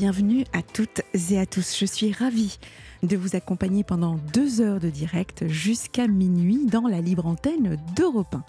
[0.00, 1.78] Bienvenue à toutes et à tous.
[1.78, 2.58] Je suis ravie
[3.02, 8.34] de vous accompagner pendant deux heures de direct jusqu'à minuit dans la libre antenne d'Europe
[8.34, 8.42] 1.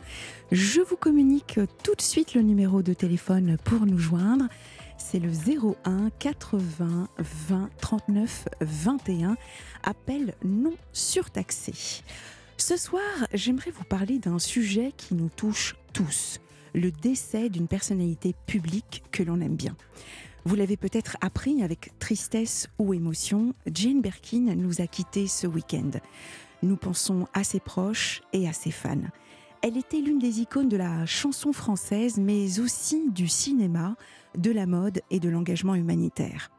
[0.54, 4.46] Je vous communique tout de suite le numéro de téléphone pour nous joindre.
[4.98, 7.10] C'est le 01 80
[7.50, 9.36] 20 39 21.
[9.84, 11.74] Appel non surtaxé.
[12.56, 13.02] Ce soir,
[13.34, 16.40] j'aimerais vous parler d'un sujet qui nous touche tous
[16.74, 19.76] le décès d'une personnalité publique que l'on aime bien.
[20.44, 25.92] Vous l'avez peut-être appris avec tristesse ou émotion, Jane Birkin nous a quittés ce week-end.
[26.64, 29.10] Nous pensons à ses proches et à ses fans.
[29.62, 33.96] Elle était l'une des icônes de la chanson française, mais aussi du cinéma,
[34.36, 36.50] de la mode et de l'engagement humanitaire.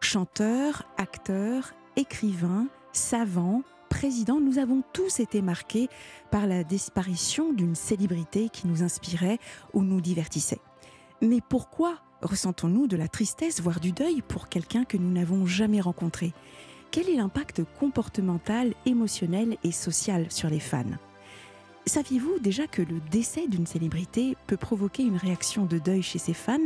[0.00, 5.88] Chanteur, acteur, écrivain, savant, président, nous avons tous été marqués
[6.30, 9.38] par la disparition d'une célébrité qui nous inspirait
[9.72, 10.60] ou nous divertissait.
[11.22, 15.80] Mais pourquoi ressentons-nous de la tristesse, voire du deuil pour quelqu'un que nous n'avons jamais
[15.80, 16.32] rencontré.
[16.90, 20.84] Quel est l'impact comportemental, émotionnel et social sur les fans?
[21.86, 26.32] Saviez-vous déjà que le décès d'une célébrité peut provoquer une réaction de deuil chez ses
[26.32, 26.56] fans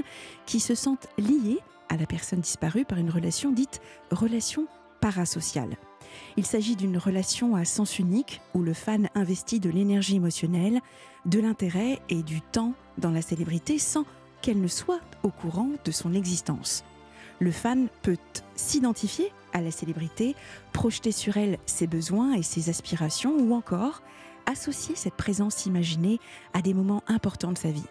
[0.47, 4.67] qui se sentent liés à la personne disparue par une relation dite relation
[5.01, 5.77] parasociale?
[6.37, 10.81] Il s'agit d'une relation à sens unique où le fan investit de l'énergie émotionnelle,
[11.27, 14.05] de l'intérêt et du temps dans la célébrité sans
[14.43, 16.85] qu'elle ne soit au courant de son existence.
[17.41, 18.17] Le fan peut
[18.55, 20.35] s'identifier à la célébrité,
[20.73, 24.03] projeter sur elle ses besoins et ses aspirations ou encore
[24.47, 26.19] associer cette présence imaginée
[26.55, 27.87] à des moments importants de sa vie.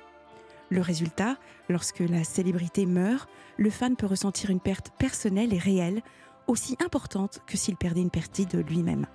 [0.70, 1.38] Le résultat,
[1.70, 6.02] lorsque la célébrité meurt, le fan peut ressentir une perte personnelle et réelle,
[6.48, 9.06] aussi importante que s'il perdait une partie de lui-même.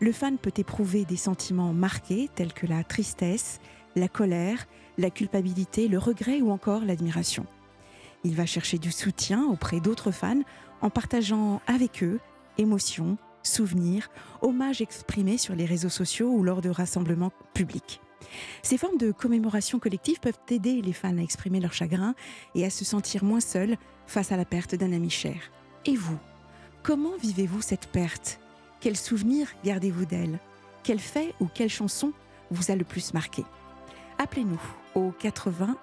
[0.00, 3.60] Le fan peut éprouver des sentiments marqués tels que la tristesse,
[3.96, 4.66] la colère,
[4.98, 7.46] la culpabilité, le regret ou encore l'admiration.
[8.24, 10.42] Il va chercher du soutien auprès d'autres fans
[10.80, 12.20] en partageant avec eux
[12.58, 14.10] émotions, souvenirs,
[14.40, 18.00] hommages exprimés sur les réseaux sociaux ou lors de rassemblements publics.
[18.62, 22.14] Ces formes de commémoration collective peuvent aider les fans à exprimer leur chagrin
[22.54, 23.76] et à se sentir moins seuls
[24.06, 25.50] face à la perte d'un ami cher.
[25.86, 26.18] Et vous
[26.82, 28.40] Comment vivez-vous cette perte?
[28.80, 30.40] Quels souvenirs gardez-vous d'elle?
[30.82, 32.12] Quel fait ou quelle chanson
[32.50, 33.44] vous a le plus marqué?
[34.22, 34.60] Appelez-nous
[34.94, 35.76] au 80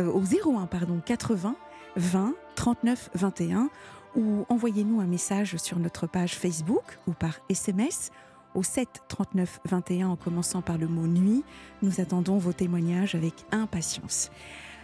[0.00, 1.54] euh, au 01 pardon 80
[1.94, 3.70] 20 39 21
[4.16, 8.10] ou envoyez-nous un message sur notre page Facebook ou par SMS
[8.56, 11.44] au 7 39 21 en commençant par le mot nuit.
[11.80, 14.32] Nous attendons vos témoignages avec impatience.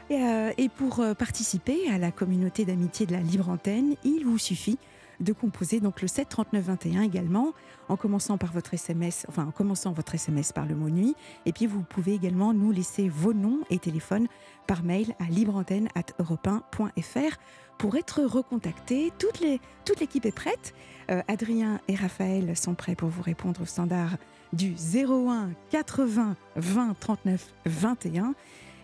[0.08, 4.38] Et, euh, pour euh, participer à la communauté d'amitié de la Libre Antenne, il vous
[4.38, 4.78] suffit
[5.22, 7.52] de composer donc le 7 39 21 également
[7.88, 11.14] en commençant par votre SMS, enfin en commençant votre SMS par le mot nuit.
[11.46, 14.26] Et puis vous pouvez également nous laisser vos noms et téléphones
[14.66, 17.36] par mail à libreantenne@europe1.fr
[17.78, 19.12] pour être recontactés.
[19.18, 20.74] Toute les, toute l'équipe est prête.
[21.10, 24.16] Euh, Adrien et Raphaël sont prêts pour vous répondre au standard
[24.52, 28.34] du 01 80 20 39 21.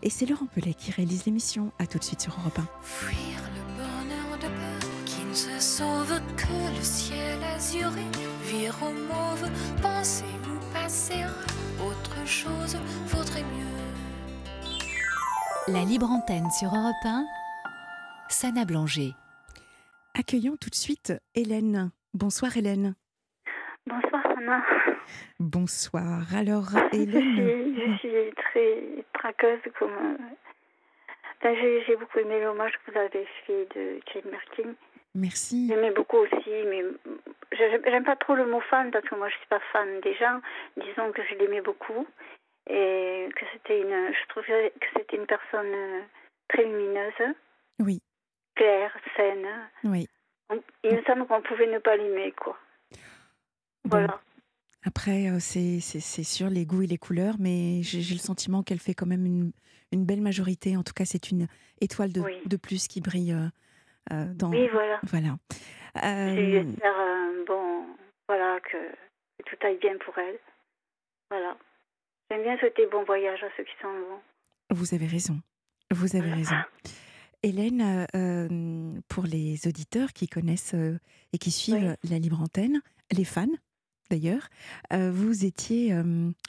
[0.03, 1.72] Et c'est Laurent Pellet qui réalise l'émission.
[1.78, 2.69] À tout de suite sur Europe 1.
[2.82, 3.68] Fuir le
[5.38, 8.03] se sauve que le ciel azuré.
[8.43, 9.49] Vire au mauve,
[9.81, 12.76] penser ou passer à autre chose?
[13.06, 13.66] Vaudrait mieux.
[15.72, 17.25] La libre antenne sur Europe 1,
[18.28, 19.12] Sana Blanger.
[20.19, 21.91] Accueillons tout de suite Hélène.
[22.15, 22.94] Bonsoir Hélène.
[23.87, 24.62] Bonsoir Anna.
[25.38, 26.23] Bonsoir.
[26.35, 29.90] Alors Je Hélène, suis, je suis très traqueuse comme.
[29.93, 30.17] euh,
[31.40, 34.75] enfin, j'ai, j'ai beaucoup aimé l'hommage que vous avez fait de Jane Birkin.
[35.19, 35.69] Merci.
[35.69, 36.82] J'aimais beaucoup aussi, mais
[37.53, 40.41] j'aime, pas trop le mot fan parce que moi je suis pas fan des gens.
[40.76, 42.06] Disons que je l'aimais beaucoup
[42.70, 44.12] et que c'était une.
[44.12, 46.00] Je trouvais que c'était une personne euh,
[46.49, 47.35] très lumineuse,
[47.81, 48.00] Oui,
[48.55, 49.47] claire, saine.
[49.85, 50.09] oui.
[50.82, 52.56] Il me semble qu'on pouvait ne pas l'aimer, quoi.
[53.85, 54.19] Bon, Voilà.
[54.87, 58.94] Après, euh, c'est sur les goûts et les couleurs, mais j'ai le sentiment qu'elle fait
[58.94, 59.53] quand même une,
[59.93, 60.76] une belle majorité.
[60.79, 61.49] En tout cas, c'est une
[61.82, 62.38] étoile de, Oui.
[62.47, 63.49] de plus qui brille euh,
[64.10, 64.50] dans.
[64.50, 65.00] Oui, voilà.
[65.05, 65.37] Voilà.
[66.05, 67.87] Euh, J'espère, euh, bon,
[68.28, 70.38] voilà, que, que tout aille bien pour elle.
[71.31, 71.56] Voilà.
[72.31, 74.20] J'aime bien souhaiter bon voyage à ceux qui s'en vont.
[74.70, 75.40] Vous avez raison.
[75.90, 76.56] Vous avez raison.
[77.43, 80.99] Hélène, euh, euh, pour les auditeurs qui connaissent euh,
[81.32, 82.81] et qui suivent la libre antenne,
[83.12, 83.46] les fans
[84.11, 84.49] d'ailleurs,
[84.90, 85.94] vous étiez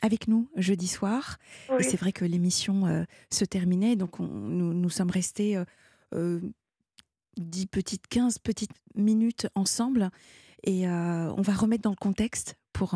[0.01, 1.35] avec nous jeudi soir.
[1.77, 5.61] Et c'est vrai que l'émission se terminait, donc nous, nous, sommes restés
[7.37, 10.09] 10 petites, 15 petites minutes ensemble.
[10.63, 12.95] Et on va remettre dans le contexte pour,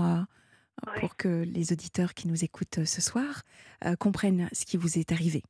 [0.98, 3.44] pour que les auditeurs qui nous écoutent ce soir
[4.00, 5.44] comprennent ce qui vous est arrivé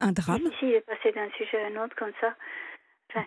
[0.00, 0.40] un drame.
[0.58, 2.34] Si, il est passé d'un sujet à un autre comme ça.
[3.10, 3.26] Enfin,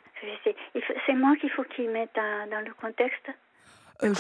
[1.06, 3.30] c'est moi qu'il faut qu'il mette dans, le contexte.
[4.04, 4.14] Euh,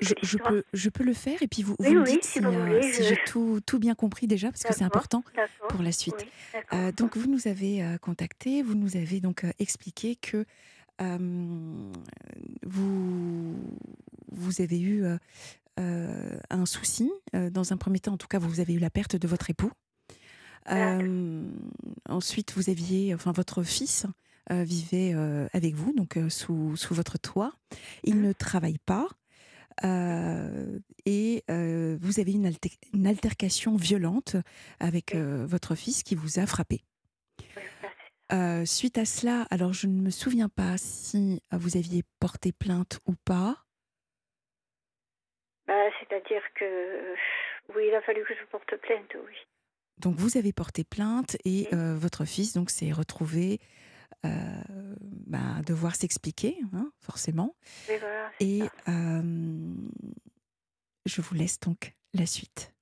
[0.00, 2.80] je, je, peux, je peux le faire et puis vous, vous me dites si, euh,
[2.82, 5.22] j'ai tout, tout, bien compris déjà parce que c'est important
[5.68, 6.26] pour la suite.
[6.72, 10.44] Euh, donc vous nous avez contacté, vous nous avez donc expliqué que
[12.62, 13.56] vous,
[14.32, 15.04] vous avez eu
[15.76, 17.10] un souci.
[17.32, 19.72] dans un premier temps, en tout cas, vous avez eu la perte de votre époux.
[22.08, 24.06] Ensuite, vous aviez, enfin, votre fils
[24.50, 27.52] euh, vivait euh, avec vous, donc sous, sous, votre toit.
[28.04, 28.22] Il mmh.
[28.22, 29.08] ne travaille pas.
[31.06, 32.52] et vous avez une,
[32.92, 34.36] une, altercation violente
[34.80, 36.80] avec votre fils qui vous a frappé.
[38.64, 43.14] suite à cela, alors je ne me souviens pas si vous aviez porté plainte ou
[43.24, 43.64] pas.
[45.68, 47.14] Bah, C'est-à-dire que
[47.76, 49.36] oui, il a fallu que je porte plainte, oui.
[49.98, 53.64] Donc vous avez porté plainte et euh, votre fils donc s'est retrouvé euh,
[54.24, 57.54] bah, devoir s'expliquer, hein, forcément.
[58.40, 58.62] et
[61.06, 62.72] je vous laisse donc la suite.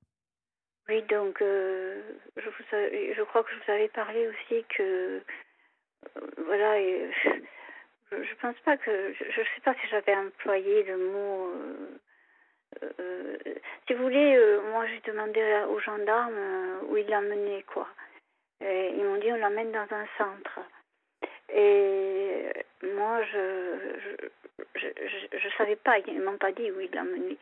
[0.89, 2.01] Oui, donc euh,
[2.37, 5.21] je, vous, je, crois que je vous avais parlé aussi que
[6.47, 6.79] voilà,
[8.13, 11.53] je ne pense pas que je sais pas si j'avais employé le mot
[12.83, 13.37] euh,
[13.87, 17.89] si vous voulez, euh, moi j'ai demandé aux gendarmes euh, où ils l'emmenaient, quoi.
[18.61, 20.61] Et ils m'ont dit on l'emmène dans un centre.
[21.55, 22.53] Et
[22.83, 24.17] moi, je
[24.75, 27.39] je, je, je, savais pas, ils m'ont pas dit où ils l'emmenaient.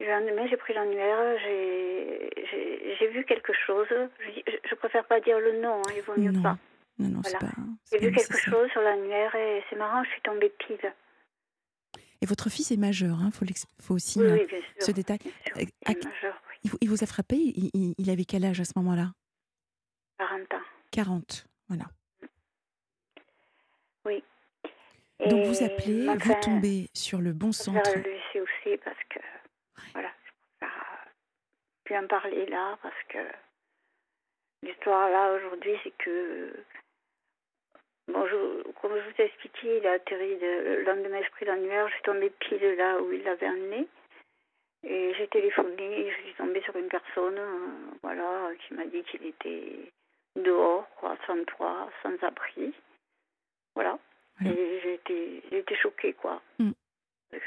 [0.00, 3.88] Le lendemain, j'ai pris l'annuaire, j'ai vu quelque chose.
[3.90, 6.56] Je, je, préfère pas dire le nom, hein, il vaut mieux pas.
[6.98, 7.38] Non, non, voilà.
[7.90, 10.92] J'ai vu quelque chose sur l'annuaire et c'est marrant, je suis tombée pile.
[12.20, 13.44] Et votre fils est majeur, il hein, faut,
[13.80, 14.38] faut, aussi euh,
[14.80, 15.18] ce détail.
[15.56, 15.64] Euh,
[16.80, 19.12] il, vous a frappé, il, avait quel âge à ce moment-là?
[20.18, 20.62] 40 ans.
[20.90, 21.84] 40, voilà.
[24.04, 24.24] Oui.
[25.26, 27.90] Donc vous appelez, vous tombez sur le bon centre.
[27.90, 29.18] Je le aussi parce que,
[29.92, 30.30] voilà, je
[30.60, 31.08] préfère
[31.84, 33.18] plus en parler là parce que
[34.62, 36.52] l'histoire là aujourd'hui c'est que
[38.08, 38.24] Bon,
[38.80, 42.02] comme je vous ai expliqué, il a atterri le lendemain, je pris l'annuaire, je suis
[42.04, 43.86] tombée pile là où il l'avait emmené.
[44.82, 47.68] Et j'ai téléphoné, je suis tombée sur une personne, euh,
[48.02, 49.92] voilà, qui m'a dit qu'il était
[50.36, 52.72] dehors, quoi, sans toit, sans abri.
[53.74, 53.98] Voilà.
[54.44, 54.94] Et j'ai
[55.52, 56.40] été, choquée, quoi.
[56.58, 56.70] Mm.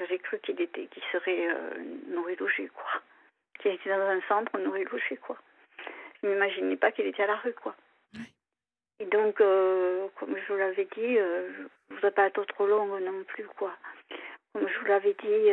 [0.09, 1.73] J'ai cru qu'il était, qu'il serait euh,
[2.07, 3.01] nourri logé, quoi.
[3.59, 5.37] Qu'il était dans un centre nourri logé, quoi.
[6.21, 7.75] Je n'imaginais pas qu'il était à la rue, quoi.
[8.99, 12.67] Et donc, euh, comme je vous l'avais dit, euh, je ne voudrais pas être trop
[12.67, 13.73] longue non plus, quoi.
[14.53, 15.49] Comme je vous l'avais dit,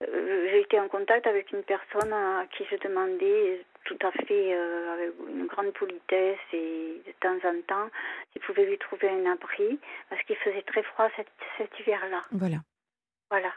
[0.00, 5.12] j'ai été en contact avec une personne à qui je demandais tout à fait avec
[5.28, 7.90] une grande politesse et de temps en temps
[8.32, 12.22] s'il pouvait lui trouver un abri parce qu'il faisait très froid cet, cet hiver-là.
[12.32, 12.58] Voilà.
[13.30, 13.52] Voilà.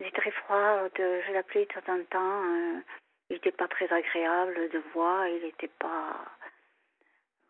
[0.00, 2.42] Il faisait très froid, de, je l'appelais de temps en temps.
[3.30, 6.24] il n'était pas très agréable de voix, il n'était pas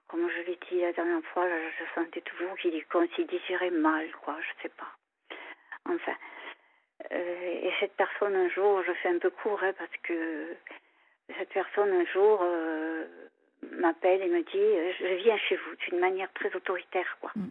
[0.09, 2.73] comme je l'ai dit la dernière fois, je sentais toujours qu'il
[3.15, 4.91] s'y désirait mal, quoi, je sais pas.
[5.85, 6.17] Enfin.
[7.13, 10.57] Euh, et cette personne, un jour, je fais un peu court, hein, parce que
[11.37, 13.07] cette personne, un jour, euh,
[13.73, 17.33] m'appelle et me dit Je viens chez vous, d'une manière très autoritaire, quoi.
[17.35, 17.49] Mm.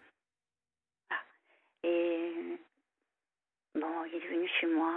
[1.84, 2.32] Et
[3.76, 4.92] bon, il est venu chez moi.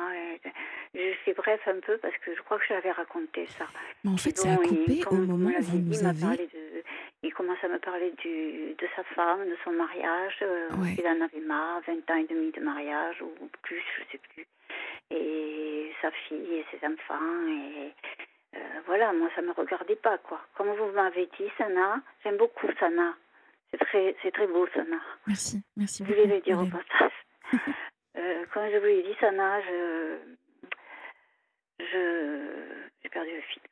[0.95, 3.67] je fais bref un peu parce que je crois que je l'avais raconté ça.
[4.03, 6.49] Mais en fait, ça a coupé au moment où vous nous avez
[7.23, 10.39] il commence à me parler du, de sa femme, de son mariage.
[10.43, 10.69] Euh,
[10.99, 13.31] il en avait marre, 20 ans et demi de mariage ou
[13.63, 14.47] plus, je sais plus.
[15.11, 17.47] Et sa fille et ses enfants.
[17.49, 17.93] Et
[18.55, 20.41] euh, voilà, moi, ça me regardait pas, quoi.
[20.57, 23.15] Comme vous m'avez dit, Sana, j'aime beaucoup Sana.
[23.71, 24.99] C'est très, c'est très beau, Sana.
[25.27, 26.15] Merci, merci beaucoup.
[26.15, 27.13] Je voulais le dire au passage.
[28.19, 30.17] euh, comme je vous l'ai dit, Sana, je,
[31.79, 32.51] je,
[33.03, 33.63] j'ai perdu le fil.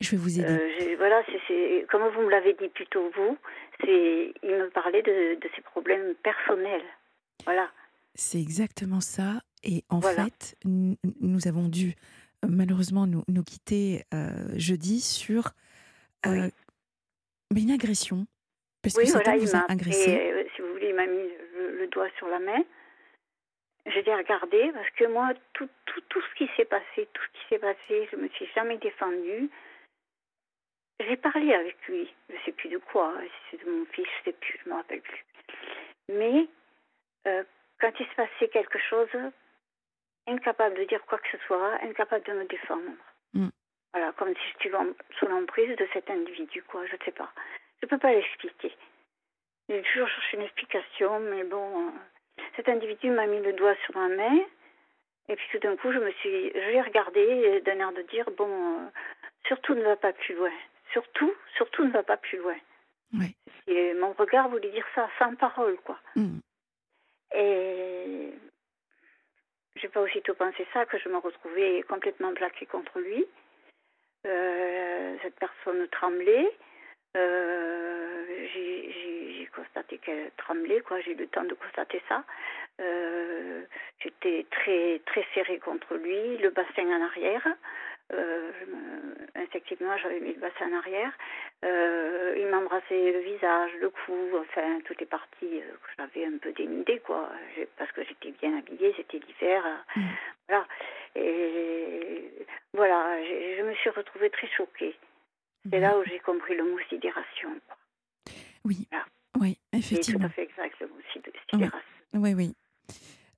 [0.00, 0.48] Je vais vous aider.
[0.48, 3.38] Euh, voilà, c'est comme vous me l'avez dit plutôt vous,
[3.80, 6.82] c'est il me parlait de, de, ses problèmes personnels.
[7.44, 7.70] Voilà.
[8.14, 9.42] C'est exactement ça.
[9.62, 11.94] Et en fait, nous avons dû
[12.46, 14.04] malheureusement nous, nous quitter
[14.56, 15.52] jeudi sur
[17.52, 18.26] mais une agression.
[18.82, 20.10] Parce oui, que voilà, il vous a agressé.
[20.10, 22.64] et, si vous voulez, il m'a mis le, le doigt sur la main.
[23.86, 27.40] J'ai dit regarder parce que moi, tout, tout, tout ce qui s'est passé, tout ce
[27.40, 29.50] qui s'est passé, je me suis jamais défendue.
[31.00, 34.30] J'ai parlé avec lui, je sais plus de quoi, si c'est de mon fils, je
[34.30, 35.24] sais plus, je me rappelle plus.
[36.08, 36.46] Mais
[37.26, 37.42] euh,
[37.80, 39.08] quand il se passait quelque chose,
[40.26, 42.92] incapable de dire quoi que ce soit, incapable de me défendre.
[43.34, 43.48] Mm.
[43.92, 44.76] Voilà, comme si j'étais
[45.18, 47.30] sous l'emprise de cet individu, quoi, je ne sais pas.
[47.80, 48.74] Je ne peux pas l'expliquer.
[49.68, 51.90] J'ai toujours cherché une explication, mais bon, euh,
[52.56, 54.38] cet individu m'a mis le doigt sur ma main,
[55.28, 58.30] et puis tout d'un coup, je me suis, je l'ai regardé d'un air de dire,
[58.36, 58.88] bon, euh,
[59.46, 60.52] surtout ne va pas plus loin.
[60.92, 62.56] Surtout, surtout ne va pas plus loin.
[63.66, 65.98] Et mon regard voulait dire ça sans parole, quoi.
[66.16, 66.38] Mm.
[67.34, 68.32] Et
[69.76, 73.26] j'ai pas aussitôt pensé ça que je me retrouvais complètement plaquée contre lui.
[74.26, 76.50] Euh, cette personne tremblait.
[77.16, 79.12] Euh, j'ai-
[79.54, 81.00] constaté qu'elle tremblait, quoi.
[81.00, 82.24] J'ai eu le temps de constater ça.
[82.80, 83.62] Euh,
[84.00, 87.46] J'étais très très serrée contre lui, le bassin en arrière.
[88.14, 88.50] Euh,
[89.34, 91.12] instinctivement, j'avais mis le bassin en arrière.
[91.64, 96.36] Euh, il m'embrassait le visage, le cou, enfin toutes les parties euh, que j'avais un
[96.38, 97.30] peu dénudées, quoi.
[97.78, 99.64] Parce que j'étais bien habillée, c'était l'hiver.
[99.96, 100.02] Mm.
[100.48, 100.66] Voilà.
[101.16, 102.30] Et
[102.74, 104.94] voilà, je me suis retrouvée très choquée.
[105.70, 107.50] C'est là où j'ai compris le mot sidération.
[107.66, 107.76] quoi.
[108.64, 109.06] Oui, Voilà.
[109.40, 110.26] oui, C'est tout effectivement.
[110.26, 111.88] à fait exact le mot sid- sidération.
[112.14, 112.54] Oui, oui.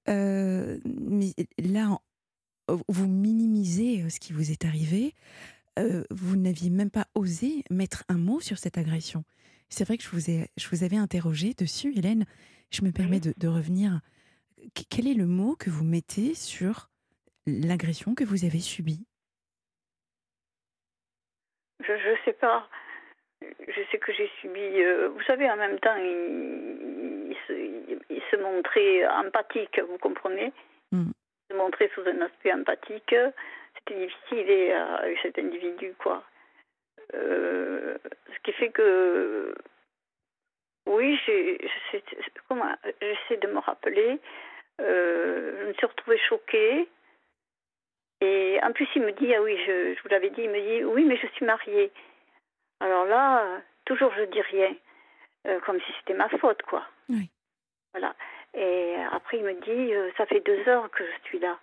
[0.09, 1.99] Euh, mais là,
[2.89, 5.15] vous minimisez euh, ce qui vous est arrivé.
[5.79, 9.25] Euh, vous n'aviez même pas osé mettre un mot sur cette agression.
[9.69, 12.27] C'est vrai que je vous, ai, je vous avais interrogé dessus, Hélène.
[12.71, 14.01] Je me permets de, de revenir.
[14.75, 16.91] Qu- Quel est le mot que vous mettez sur
[17.47, 19.05] l'agression que vous avez subie?
[21.81, 22.69] Je ne sais pas.
[23.43, 24.61] Je sais que j'ai subi.
[24.61, 29.99] euh, vous savez, en même temps, il, il se, il- il se montrait empathique, vous
[29.99, 30.53] comprenez?
[30.93, 31.11] Mm.
[31.57, 33.15] Montrait sous un aspect empathique.
[33.79, 36.23] C'était difficile et, euh, avec cet individu, quoi.
[37.15, 37.99] Euh,
[38.33, 39.55] ce qui fait que.
[40.87, 44.21] Oui, j'essaie de me rappeler.
[44.81, 46.89] Euh, je me suis retrouvée choquée.
[48.21, 50.61] Et en plus, il me dit, ah oui, je, je vous l'avais dit, il me
[50.61, 51.91] dit, oui, mais je suis mariée.
[52.81, 54.75] Alors là, toujours je dis rien,
[55.47, 56.87] euh, comme si c'était ma faute, quoi.
[57.09, 57.31] Oui.
[57.93, 58.15] Voilà.
[58.55, 61.59] Et après, il me dit, euh, ça fait deux heures que je suis là.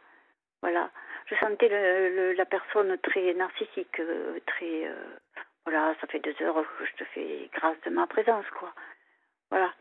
[0.62, 0.92] Voilà.
[1.28, 4.88] Je sentais le, le- la personne très narcissique, euh, très.
[4.88, 5.18] euh,
[5.66, 8.74] voilà, ça fait deux heures que je te fais grâce de ma présence, quoi.
[9.50, 9.74] Voilà.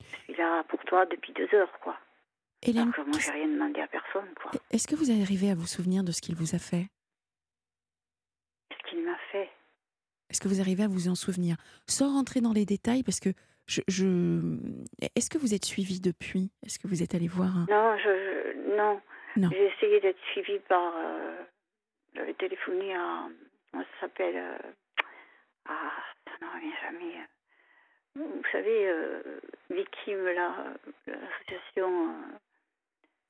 [0.00, 1.98] Je suis là pour toi depuis deux heures, quoi.
[2.62, 4.50] Hélène, Alors que moi, j'ai rien demandé à personne, quoi.
[4.70, 6.86] est-ce que vous arrivez à vous souvenir de ce qu'il vous a fait?
[8.70, 9.50] Qu'est-ce qu'il m'a fait
[10.30, 11.56] Est-ce que vous arrivez à vous en souvenir?
[11.86, 13.30] Sans rentrer dans les détails, parce que
[13.68, 13.80] je.
[13.88, 14.58] je-
[15.14, 16.50] Est-ce que vous êtes suivi depuis?
[16.66, 17.66] Est-ce que vous êtes allé voir un...
[17.70, 19.00] Non, je, non.
[19.36, 19.50] Non.
[19.52, 20.92] J'ai essayé d'être suivie par.
[20.96, 21.36] euh,
[22.14, 23.28] J'avais téléphoné à.
[23.72, 24.58] Ça s'appelle euh,
[25.66, 25.92] Ah,
[26.24, 27.14] ça ne revient jamais.
[27.18, 27.24] euh.
[28.16, 29.22] Vous savez, euh,
[29.70, 30.74] victime, là,
[31.06, 32.14] l'association.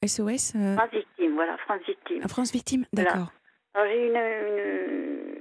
[0.07, 2.23] SOS France Victime, voilà, France Victime.
[2.29, 3.11] France Victime Voilà.
[3.11, 3.33] D'accord.
[3.75, 5.38] Alors j'ai une, une-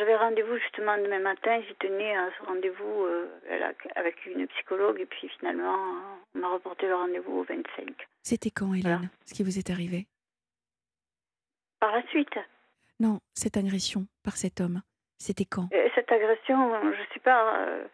[0.00, 3.28] j'avais rendez-vous justement demain matin, j'y tenais à ce rendez-vous euh,
[3.94, 5.76] avec une psychologue et puis finalement
[6.34, 7.94] on m'a reporté le rendez-vous au 25.
[8.22, 9.00] C'était quand, Hélène Voilà.
[9.26, 10.06] Ce qui vous est arrivé?
[11.80, 12.38] Par la suite,
[12.98, 14.82] Non, cette agression par cet homme.
[15.18, 15.68] C'était quand?
[15.72, 17.84] Euh, cette agression, je sais pas, euh,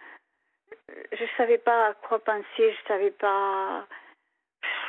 [1.13, 3.87] je savais pas à quoi penser, je savais pas.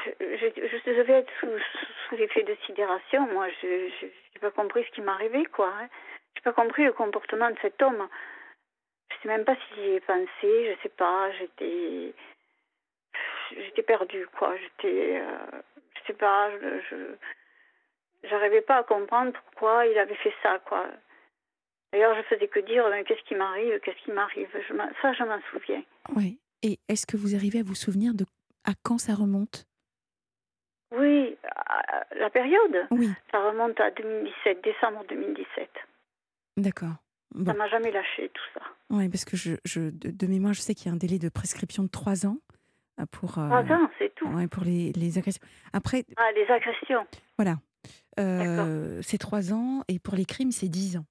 [0.05, 0.13] Je,
[0.55, 3.27] je devais être sous, sous- sous l'effet de sidération.
[3.33, 3.67] Moi, je
[4.05, 5.71] n'ai pas compris ce qui m'arrivait, quoi.
[5.81, 5.89] Hein.
[6.37, 8.07] J'ai pas compris le comportement de cet homme.
[9.09, 11.31] Je sais même pas si j'y ai pensé, je sais pas.
[11.31, 12.13] J'étais,
[13.55, 14.55] j'étais perdue, quoi.
[14.55, 15.61] J'étais, euh,
[15.95, 16.51] je sais pas.
[16.59, 17.15] Je,
[18.29, 20.85] j'arrivais pas à comprendre pourquoi il avait fait ça, quoi.
[21.91, 24.49] D'ailleurs, je faisais que dire, qu'est-ce qui m'arrive, qu'est-ce qui m'arrive?
[25.01, 25.81] Ça, je m'en souviens.
[26.15, 26.39] Oui.
[26.61, 28.25] Et est-ce que vous arrivez à vous souvenir de
[28.63, 29.65] à quand ça remonte?
[30.91, 35.69] Oui, à la période, Oui, ça remonte à 2017, décembre 2017.
[36.57, 36.95] D'accord.
[37.35, 37.51] Bon.
[37.51, 38.61] Ça m'a jamais lâché tout ça.
[38.89, 41.19] Oui, parce que je, je, de, de mémoire, je sais qu'il y a un délai
[41.19, 42.37] de prescription de trois ans
[42.99, 44.27] euh, pour, euh, Trois ans, c'est tout.
[44.29, 45.41] ouais, pour les, les agressions.
[45.73, 47.05] Après, Ah, les agressions.
[47.37, 47.59] voilà.
[48.19, 51.05] Euh, c'est trois ans et pour les crimes, c'est dix ans.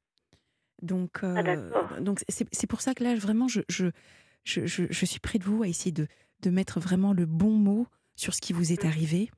[0.82, 3.86] Donc, euh, Ah, donc c'est pour ça que là, vraiment, je, je,
[4.44, 6.06] je, je, je suis près de vous à essayer de,
[6.42, 7.86] de mettre vraiment le bon mot
[8.16, 8.90] sur ce qui vous est Mhm.
[8.90, 9.30] arrivé.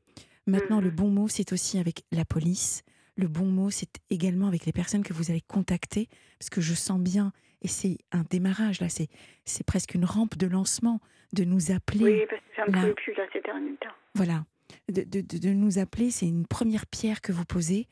[0.46, 0.94] Maintenant, le Mhm.
[0.96, 2.82] bon mot, c'est aussi avec la police,
[3.18, 6.08] le bon mot, c'est également avec les personnes que vous allez contacter,
[6.38, 7.32] parce que je sens bien,
[7.62, 9.08] et c'est un démarrage là, c'est
[9.44, 11.00] c'est presque une rampe de lancement
[11.34, 12.04] de nous appeler.
[12.04, 12.80] Oui, parce que j'en là.
[12.80, 13.94] pouvais plus là ces derniers temps.
[14.14, 14.46] Voilà,
[14.88, 17.86] de, de- de- nous appeler, c'est une première pierre que vous posez.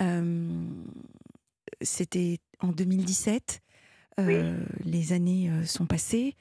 [0.00, 0.48] Euh,
[1.80, 3.60] C'était en 2017.
[4.20, 4.64] Euh, Oui.
[4.92, 6.34] Les années euh, sont passées.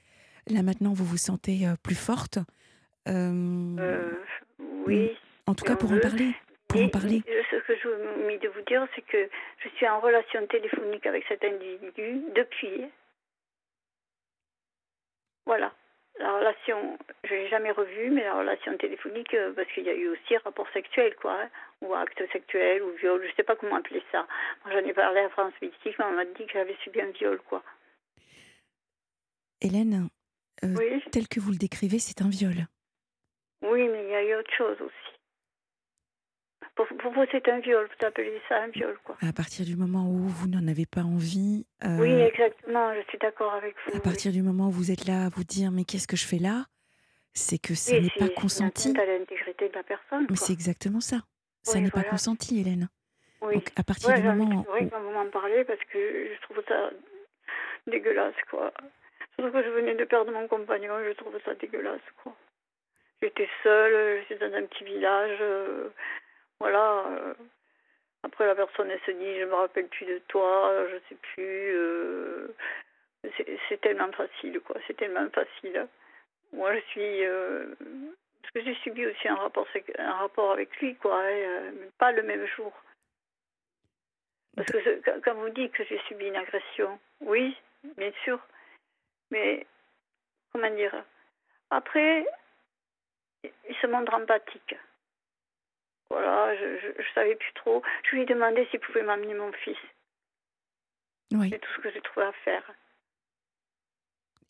[0.50, 2.40] Là maintenant, vous vous sentez plus forte.
[4.88, 5.10] Oui.
[5.46, 6.34] en tout cas, pour en parler.
[6.68, 7.22] Pour Et en parler.
[7.26, 11.06] Ce que je vous mis de vous dire, c'est que je suis en relation téléphonique
[11.06, 12.86] avec cet individu depuis.
[15.46, 15.74] Voilà.
[16.20, 19.94] La relation, je l'ai jamais revue, mais la relation téléphonique, euh, parce qu'il y a
[19.94, 21.50] eu aussi rapport sexuel, quoi, hein,
[21.82, 24.26] ou acte sexuel, ou viol, je sais pas comment appeler ça.
[24.66, 27.12] Moi, j'en ai parlé à France Méditique, mais on m'a dit que j'avais subi un
[27.12, 27.62] viol, quoi.
[29.62, 30.10] Hélène,
[30.64, 32.66] euh, Oui, tel que vous le décrivez, c'est un viol.
[33.62, 35.17] oui, mais il y a eu autre chose aussi.
[36.78, 39.18] Pour, pour vous, c'est un viol, vous appelez ça un viol, quoi.
[39.28, 43.18] À partir du moment où vous n'en avez pas envie, euh, Oui, exactement, je suis
[43.18, 43.92] d'accord avec vous.
[43.92, 44.02] à oui.
[44.02, 46.38] partir du moment où vous êtes là à vous dire mais qu'est-ce que je fais
[46.38, 46.66] là,
[47.34, 48.90] c'est que ça Oui, n'est c'est- pas c'est consenti.
[48.92, 50.22] atteinte à l'intégrité de la personne.
[50.22, 50.38] Mais quoi.
[50.38, 51.18] c'est exactement ça.
[51.64, 52.88] Ça n'est pas consenti, Hélène.
[53.42, 53.56] Oui.
[53.56, 56.00] Donc à partir Ouais, du moment pleurer où quand vous m'en parlez parce que
[56.34, 56.92] je trouve ça
[57.88, 58.72] dégueulasse, quoi.
[59.36, 62.36] Surtout que je venais de perdre mon compagnon, je trouve ça dégueulasse, quoi.
[63.22, 65.90] J'étais seule, j'étais dans un petit village, euh,
[66.60, 67.06] voilà.
[67.08, 67.34] euh.
[68.24, 71.76] Après, la personne, elle se dit, je me rappelle plus de toi, je sais plus.
[71.76, 72.48] euh,
[73.38, 74.76] c'est- tellement facile, quoi.
[74.88, 75.88] C'est tellement facile.
[76.54, 77.26] Moi, je suis...
[77.26, 77.74] euh,
[78.42, 79.68] Parce que j'ai subi aussi un rapport,
[80.00, 81.20] un rapport avec lui, quoi.
[81.20, 82.74] hein, euh, pas le même jour.
[84.56, 87.56] Parce que quand vous dites que j'ai subi une agression, oui,
[87.98, 88.40] bien sûr.
[89.32, 89.66] Mais,
[90.52, 91.04] comment dire?
[91.70, 92.26] Après,
[93.44, 94.76] il se montre empathique.
[96.10, 97.82] Voilà, je, je savais plus trop.
[98.10, 99.78] Je lui ai demandé s'il pouvait m'amener mon fils.
[101.34, 101.50] oui.
[101.52, 102.72] C'est tout ce que j'ai trouvé à faire.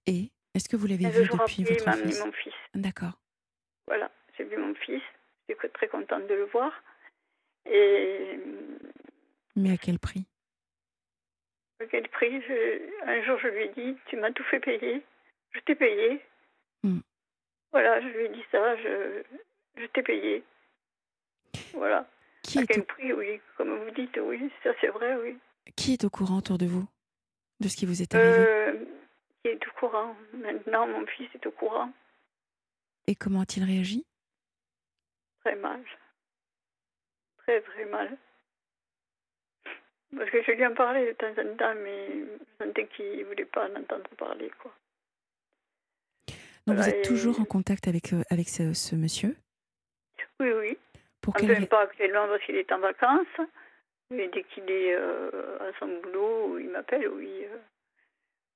[0.06, 2.54] Et est-ce que vous l'avez vu depuis après, il votre fils mon fils.
[2.74, 3.13] D'accord.
[3.88, 5.02] Voilà, j'ai vu mon fils.
[5.50, 6.72] J'étais très contente de le voir.
[7.65, 8.39] Et
[9.56, 10.26] Mais à quel prix?
[11.80, 12.41] à quel prix?
[12.41, 15.02] Je- Un jour, je lui ai dit Tu m'as tout fait payer.
[15.52, 16.22] Je t'ai payé.
[16.84, 17.00] Hmm.
[17.72, 18.76] Voilà, je lui ai dit ça.
[18.78, 19.24] Je,
[19.78, 20.43] je t'ai payé.
[21.74, 22.08] Voilà.
[22.43, 23.39] qui à quel au, prix, oui.
[23.58, 24.52] Comme vous dites, oui.
[24.63, 25.38] Ça, c'est vrai, oui.
[25.76, 26.88] qui est au courant autour de vous
[27.60, 28.36] de ce qui vous est arrivé?
[28.38, 28.86] Euh,
[29.46, 30.15] il est au courant.
[30.34, 31.91] Maintenant, mon fils est au courant.
[33.08, 34.06] Et comment a-t-il réagi?
[35.43, 35.84] Très mal.
[37.39, 38.17] Très, très mal.
[40.15, 43.24] Parce que je lui en parlais de temps en temps, mais je sentais qu'il ne
[43.26, 44.74] voulait pas en entendre parler, quoi.
[46.65, 49.36] Donc vous Voilà, êtes et- toujours en contact avec, euh, avec ce, ce monsieur?
[50.39, 50.78] Oui, oui.
[51.28, 53.28] Pour quelle ra- pas actuellement parce qu'il est en vacances.
[54.10, 57.44] Mais dès qu'il est euh, à son boulot, il m'appelle, oui.
[57.44, 57.58] euh,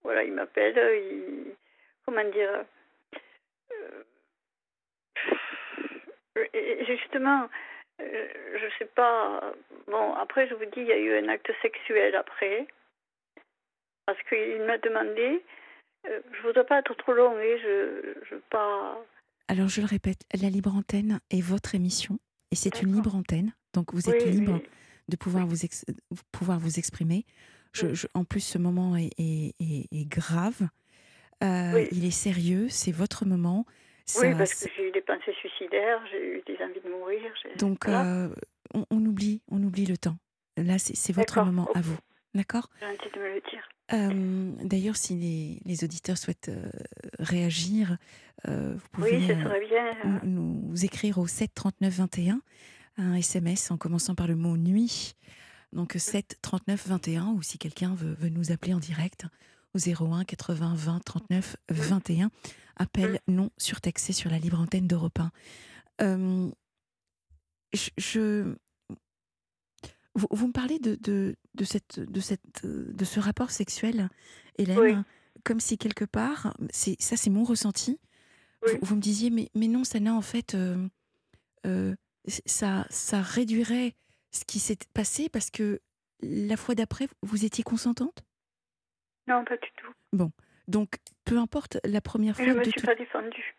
[0.03, 0.77] voilà, il m'appelle.
[1.11, 1.53] Il...
[2.05, 2.63] Comment dire
[3.73, 4.03] euh,
[6.53, 7.49] et- Justement,
[7.99, 9.53] je sais pas.
[9.87, 12.65] Bon, après, je vous dis, il y a eu un acte sexuel après.
[14.05, 15.43] Parce qu'il m'a demandé.
[16.05, 18.97] je voudrais pas être trop long, et je je veux pas.
[19.47, 22.17] Alors je le répète, la libre antenne est votre émission
[22.51, 23.53] et c'est une libre antenne.
[23.73, 24.69] Donc vous êtes Oui, libre oui.
[25.09, 25.85] de pouvoir vous, ex-
[26.31, 27.25] pouvoir vous exprimer.
[27.73, 27.95] Je- Oui.
[27.95, 30.67] je- en plus, ce moment est, est- est- est grave.
[31.43, 31.87] Euh, Oui.
[31.91, 33.65] Il est sérieux, c'est votre moment.
[34.17, 37.21] Oui, Ça- parce que j'ai eu des pensées suicidaires, j'ai eu des envies de mourir.
[37.57, 38.25] Donc, voilà.
[38.25, 38.29] euh,
[38.73, 40.17] on, on oublie, on oublie le temps.
[40.57, 41.97] Là, c'est votre moment à vous.
[42.33, 43.67] D'accord gentil de me le dire.
[43.93, 46.69] Euh, D'ailleurs, si les, les auditeurs souhaitent euh,
[47.19, 47.97] réagir,
[48.47, 50.19] euh, vous pouvez Oui, euh, bien.
[50.23, 52.41] nous, écrire au 7 39 21,
[52.97, 55.13] un SMS en commençant par le mot nuit.
[55.73, 59.25] Donc 7 39 21, ou si quelqu'un veut, veut nous appeler en direct
[59.73, 62.29] au 01 80 20 39 21,
[62.77, 65.31] appel non surtaxé sur la libre antenne d'Europe 1.
[66.01, 66.49] Euh,
[67.73, 68.55] je, je-
[70.15, 74.09] vous, vous me parlez de, de, de, cette, de, cette, euh, de ce rapport sexuel,
[74.57, 74.95] Hélène, Oui.
[75.43, 77.99] comme si quelque part, c'est ça c'est mon ressenti,
[78.65, 78.73] Oui.
[78.73, 80.87] vous, vous me disiez, mais, mais non, ça n'a en fait, euh,
[81.65, 81.95] euh,
[82.27, 83.95] ça, ça réduirait
[84.31, 85.81] ce qui s'est passé parce que
[86.21, 88.23] la fois d'après, vous étiez consentante?
[89.27, 90.27] Non, pas du tout.
[90.67, 92.85] Donc, peu importe la première Mais fois je me de suis tout.
[92.85, 93.57] pas défendue.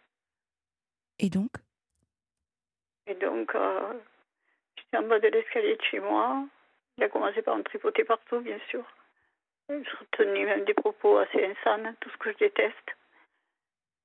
[1.18, 1.50] Et donc?
[3.06, 3.92] Et donc, euh,
[4.96, 6.44] en bas de l'escalier de chez moi.
[6.98, 8.85] Il a commencé par me tripoter partout, bien sûr.
[9.68, 12.96] Je retenais même des propos assez insanes, tout ce que je déteste.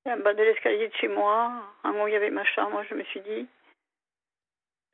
[0.06, 1.52] Et en bas de l'escalier de chez moi,
[1.84, 3.46] en haut il y avait ma chambre, je me suis dit,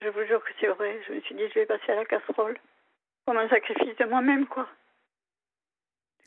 [0.02, 1.00] Je vous jure que c'est vrai.
[1.07, 2.59] Je me suis dit, je vais passer à la casserole.
[3.26, 4.68] Comme un sacrifice de moi-même, quoi.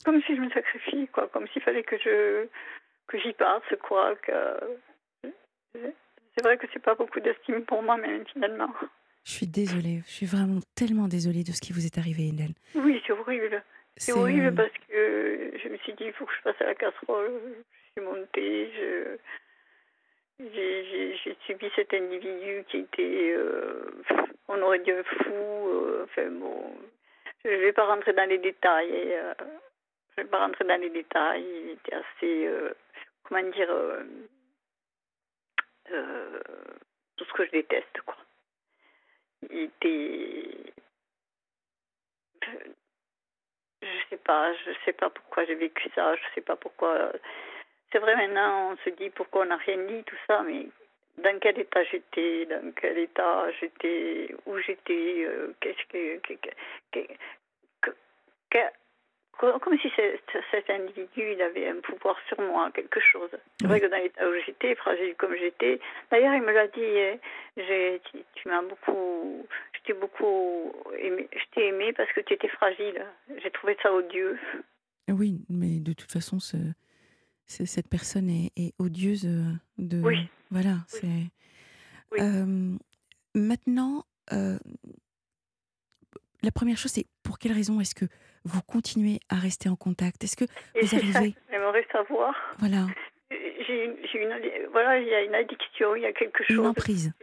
[0.06, 1.27] Comme si je me sacrifie, quoi.
[1.27, 2.47] Comme s'il fallait que je
[3.08, 4.15] que j'y passe, quoi.
[4.15, 4.80] Que...
[5.73, 8.73] C'est vrai que c'est pas beaucoup d'estime pour moi, même finalement.
[9.27, 10.01] Je suis désolée.
[10.07, 12.53] Je suis vraiment tellement désolée de ce qui vous est arrivé, Hélène.
[12.75, 13.61] Oui, c'est horrible.
[13.97, 16.75] C'est horrible parce que je me suis dit, il faut que je passe à la
[16.75, 17.41] casserole.
[17.97, 19.17] Je suis montée, je
[20.39, 23.91] j'ai subi cet individu qui était, euh,
[24.47, 25.33] on aurait dit un fou.
[25.33, 26.71] Euh, enfin bon,
[27.43, 29.13] je ne vais pas rentrer dans les détails.
[29.13, 29.33] Euh,
[30.15, 31.43] je ne vais pas rentrer dans les détails.
[31.43, 32.49] Il était assez,
[33.23, 33.75] comment dire,
[37.17, 38.15] tout ce que je déteste, quoi.
[39.49, 40.73] Était,
[43.81, 46.15] je sais pas, je sais pas pourquoi j'ai vécu ça.
[46.15, 47.12] Je sais pas pourquoi
[47.91, 50.67] c'est vrai, maintenant, on se dit pourquoi on n'a rien dit, tout ça, mais
[51.17, 56.17] dans quel état j'étais, dans quel état j'étais, où j'étais, euh, qu'est-ce que,
[56.91, 57.07] que,
[58.51, 58.57] que,
[59.38, 59.89] comme si
[60.52, 63.30] cet individu il avait un pouvoir sur moi, quelque chose.
[63.60, 65.80] C'est vrai que dans l'état où j'étais, fragile comme j'étais,
[66.12, 67.17] d'ailleurs il me l'a dit, hein,
[67.56, 68.02] j'ai,
[68.36, 73.06] tu, m'as beaucoup, je t'ai beaucoup aimé, je t'ai aimé parce que tu étais fragile.
[73.41, 74.38] J'ai trouvé ça odieux.
[75.10, 76.58] Oui, mais de toute façon, ce
[77.47, 80.02] cette personne est, odieuse euh, de.
[80.02, 80.28] Oui.
[80.52, 80.78] Voilà.
[80.88, 81.32] C'est.
[83.34, 84.58] maintenant, euh,
[86.43, 88.06] la première chose, c'est pour quelle raison est-ce que
[88.47, 90.23] vous continuez à rester en contact?
[90.23, 90.45] Est-ce que
[90.81, 92.33] vous arrivez J'aimerais savoir.
[92.60, 92.88] Voilà.
[93.29, 94.36] J'ai une,
[94.71, 96.57] voilà, il y a une addiction, il y a quelque chose.
[96.57, 97.13] Une emprise.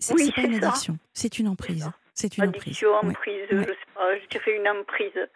[0.00, 1.88] C'est oui, pas une addiction, c'est une emprise.
[2.14, 3.10] C'est une addiction, emprise.
[3.10, 5.28] emprise, je sais pas, je dirais une emprise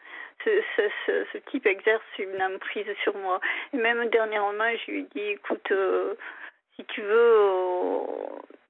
[0.45, 3.41] ce, type exerce une emprise sur moi.
[3.73, 6.15] Et même dernièrement, je lui ai dit, écoute, euh,
[6.77, 8.07] si tu veux, euh,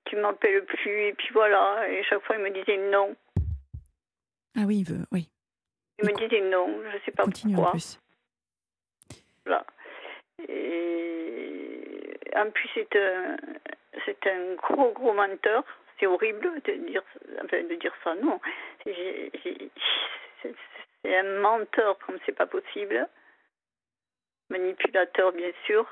[0.04, 1.08] tu m'appelles plus.
[1.08, 1.88] Et puis voilà.
[1.88, 3.14] Et chaque fois, il me disait non.
[4.56, 5.28] Ah oui, il veut, oui.
[5.98, 7.70] Il, me disait non, je ne sais pas continue pourquoi.
[7.70, 8.00] En plus.
[9.44, 9.66] Voilà.
[10.48, 13.36] Et en plus, c'est un,
[14.04, 15.64] c'est un gros, gros menteur.
[15.98, 17.02] C'est horrible de dire,
[17.44, 18.40] enfin, de dire ça, non.
[18.84, 19.70] C'est
[21.16, 23.08] un menteur comme c'est pas possible.
[24.50, 25.86] Manipulateur, bien sûr.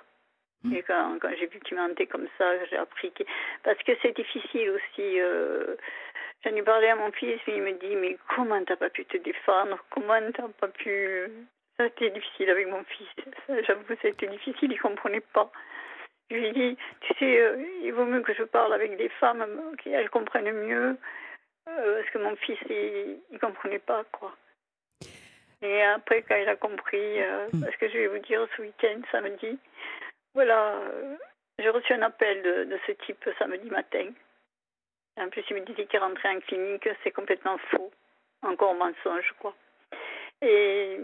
[0.73, 3.23] Et quand, quand j'ai vu qu'il mentait comme ça, j'ai appris que...
[3.63, 5.21] Parce que c'est difficile aussi.
[5.21, 5.77] Euh...
[6.45, 9.17] J'en ai parlé à mon fils, il me dit Mais comment t'as pas pu te
[9.19, 9.79] défendre?
[9.91, 11.31] Comment t'as pas pu.
[11.77, 13.09] Ça a été difficile avec mon fils.
[13.67, 15.51] J'avoue ça a été difficile, il comprenait pas.
[16.31, 19.09] Je lui ai dit Tu sais, euh, il vaut mieux que je parle avec des
[19.21, 19.45] femmes,
[19.83, 20.97] qu'elles comprennent mieux.
[21.69, 24.35] Euh, parce que mon fils, il, il comprenait pas, quoi.
[25.63, 27.61] Et après, quand il a compris, euh, mm.
[27.63, 29.59] parce que je vais vous dire, ce week-end, samedi,
[30.35, 31.17] voilà, euh,
[31.59, 34.11] j'ai reçu un appel de, ce type samedi matin.
[35.17, 37.91] En plus, il me disait qu'il rentrait en clinique, c'est complètement faux,
[38.43, 39.55] encore mensonge, quoi.
[40.41, 40.99] Et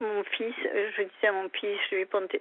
[0.00, 2.40] mon fils, je disais à mon fils, je lui ai porté,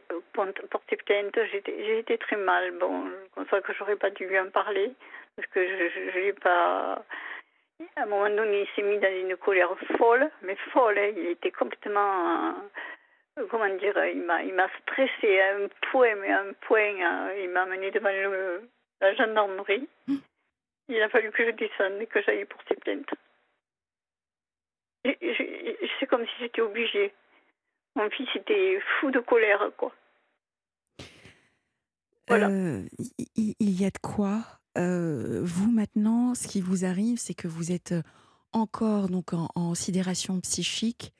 [1.05, 2.71] plainte, j'ai été très mal.
[2.77, 4.91] Bon, je pense que j'aurais pas dû lui en parler,
[5.35, 7.03] parce que je n'ai pas
[7.95, 10.97] à un moment donné, il s'est mis dans une colère folle, mais folle.
[10.97, 11.13] Hein.
[11.15, 12.53] il était complètement,
[13.49, 16.95] comment dire, il m'a, il m'a stressé à un point, mais à un point.
[17.01, 17.31] Hein.
[17.41, 18.09] il m'a amené devant
[19.01, 19.87] la gendarmerie.
[20.07, 20.17] Hmm.
[20.89, 23.13] Il a fallu que je descende et que j'aille pour ses plaintes.
[25.03, 27.13] c'est comme si j'étais obligée.
[27.95, 29.93] Mon fils était fou de colère, quoi.
[32.27, 32.47] Voilà.
[32.49, 32.83] Euh,
[33.35, 37.71] il y a de quoi euh, vous maintenant, ce qui vous arrive, c'est que vous
[37.71, 38.03] êtes euh,
[38.53, 41.13] encore donc en, sidération psychique.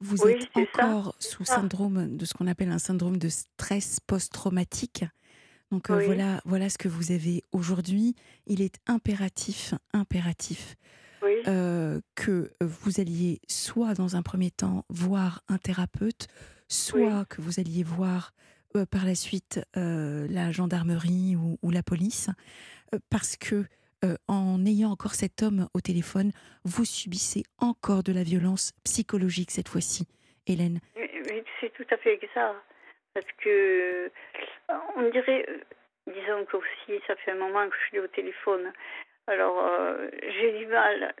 [0.00, 5.04] Vous êtes encore sous syndrome de ce qu'on appelle un syndrome de stress post-traumatique.
[5.70, 8.14] Donc euh, voilà, voilà ce que vous avez aujourd'hui.
[8.46, 10.76] Il est impératif, impératif
[12.14, 16.28] que vous alliez soit dans un premier temps voir un thérapeute,
[16.68, 18.32] soit que vous alliez voir
[18.90, 22.28] par la suite la gendarmerie ou la police.
[22.94, 23.64] Euh, parce que
[24.06, 26.30] euh, en ayant encore cet homme au téléphone,
[26.64, 30.06] vous subissez encore de la violence psychologique cette fois-ci,
[30.46, 30.78] Hélène.
[30.96, 32.54] Oui, c'est tout à fait ça.
[33.14, 34.10] Parce que
[34.70, 35.46] euh, on dirait,
[36.06, 38.72] disons que aussi, ça fait un moment que je suis au téléphone.
[39.26, 39.58] Alors,
[40.22, 41.12] j'ai du mal,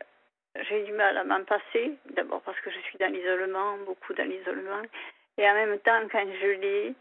[0.68, 1.92] j'ai du mal à m'en passer.
[2.14, 4.82] D'abord parce que je suis dans l'isolement, beaucoup dans l'isolement,
[5.38, 6.94] et en même temps, quand je lis,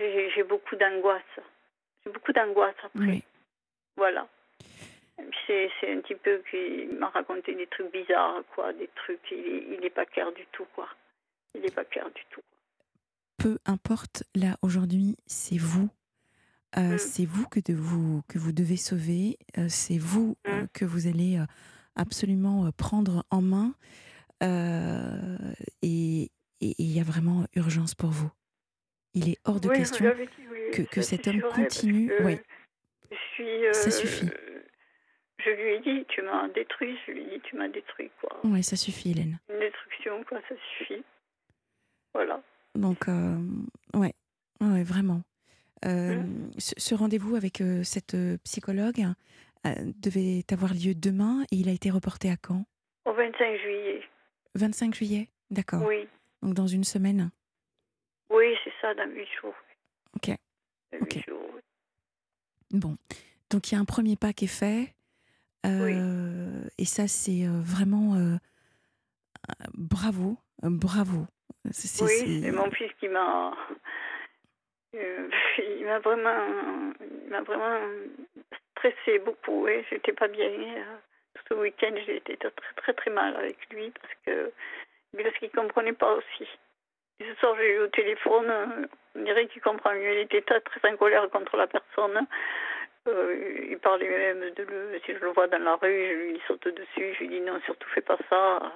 [0.00, 1.22] j'ai beaucoup d'angoisse.
[2.04, 2.98] J'ai beaucoup d'angoisse après.
[3.00, 3.24] Oui.
[3.96, 4.26] Voilà.
[5.46, 9.20] C'est un petit peu qui m'a raconté des trucs bizarres, quoi, des trucs.
[9.30, 10.88] Il n'est pas clair du tout, quoi.
[11.54, 12.42] Il n'est pas clair du tout.
[13.38, 15.88] Peu importe, là, aujourd'hui, c'est vous.
[16.76, 16.98] Euh, Mm.
[16.98, 19.38] C'est vous que, de vous que vous devez sauver.
[19.56, 20.68] euh, C'est vous euh, Mm.
[20.74, 21.46] que vous allez euh,
[21.96, 23.74] absolument euh, prendre en main.
[24.42, 25.38] euh,
[25.82, 28.30] et il y a vraiment urgence pour vous.
[29.14, 32.12] Il est hors de oui, question dit, oui, que, que cet c'est homme continue.
[33.10, 33.66] Je suis.
[33.66, 34.28] euh, Ça suffit.
[35.56, 36.96] Je lui ai dit, tu m'as détruit.
[37.06, 38.38] Je lui ai dit, tu m'as détruit, quoi.
[38.44, 39.38] ouais, ça suffit, Hélène.
[39.48, 41.02] Une destruction, quoi, ça suffit.
[42.14, 42.42] Voilà.
[42.74, 43.36] Donc, euh,
[43.94, 44.14] ouais,
[44.60, 45.22] ouais, vraiment.
[45.84, 46.50] Euh, Mm.
[46.58, 49.04] Ce, ce rendez-vous avec euh, cette euh, psychologue
[50.02, 52.64] devait avoir lieu demain et il a été reporté à quand?
[53.04, 54.02] Au 25 juillet.
[54.54, 55.28] 25 juillet?
[55.50, 55.82] D'accord.
[55.86, 56.08] Oui.
[56.42, 57.30] Donc, dans une semaine?
[58.30, 59.54] Oui, c'est ça, dans 8 jours.
[60.16, 60.28] Ok.
[60.92, 61.12] Dans Ok.
[61.14, 61.60] huit jours, oui.
[62.70, 62.96] Bon.
[63.50, 64.94] Donc, il y a un premier pas qui est fait.
[65.66, 68.36] Euh, Et ça, c'est euh, vraiment euh,
[69.74, 70.36] bravo.
[70.62, 71.26] bravo.
[71.70, 73.52] C'est- Oui, c'est- mon fils qui m'a.
[74.94, 76.92] euh, il m'a vraiment.
[77.24, 77.78] Il m'a vraiment
[78.76, 79.64] stressé beaucoup.
[79.64, 80.48] Oui, j'étais pas bien.
[81.34, 84.52] Tout ce week-end, j'ai été très, très, très mal avec lui parce que.
[85.16, 86.48] Parce qu'il comprenait pas aussi.
[87.20, 88.86] Et ce soir, j'ai eu au téléphone.
[89.16, 90.12] On dirait qu'il comprend mieux.
[90.12, 92.26] Il était très, très en colère contre la personne.
[93.08, 95.00] Euh, il parlait même de le.
[95.04, 97.14] Si je le vois dans la rue, je lui saute dessus.
[97.14, 98.72] Je lui dis non, surtout fais pas ça.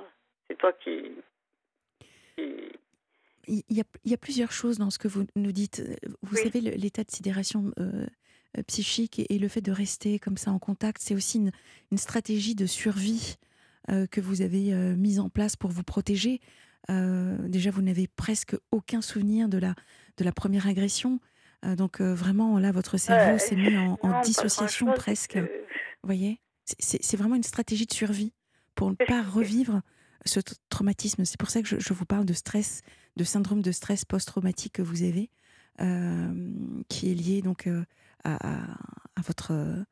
[0.49, 1.12] C'est toi qui.
[2.37, 2.73] qui-
[3.49, 5.83] Il y, a, il y a plusieurs choses dans ce que vous nous dites.
[6.23, 6.42] Vous Oui.
[6.45, 8.07] savez, l'état de sidération euh,
[8.57, 11.51] euh, psychique et, et le fait de rester comme ça en contact, c'est aussi une,
[11.90, 13.37] une stratégie de survie
[13.90, 16.40] euh, que vous avez mise en place pour vous protéger.
[16.88, 19.75] Déjà, vous n'avez presque aucun souvenir de la,
[20.18, 21.21] de la première agression.
[21.64, 25.37] Euh, donc, euh, vraiment, là, votre cerveau s'est mis en, en non, pas dissociation presque.
[25.37, 25.46] Vous
[26.07, 26.40] voyez
[26.79, 28.33] C'est- vraiment une stratégie de survie
[28.75, 29.83] pour ne pas revivre
[30.25, 31.25] ce traumatisme.
[31.25, 32.83] C'est pour ça que je, je vous parle de stress,
[33.16, 35.31] de syndrome de stress post-traumatique que vous avez,
[35.81, 36.33] euh,
[36.88, 37.85] qui est lié donc euh,
[38.25, 38.66] à,
[39.18, 39.83] votre euh,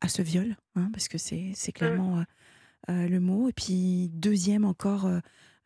[0.00, 2.24] à ce viol, hein, parce que c'est c'est clairement
[2.88, 3.48] le mot.
[3.48, 5.08] Et puis deuxième encore,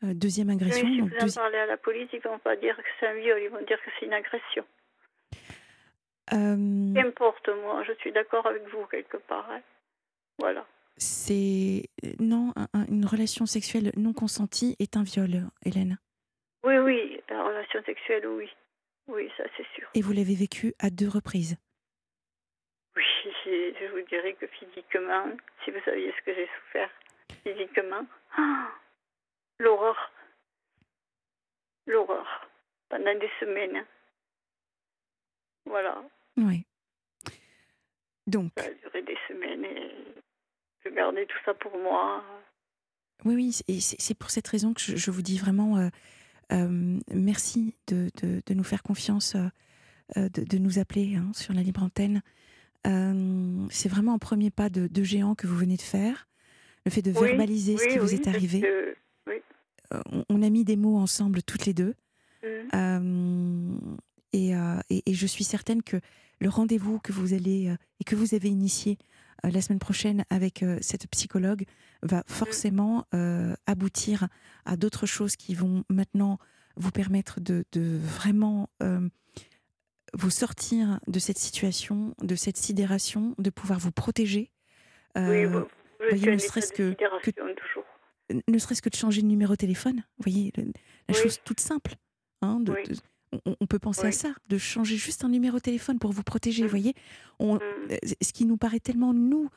[0.02, 0.86] deuxième Oui, agression.
[0.86, 3.06] si donc vous en deuxi- parlez à la police, ils vont pas dire que c'est
[3.08, 4.64] un viol, ils vont dire que c'est une agression.
[6.32, 9.48] Euh, Qu'importe, moi, je suis d'accord avec vous quelque part.
[9.50, 9.60] hein.
[10.38, 10.64] Voilà.
[11.00, 11.88] c'est
[12.20, 15.98] non un- un- une relation sexuelle non consentie est un viol, Hélène.
[16.64, 18.48] Oui, oui, la relation sexuelle, oui.
[19.06, 19.88] Oui, ça c'est sûr.
[19.94, 21.56] Et vous l'avez vécu à deux reprises.
[22.96, 23.02] Oui,
[23.46, 25.26] je vous dirais que physiquement,
[25.64, 26.90] si vous saviez ce que j'ai souffert
[27.44, 28.04] physiquement,
[28.36, 28.68] ah,
[29.60, 29.96] l'horreur.
[31.86, 32.48] L'horreur.
[32.88, 33.84] Pendant des semaines.
[35.64, 36.02] Voilà.
[36.38, 36.64] Oui.
[38.26, 39.90] Donc, Ça a duré des semaines et
[40.84, 42.22] je gardais tout ça pour moi.
[43.24, 45.88] oui, oui, c'est- et c'est pour cette raison que je, je vous dis vraiment euh,
[46.52, 49.34] euh, merci de, de- de nous faire confiance,
[50.16, 52.22] euh, de, de nous appeler hein, sur la libre antenne.
[53.70, 56.26] C'est vraiment un premier pas de, géant que vous venez de faire.
[56.86, 58.60] Le fait de Oui, verbaliser ce oui, qui vous est arrivé.
[58.60, 58.94] que-
[59.90, 61.94] on, on a mis des mots ensemble toutes les deux.
[62.42, 63.96] Mm.
[64.34, 66.00] Euh, et, euh, et- et je suis certaine que
[66.40, 68.98] le rendez-vous que vous allez euh, et que vous avez initié
[69.44, 71.64] euh, la semaine prochaine avec cette psychologue
[72.02, 74.28] va forcément euh, aboutir
[74.64, 76.38] à d'autres choses qui vont maintenant
[76.76, 78.68] vous permettre de, de vraiment
[80.14, 84.50] vous sortir de cette situation, de cette sidération, de pouvoir vous protéger.
[85.16, 85.44] Oui,
[85.98, 87.84] voyez, en ne serait-ce que- toujours.
[88.46, 90.72] ne serait-ce que de changer de numéro de téléphone, vous voyez, le-
[91.08, 91.22] la Oui.
[91.22, 91.94] chose toute simple.
[92.42, 92.82] hein, de- Oui.
[92.84, 92.94] de-
[93.46, 96.22] on, on peut penser à ça, de changer juste un numéro de téléphone pour vous
[96.22, 96.66] protéger, Mm.
[96.66, 96.94] vous voyez.
[97.38, 97.60] On, Mm.
[97.90, 99.48] euh, ce qui nous paraît tellement, nous,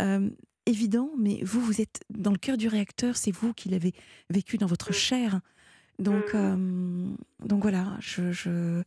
[0.00, 0.28] euh,
[0.66, 3.92] évident, mais vous, vous êtes dans le cœur du réacteur, c'est vous qui l'avez
[4.30, 4.94] vécu dans votre Mm.
[4.94, 5.40] chair.
[5.98, 7.06] Donc, euh,
[7.44, 8.82] donc voilà, je, je-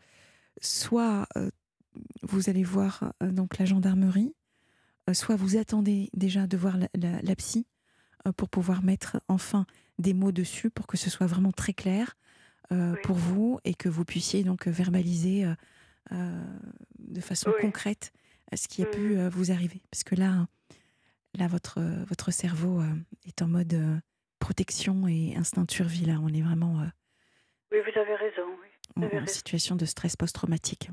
[0.62, 1.50] soit euh,
[2.24, 4.34] vous allez voir donc la gendarmerie,
[5.14, 7.66] soit vous attendez déjà de voir la, la- la psy
[8.38, 9.66] pour pouvoir mettre enfin
[10.00, 12.16] des mots dessus pour que ce soit vraiment très clair
[12.72, 13.00] euh, Oui.
[13.04, 15.54] pour vous et que vous puissiez donc verbaliser euh,
[16.14, 16.58] euh,
[17.00, 17.62] de façon Oui.
[17.62, 18.12] concrète
[18.54, 19.82] euh, ce qui a pu euh, vous arriver.
[19.92, 20.48] Parce que là,
[21.38, 22.94] là votre, euh, votre cerveau euh,
[23.26, 23.98] est en mode euh,
[24.40, 26.06] protection et instinct de survie.
[26.06, 26.86] Là, on est vraiment euh,
[27.72, 28.44] Oui, vous avez raison.
[28.62, 28.68] Oui.
[28.96, 29.34] en, Vous avez en raison.
[29.34, 30.90] situation de stress post-traumatique.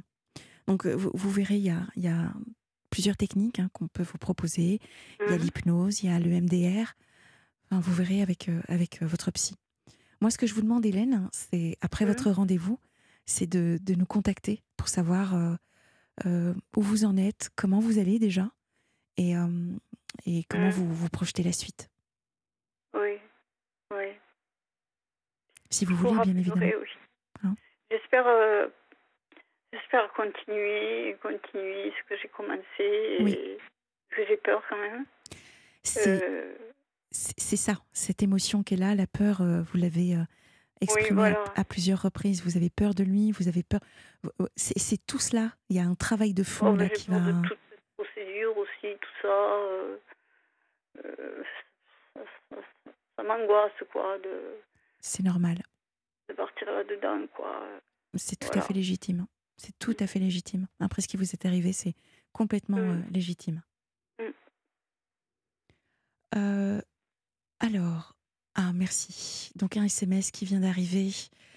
[0.67, 2.33] Donc, euh, vous, vous verrez, il y a, y a
[2.91, 4.81] plusieurs techniques hein, qu'on peut vous proposer.
[5.27, 5.41] Il y a Mm.
[5.41, 6.93] l'hypnose, il y a le MDR.
[7.71, 9.55] Enfin, vous verrez avec, euh, avec euh, votre psy.
[10.21, 12.11] Moi, ce que je vous demande, Hélène, c'est après Mhm.
[12.13, 12.79] votre rendez-vous,
[13.27, 15.55] c'est de, de nous contacter pour savoir euh,
[16.27, 18.51] euh, où vous en êtes, comment vous allez déjà
[19.17, 19.47] et, euh,
[20.27, 20.73] et comment Mhm.
[20.73, 21.89] vous, vous projetez la suite.
[22.95, 23.19] Oui.
[23.93, 24.07] Oui.
[25.71, 26.67] Si vous voulez, bien évidemment.
[26.67, 26.89] oui.
[27.45, 27.55] Hein?
[27.91, 28.27] J'espère
[29.71, 33.37] J'espère continuer, continuer ce que j'ai commencé et Oui.
[34.09, 35.05] que j'ai peur quand même.
[35.83, 36.57] C'est
[37.39, 40.23] c'est- ça, cette émotion qu'elle a, la peur, euh, vous l'avez euh,
[40.81, 41.43] exprimée voilà.
[41.57, 42.43] à, à plusieurs reprises.
[42.45, 43.81] Vous avez peur de lui, vous avez peur.
[44.57, 45.53] C'est tout cela.
[45.69, 47.21] Il y a un travail de fond oh, là qui va.
[47.21, 49.29] de toute cette procédure aussi, tout ça.
[49.29, 49.97] euh,
[51.05, 51.43] euh,
[52.15, 54.57] ça, ça- ça- ça m'angoisse, quoi, de,
[55.01, 55.59] C'est normal.
[56.29, 57.67] de partir là-dedans, quoi.
[58.15, 59.27] C'est tout à fait légitime.
[59.57, 60.67] C'est tout à fait légitime.
[60.81, 61.95] Après ce qui vous est arrivé, c'est
[62.33, 62.91] complètement Mm.
[62.91, 63.63] euh, légitime.
[64.21, 64.25] Mm.
[68.89, 69.53] Merci.
[69.55, 71.11] Donc un SMS qui vient d'arriver.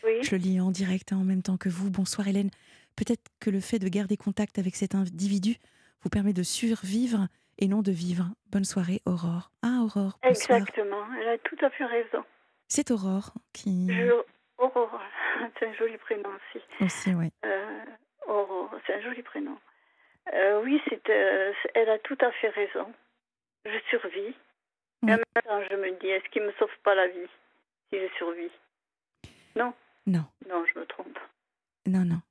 [0.03, 1.89] Oui, Je le lis en direct hein, en même temps que vous.
[1.89, 2.49] Bonsoir Hélène.
[2.97, 5.55] Peut-être que le fait de garder contact avec cet individu
[6.03, 8.25] vous permet de survivre et non de vivre.
[8.47, 9.49] Bonne soirée Aurore.
[9.61, 10.57] Ah Aurore, bonsoir.
[10.59, 11.05] exactement.
[11.21, 12.21] Elle a tout à fait raison.
[12.67, 14.11] C'est Aurore qui Je...
[14.57, 14.99] Aurore,
[15.57, 16.61] c'est un joli prénom aussi.
[16.83, 17.31] aussi, ouais.
[17.45, 17.85] Euh,
[18.27, 19.57] Aurore, c'est un joli prénom.
[20.33, 22.91] Euh, oui, c'est, euh, elle a tout à fait raison.
[23.63, 24.35] Je survis.
[25.03, 25.11] Oui.
[25.43, 27.27] Temps, je me dis, est-ce qu'il ne me sauve pas la vie
[27.89, 28.51] si je survis
[29.55, 29.73] Non,
[30.05, 31.17] Non, non, je me trompe.
[31.87, 32.21] non, non.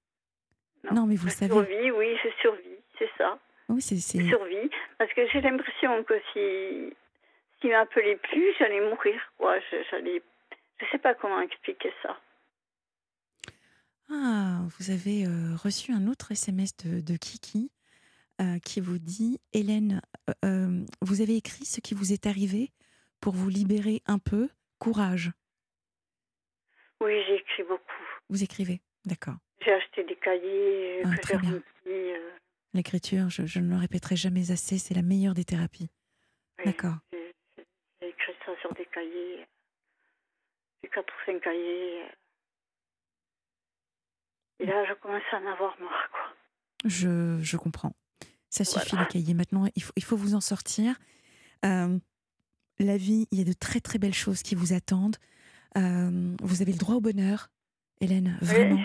[0.85, 0.93] Non.
[0.95, 1.53] Non, mais vous Je savez.
[1.53, 3.39] survis, oui, je survis, c'est ça.
[3.69, 6.95] Oui, c'est Je survis, parce que j'ai l'impression que si
[7.61, 9.21] s'il m'appelait plus, j'allais mourir.
[9.37, 9.59] Quoi.
[9.61, 10.23] Je, j'allais,
[10.81, 12.19] je sais pas comment expliquer ça.
[14.11, 17.71] Ah, vous avez euh, reçu un autre SMS de, de Kiki
[18.41, 22.73] euh, qui vous dit Hélène, euh, euh, vous avez écrit ce qui vous est arrivé
[23.21, 24.49] pour vous libérer un peu.
[24.79, 25.31] Courage.
[27.03, 28.05] Oui, j'ai écrit beaucoup.
[28.31, 28.81] Vous écrivez.
[29.05, 29.37] D'accord.
[29.63, 31.51] J'ai acheté des cahiers Ah, très bien.
[31.53, 31.67] remplis.
[31.87, 32.31] euh,
[32.73, 35.91] L'écriture, je, je ne le répéterai jamais assez, c'est la meilleure des thérapies.
[36.59, 36.95] oui, D'accord.
[37.13, 39.47] J'ai, écrit ça sur des cahiers.
[40.83, 42.05] J'ai quatre ou cinq cahiers.
[44.61, 46.35] Et là, je commence à en avoir marre, quoi.
[46.87, 47.93] Je, je comprends.
[48.51, 49.05] Ça suffit Voilà.
[49.07, 49.35] les cahiers.
[49.35, 50.99] Maintenant, il faut, il faut vous en sortir.
[51.65, 51.99] Euh,
[52.79, 55.17] la vie, il y a de très très belles choses qui vous attendent.
[55.79, 57.51] Euh, vous avez le droit au bonheur,
[58.01, 58.75] Hélène, vraiment.
[58.77, 58.83] Oui,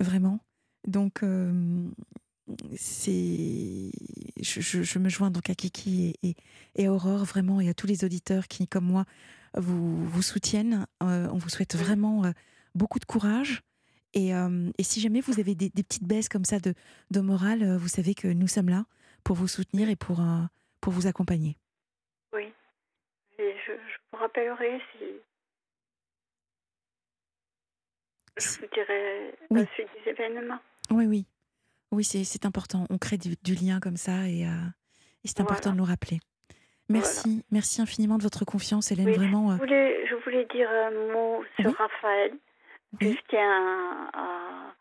[0.00, 0.40] Vraiment.
[0.86, 1.88] Donc, euh,
[2.76, 3.90] c'est.
[4.40, 6.36] Je, je- je me joins donc à Kiki et, et,
[6.76, 9.04] et à Aurore, vraiment, et à tous les auditeurs qui, comme moi,
[9.56, 10.86] vous, vous soutiennent.
[11.00, 12.22] On vous souhaite vraiment
[12.74, 13.62] beaucoup de courage.
[14.14, 16.74] Et, euh, et si jamais vous avez des, des petites baisses comme ça de,
[17.10, 18.84] de morale, euh, vous savez que nous sommes là
[19.24, 20.42] pour vous soutenir et pour, euh,
[20.80, 21.56] pour vous accompagner.
[22.32, 22.52] oui.
[23.38, 25.04] Et je, je vous rappellerai si.
[28.36, 29.60] Je vous dirai Oui.
[29.60, 30.58] la suite des événements.
[30.90, 31.26] Oui, oui.
[31.90, 32.86] Oui, c'est important.
[32.90, 34.50] On crée du, du lien comme ça et, euh,
[35.24, 35.74] et c'est important Voilà.
[35.74, 36.20] de nous rappeler.
[36.88, 39.06] Merci, merci infiniment de votre confiance, Hélène.
[39.08, 41.74] Oui, Vraiment, Je voulais, je voulais dire un mot sur Oui.
[41.78, 42.32] Raphaël.
[43.00, 44.74] Je tiens à,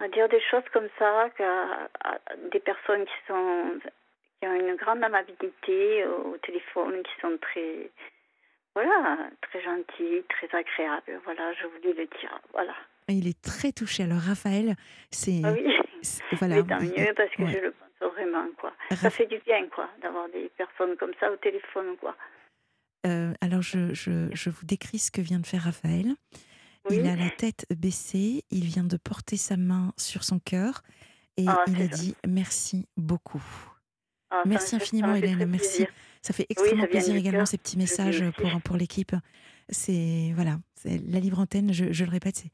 [0.00, 2.18] à dire des choses comme ça, qu'à à
[2.52, 3.78] des personnes qui sont
[4.40, 7.90] qui ont une grande amabilité au téléphone, qui sont très
[8.74, 11.20] voilà, très gentilles, très agréables.
[11.24, 12.40] Voilà, je voulais le dire.
[12.52, 12.74] Voilà.
[13.08, 14.02] il est très touché.
[14.02, 14.74] Alors, Raphaël,
[15.10, 15.40] c'est.
[15.44, 16.56] Ah oui, c'est- Voilà.
[16.56, 17.50] mais tant il- mieux parce que ouais.
[17.52, 18.72] je le pense vraiment quoi.
[18.96, 22.14] Ça fait du bien quoi, d'avoir des personnes comme ça au téléphone quoi.
[23.06, 26.14] euh, alors, je, je, je vous décris ce que vient de faire Raphaël.
[26.90, 26.96] Oui.
[27.00, 30.82] Il a la tête baissée, il vient de porter sa main sur son cœur
[31.36, 33.42] et Ah, il a dit merci beaucoup.
[34.30, 35.44] Ah, Merci infiniment, Hélène.
[35.46, 35.68] Merci.
[35.84, 35.88] plaisir.
[36.22, 37.48] Ça fait extrêmement plaisir également cœur.
[37.48, 39.12] ces petits messages pour, pour l'équipe.
[39.68, 41.72] C'est voilà, la libre antenne.
[41.72, 42.44] Je, je le répète,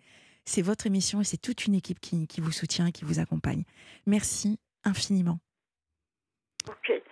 [0.44, 3.18] c'est votre émission et c'est toute une équipe qui, qui vous soutient et qui vous
[3.20, 3.64] accompagne.
[4.06, 5.38] Merci infiniment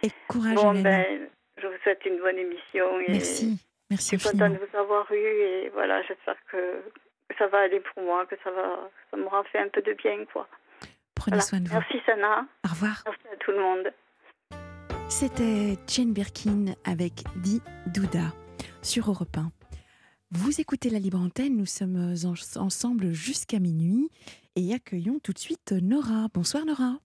[0.03, 0.83] et courage, Bon, Hélène.
[0.85, 1.29] ben,
[1.61, 3.01] je vous souhaite une bonne émission.
[3.01, 6.83] Et merci, Je merci suis contente de vous avoir eu et voilà, j'espère que,
[7.31, 9.93] que ça va aller pour moi, que ça va, ça m'aura fait un peu de
[9.95, 10.49] bien, quoi.
[11.15, 11.43] Prenez Voilà.
[11.43, 11.75] soin de vous.
[11.75, 13.03] Merci Sana, Au revoir.
[13.07, 13.93] merci à tout le monde.
[15.09, 18.33] C'était Jane Birkin avec Di Douda
[18.83, 19.51] sur Europe 1.
[20.33, 24.09] Vous écoutez la libre antenne, nous sommes en- ensemble jusqu'à minuit
[24.57, 26.29] et accueillons tout de suite Nora.
[26.33, 26.99] Bonsoir Nora.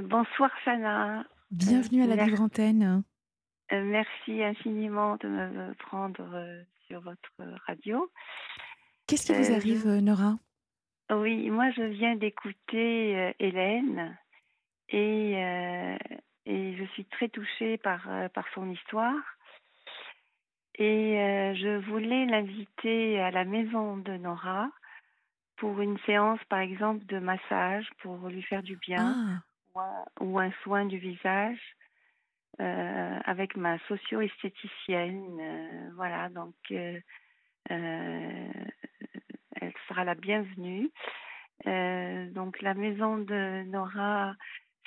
[0.00, 1.24] Bonsoir Sana.
[1.50, 2.30] Bienvenue à la merci.
[2.30, 3.02] libre antenne.
[3.72, 7.30] Euh, merci infiniment de me prendre euh, sur votre
[7.66, 8.10] radio.
[9.06, 10.38] Qu'est-ce qui vous Euh, arrive Nora?
[11.10, 14.18] Oui, moi je viens d'écouter euh, Hélène
[14.88, 15.98] et, euh,
[16.46, 19.22] et je suis très touchée par, euh, par son histoire.
[20.78, 24.70] Et euh, je voulais l'inviter à la maison de Nora
[25.56, 29.16] pour une séance, par exemple, de massage pour lui faire du bien.
[29.16, 29.42] Ah,
[29.74, 31.60] ou un, ou un soin du visage
[32.60, 35.38] euh, avec ma socio-esthéticienne.
[35.40, 37.00] euh, voilà, donc euh,
[39.88, 40.90] sera la bienvenue.
[41.66, 44.34] Euh, donc la maison de Nora,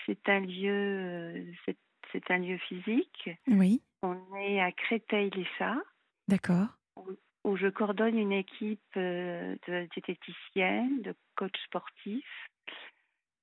[0.05, 1.73] c'est un lieu, euh,
[2.11, 3.29] c'est, un lieu physique.
[3.47, 5.81] Oui, On est à Créteil-les-Chats,
[6.27, 6.67] d'accord.
[6.95, 7.11] où,
[7.43, 12.49] où je coordonne une équipe euh, de diététiciennes, de coachs sportifs,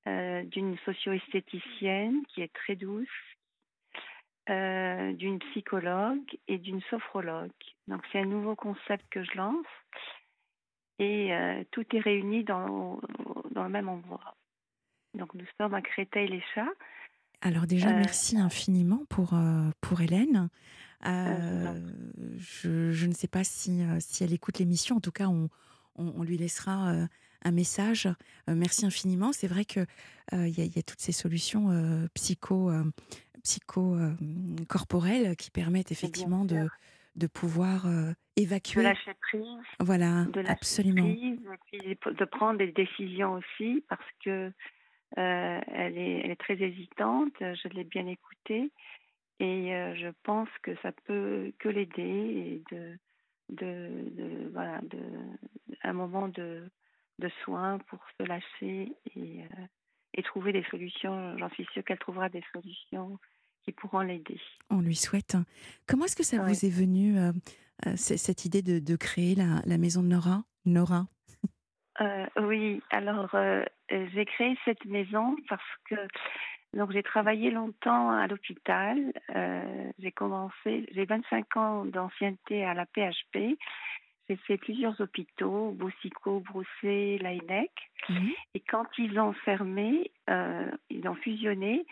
[0.07, 3.09] euh, d'une socio-esthéticienne qui est très douce,
[4.49, 7.51] euh, d'une psychologue et d'une sophrologue.
[7.88, 9.66] Donc c'est un nouveau concept que je lance
[10.99, 13.01] et euh, tout est réuni dans,
[13.55, 14.36] dans le même endroit.
[15.14, 16.72] Donc nous sommes à Créteil-les-Chats.
[17.42, 20.49] Alors déjà, Euh, merci infiniment pour, euh, pour Hélène.
[21.05, 24.97] je je, ne sais pas si, si elle écoute l'émission.
[24.97, 25.49] En tout cas, on,
[25.97, 26.92] on- on lui laissera
[27.44, 28.09] un message.
[28.49, 29.32] Merci infiniment.
[29.32, 29.86] C'est vrai qu'il
[30.32, 31.68] y, a- il y a toutes ces solutions
[32.14, 32.70] psycho,
[33.42, 33.97] psycho
[34.68, 36.68] corporelles qui permettent effectivement de.
[37.17, 38.83] De pouvoir euh, De évacuer.
[38.83, 39.45] lâcher prise,
[39.81, 41.03] Voilà, de lâcher absolument.
[41.03, 41.41] prise,
[41.73, 44.53] et puis de prendre des décisions aussi parce que
[45.19, 47.33] euh, elle, est, elle est très hésitante.
[47.41, 48.71] Je l'ai bien écoutée
[49.41, 52.99] et euh, je pense que ça peut que l'aider et de,
[53.51, 55.01] de, de- voilà de
[55.83, 56.69] un moment de
[57.19, 59.41] de soin pour se lâcher et
[60.14, 61.37] et trouver des solutions.
[61.39, 63.19] J'en suis sûre qu'elle trouvera des solutions
[63.67, 64.41] qui pourront l'aider.
[64.71, 65.37] On lui souhaite.
[65.87, 66.49] Comment est-ce que ça Ouais.
[66.49, 67.33] vous est venu, euh,
[67.87, 70.45] euh, cette idée de, de créer la, la maison de Nora?
[70.64, 71.07] Nora?
[72.01, 75.95] Euh, oui, alors euh, j'ai créé cette maison parce que
[76.75, 79.12] donc j'ai travaillé longtemps à l'hôpital.
[79.99, 83.57] J'ai commencé, j'ai 25 ans d'ancienneté à la PHP.
[84.29, 87.71] J'ai fait plusieurs hôpitaux, Boussico, Brousset, Laïnec.
[88.11, 88.31] Mhm.
[88.55, 90.11] Et quand ils ont fermé,
[90.91, 91.87] ils ont fusionné,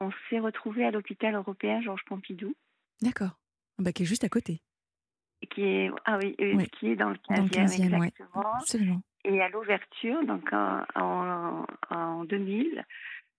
[0.00, 2.54] on s'est retrouvé à l'hôpital européen Georges Pompidou,
[3.02, 3.38] D'accord.
[3.78, 4.60] Ah Bah, qui est juste à côté.
[5.50, 8.06] qui est ah oui, Oui, qui est dans le Dans le 15e, 15e, ouais.
[8.08, 8.54] exactement.
[8.56, 9.02] Absolument.
[9.24, 12.84] Et à l'ouverture, donc en, en, en 2000,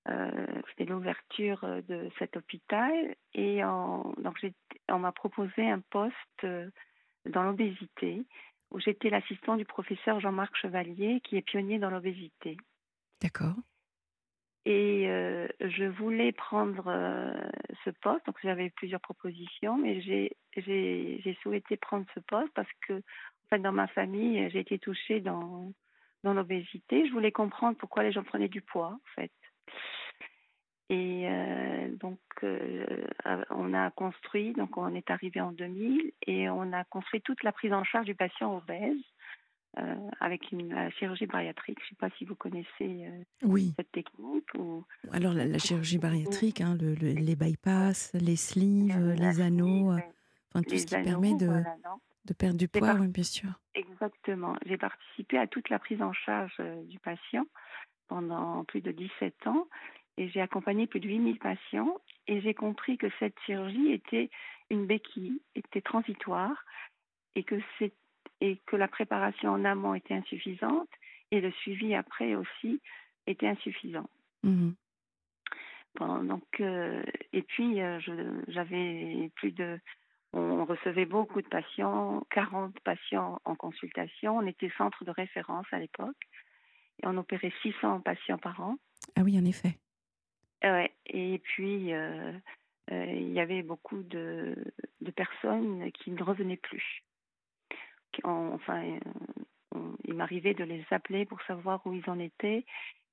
[0.10, 4.54] euh, c'était l'ouverture de cet hôpital et en, donc j'ai-
[4.90, 6.70] on m'a proposé un poste euh,
[7.30, 8.24] dans l'obésité
[8.72, 12.58] où j'étais l'assistant du professeur Jean-Marc Chevalier qui est pionnier dans l'obésité.
[13.22, 13.56] D'accord.
[14.66, 17.34] Et euh, je voulais prendre euh,
[17.84, 23.50] ce poste, donc j'avais plusieurs propositions, mais j'ai souhaité prendre ce poste parce que, en
[23.50, 25.74] fait, dans ma famille, j'ai été touchée dans
[26.24, 27.08] l'obésité.
[27.08, 29.32] Je voulais comprendre pourquoi les gens prenaient du poids, en fait.
[30.90, 32.20] Et euh, donc,
[33.50, 37.52] on a construit, donc on est arrivé en 2000 et on a construit toute la
[37.52, 38.98] prise en charge du patient obèse
[39.80, 41.80] euh, avec une la chirurgie bariatrique.
[41.80, 43.74] Je ne sais pas si vous connaissez euh, Oui.
[43.78, 48.98] cette technique ou Alors, la, la chirurgie bariatrique, hein, le- le- les bypass, les sleeves,
[48.98, 50.00] Euh, les anneaux, euh,
[50.54, 53.24] enfin, tout ce qui anneaux, permet de, voilà, non de perdre du poids, oui, bien
[53.24, 53.50] sûr.
[53.74, 54.56] Exactement.
[54.66, 57.46] J'ai participé à toute la prise en charge du patient
[58.08, 59.68] pendant plus de 17 ans
[60.18, 61.98] et j'ai accompagné plus de 8000 patients
[62.28, 64.30] et j'ai compris que cette chirurgie était
[64.70, 66.66] une béquille, était transitoire
[67.36, 67.94] et que, c'est,
[68.42, 70.90] et que la préparation en amont était insuffisante
[71.32, 72.82] et le suivi après aussi
[73.28, 74.10] était insuffisant.
[74.44, 74.76] Mhm.
[75.96, 78.00] Bon, donc, euh, et puis, euh,
[78.48, 79.80] j'avais plus de.
[80.34, 84.38] On recevait beaucoup de patients, 40 patients en consultation.
[84.38, 86.16] On était centre de référence à l'époque.
[87.04, 88.78] Et on opérait 600 patients par an.
[89.18, 89.78] Ah oui, en effet.
[90.64, 90.92] Euh, ouais.
[91.08, 92.32] Et puis, euh,
[92.92, 94.56] euh, il y avait beaucoup de,
[95.02, 97.04] de personnes qui ne revenaient plus.
[98.24, 99.00] On- enfin, euh,
[99.76, 102.66] on- il m'arrivait de les appeler pour savoir où ils en étaient,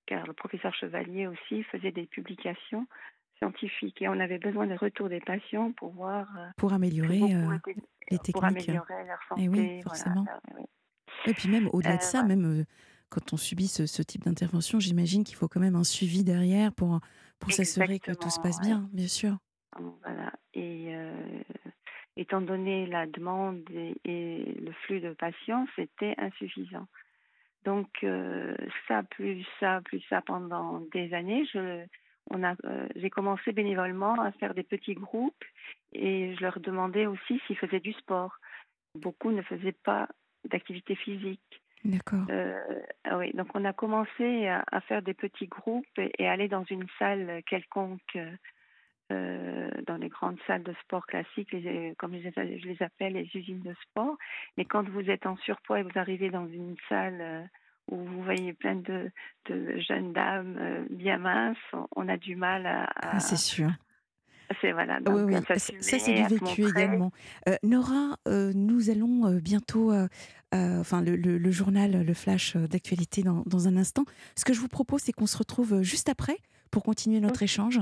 [0.07, 2.86] car le professeur Chevalier aussi faisait des publications
[3.38, 7.57] scientifiques et on avait besoin des retours des patients pour voir euh, Pour améliorer euh,
[8.11, 8.44] les pour techniques.
[8.44, 9.42] améliorer leur santé.
[9.44, 10.26] Eh oui, forcément.
[10.57, 10.64] Oui.
[11.26, 12.64] Et puis même au-delà de ça, même
[13.11, 16.72] quand on subit ce, ce type d'intervention, j'imagine qu'il faut quand même un suivi derrière
[16.72, 17.01] pour,
[17.38, 19.36] pour s'assurer que tout se passe bien, bien sûr.
[20.03, 20.32] Voilà.
[20.55, 21.42] Et euh,
[22.18, 26.86] étant donné la demande et, et le flux de patients, c'était insuffisant.
[27.64, 28.54] Donc euh,
[28.86, 31.84] ça, plus ça, plus ça pendant des années, je,
[32.30, 35.44] on a, euh, j'ai commencé bénévolement à faire des petits groupes
[35.92, 38.34] et je leur demandais aussi s'ils faisaient du sport.
[38.94, 40.08] Beaucoup ne faisaient pas
[40.44, 41.62] d'activité physique.
[41.84, 42.26] D'accord.
[42.30, 46.28] Euh, ah oui, donc on a commencé à, à faire des petits groupes et, et
[46.28, 48.18] aller dans une salle quelconque,
[49.11, 52.82] euh, euh, dans les grandes salles de sport classiques, les- comme je les, je les
[52.82, 54.16] appelle les usines de sport.
[54.56, 57.42] Mais quand vous êtes en surpoids et vous arrivez dans une salle euh,
[57.90, 59.11] où vous voyez plein de,
[59.48, 61.56] de jeunes dames euh, bien minces,
[61.96, 63.70] on, a du mal à, à- Ah, c'est sûr.
[64.61, 64.98] C'est voilà.
[65.06, 65.34] oui, oui.
[65.46, 67.11] Ça, c'est du vécu également.
[67.62, 69.92] Nora, nous allons bientôt,
[70.52, 74.04] enfin, le, le, journal, le flash d'actualité dans, dans, un instant.
[74.36, 76.38] Ce que je vous propose, c'est qu'on se retrouve juste après
[76.70, 77.80] pour continuer notre échange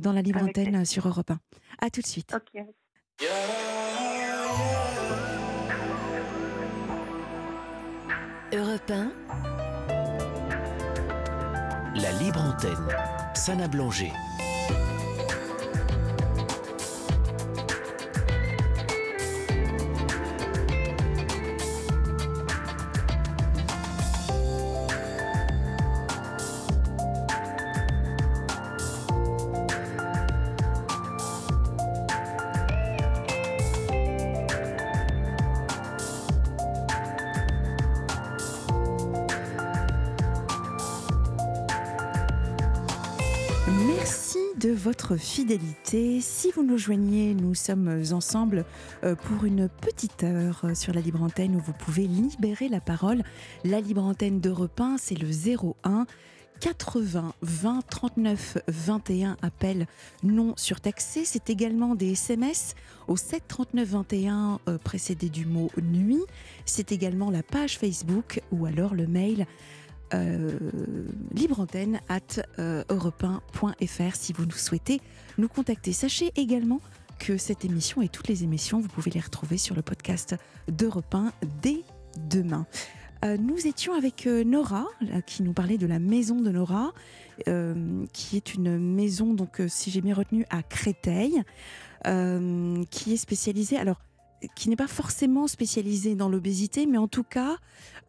[0.00, 1.38] dans la libre antenne sur Europe 1.
[1.80, 2.34] À tout de suite.
[2.34, 2.62] Ok.
[8.52, 9.12] Europe 1.
[11.94, 12.88] La libre antenne.
[13.34, 14.12] Sana Blanger.
[44.82, 46.20] Votre fidélité.
[46.20, 48.64] Si vous nous joignez, nous sommes ensemble
[49.04, 52.80] euh, pour une petite heure euh, sur la libre antenne où vous pouvez libérer la
[52.80, 53.22] parole.
[53.62, 56.06] La libre antenne de repas, c'est le 01
[56.58, 59.86] 80 20 39 21 appels
[60.24, 61.24] non surtaxés.
[61.24, 62.74] C'est également des SMS
[63.06, 66.22] au 7 39 21 précédé du mot nuit.
[66.64, 69.46] C'est également la page Facebook ou alors le mail
[70.14, 70.58] euh,
[71.32, 72.20] libreantenne at
[72.58, 72.84] euh,
[74.14, 75.00] si vous nous souhaitez
[75.38, 75.92] nous contacter.
[75.92, 76.80] Sachez également
[77.18, 80.36] que cette émission et toutes les émissions, vous pouvez les retrouver sur le podcast
[80.68, 81.32] d'Europe 1
[81.62, 81.82] dès
[82.28, 82.66] demain.
[83.24, 84.86] Euh, nous étions avec euh, Nora,
[85.26, 86.92] qui nous parlait de la maison de Nora,
[88.12, 91.42] qui est une maison, donc si j'ai bien retenu, à Créteil,
[92.04, 93.76] qui est spécialisée.
[93.78, 94.00] Alors,
[94.54, 97.58] qui n'est pas forcément spécialisée dans l'obésité, mais en tout cas,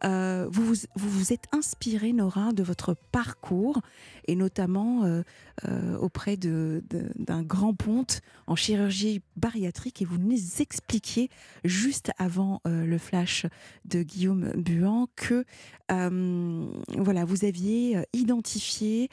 [0.04, 3.80] euh, vous, vous, êtes inspiré, Nora, de votre parcours,
[4.26, 5.22] et notamment euh,
[5.66, 11.30] euh, auprès d'un de, grand ponte en chirurgie bariatrique, et vous nous expliquiez,
[11.64, 13.46] juste avant le flash
[13.84, 15.44] de Guillaume Buan, que
[15.88, 19.08] voilà, vous aviez identifié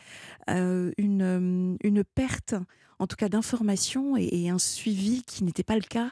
[0.47, 2.55] une, une perte,
[2.99, 6.11] en tout cas d'information, et, et un suivi qui n'était pas le cas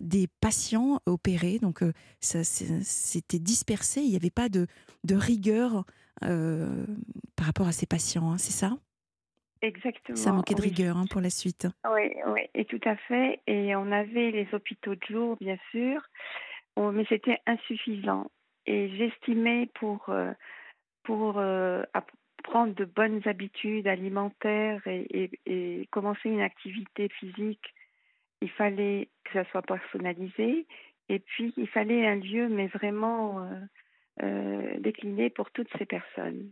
[0.00, 1.58] des patients opérés.
[1.58, 4.00] Donc, euh, ça, c'était dispersé.
[4.00, 4.66] Il n'y avait pas de,
[5.04, 5.84] de rigueur
[6.24, 6.86] euh,
[7.36, 8.32] par rapport à ces patients.
[8.32, 8.76] Hein, c'est ça?
[9.62, 10.16] Exactement.
[10.16, 11.68] Ça manquait de rigueur hein, pour la suite.
[11.92, 13.40] Oui, oui, et tout à fait.
[13.46, 16.00] Et on avait les hôpitaux de jour, bien sûr,
[16.78, 18.30] mais c'était insuffisant.
[18.66, 20.32] Et j'estimais pour, euh,
[21.02, 21.34] pour
[22.42, 27.74] prendre de bonnes habitudes alimentaires et, et, commencer une activité physique
[28.40, 30.66] il fallait que ça soit personnalisé
[31.08, 33.60] et puis il fallait un lieu mais vraiment euh,
[34.22, 36.50] euh, décliné pour toutes ces personnes.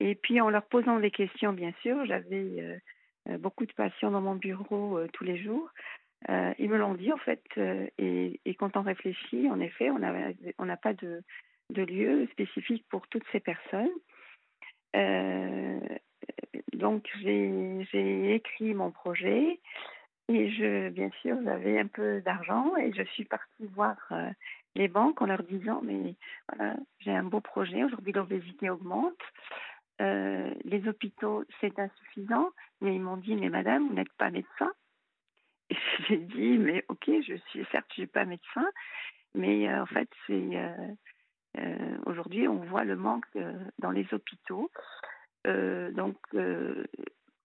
[0.00, 2.80] Et puis en leur posant des questions, bien sûr, j'avais
[3.28, 5.70] euh, beaucoup de patients dans mon bureau tous les jours.
[6.28, 7.42] ils me l'ont dit en fait,
[7.98, 11.22] et, quand on réfléchit, en effet, on n'a pas de,
[11.70, 13.94] lieu spécifique pour toutes ces personnes.
[16.74, 19.60] donc j'ai écrit mon projet.
[20.28, 24.30] Et je, bien sûr, j'avais un peu d'argent et je suis partie voir euh,
[24.74, 26.14] les banques en leur disant mais
[26.48, 27.84] voilà, j'ai un beau projet.
[27.84, 29.20] Aujourd'hui, l'obésité augmente.
[30.00, 32.50] Euh, les hôpitaux, c'est insuffisant.
[32.80, 34.72] Mais ils m'ont dit mais madame, vous n'êtes pas médecin.
[35.70, 35.76] Et
[36.08, 38.66] j'ai dit mais ok, je suis certes, je suis pas médecin,
[39.34, 40.58] mais euh, en fait, c'est
[42.06, 43.26] aujourd'hui, on voit le manque
[43.78, 44.70] dans les hôpitaux.
[45.44, 46.16] donc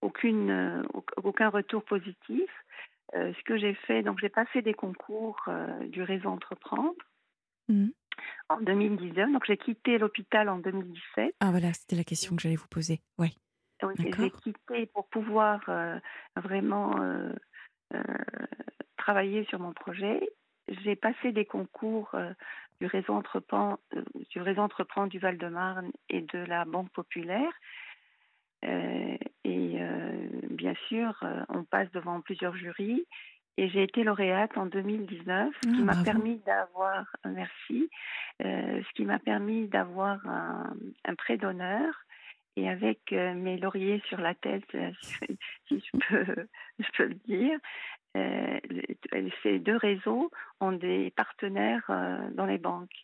[0.02, 0.84] aucune,
[1.18, 2.50] aucun retour positif.
[3.16, 6.93] Euh, ce que j'ai fait, donc j'ai passé des concours euh, du réseau Entreprendre
[7.68, 7.88] mmh.
[8.50, 9.32] en 2019.
[9.32, 11.36] Donc j'ai quitté l'hôpital en 2017.
[11.39, 13.02] Ah voilà, c'était la question que j'allais vous poser.
[13.18, 13.32] Ouais.
[13.82, 15.97] Oui, j'ai quitté pour pouvoir euh,
[16.36, 17.00] vraiment
[18.97, 20.20] travailler sur mon projet.
[20.84, 22.14] J'ai passé des concours
[22.82, 23.80] du réseau Entreprendre,
[24.28, 27.54] du du Val-de-Marne et de la Banque Populaire.
[28.66, 33.05] Euh, et euh, bien sûr, euh, on passe devant plusieurs jurys.
[33.57, 37.89] Et j'ai été lauréate en 2019, ce qui ah, m'a permis d'avoir, merci,
[38.39, 40.73] ce qui m'a permis d'avoir un,
[41.03, 41.93] un prêt d'honneur
[42.55, 44.63] et avec mes lauriers sur la tête,
[45.67, 46.47] si je peux,
[46.79, 47.59] je peux le dire.
[49.43, 50.31] ces deux réseaux
[50.61, 51.91] ont des partenaires
[52.35, 52.95] dans les banques.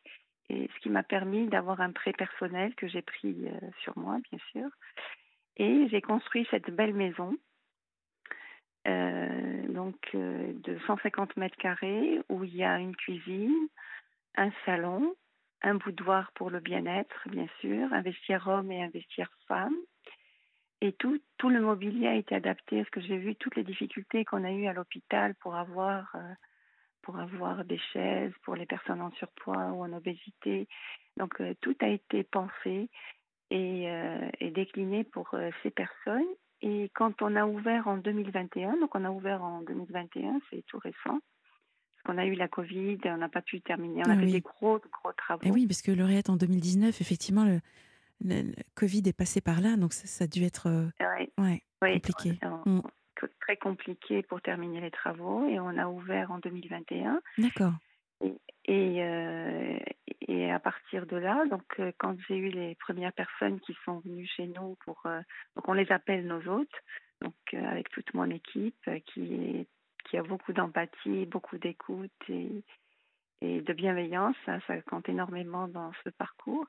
[0.48, 3.36] Et ce qui m'a permis d'avoir un prêt personnel que j'ai pris
[3.82, 4.70] sur moi, bien sûr.
[5.58, 7.38] Et j'ai construit cette belle maison,
[8.88, 13.68] euh, donc euh, de 150 mètres carrés, où il y a une cuisine,
[14.36, 15.16] un salon,
[15.62, 19.76] un boudoir pour le bien-être, bien sûr, un vestiaire homme et un vestiaire femme.
[20.82, 22.78] et tout, tout le mobilier a été adapté.
[22.78, 26.34] Parce que j'ai vu toutes les difficultés qu'on a eues à l'hôpital pour avoir, euh,
[27.02, 30.68] pour avoir des chaises pour les personnes en surpoids ou en obésité.
[31.18, 32.90] Donc tout a été pensé
[33.52, 35.30] et, euh, et décliné pour
[35.64, 36.26] ces personnes.
[36.62, 40.80] Et quand on a ouvert en 2021, donc on a ouvert en 2021, c'est tout
[40.80, 44.18] récent, parce qu'on a eu la Covid, on n'a pas pu terminer, on a Ah
[44.20, 44.32] fait oui.
[44.32, 45.42] des gros, gros travaux.
[45.44, 47.60] Et oui, parce que Lauréate en 2019, effectivement, le,
[48.24, 51.30] le- le Covid est passé par là, donc ça, ça a dû être euh, Ouais,
[51.38, 52.40] ouais, oui, compliqué.
[52.66, 52.82] on- Mm.
[53.42, 57.74] très compliqué pour terminer les travaux et on a ouvert en 2021 D'accord.
[58.68, 59.78] Et, euh,
[60.28, 64.00] et à partir de là donc euh, quand j'ai eu les premières personnes qui sont
[64.00, 65.22] venues chez nous euh,
[65.56, 66.84] donc on les appelle nos hôtes
[67.22, 69.68] donc avec toute mon équipe qui
[70.18, 76.66] a beaucoup d'empathie beaucoup d'écoute et de bienveillance ça, ça compte énormément dans ce parcours.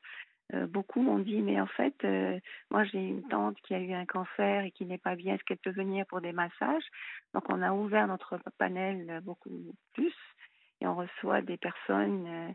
[0.69, 1.97] Beaucoup m'ont dit mais en fait
[2.71, 5.45] moi j'ai une tante qui a eu un cancer et qui n'est pas bien est-ce
[5.45, 6.85] qu'elle peut venir pour des massages?
[7.35, 10.15] Donc on a ouvert notre panel beaucoup plus
[10.81, 12.53] et on reçoit des personnes euh,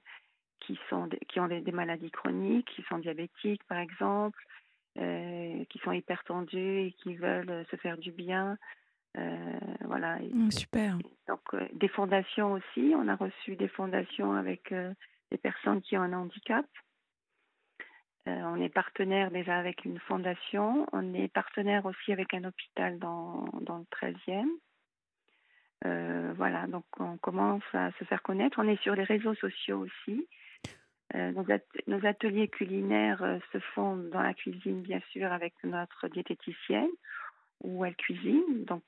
[0.59, 4.43] qui sont qui ont des, des maladies chroniques, qui sont diabétiques par exemple,
[4.97, 8.57] euh, qui sont hypertendues et qui veulent euh, se faire du bien.
[9.17, 10.21] Euh, voilà.
[10.21, 10.97] Et- Mm, super.
[11.27, 11.41] donc
[11.73, 14.73] des fondations aussi, on a reçu des fondations avec
[15.31, 16.65] des personnes qui ont un handicap.
[18.27, 23.45] On est partenaire déjà avec une fondation, on est partenaire aussi avec un hôpital dans,
[23.61, 24.47] dans le 13e.
[25.85, 28.59] Euh, voilà, donc on commence à se faire connaître.
[28.59, 30.27] On est sur les réseaux sociaux aussi.
[31.15, 35.53] Euh, nos, at- nos ateliers culinaires euh, se font dans la cuisine, bien sûr, avec
[35.63, 36.89] notre diététicienne,
[37.63, 38.63] où elle cuisine.
[38.65, 38.83] Donc,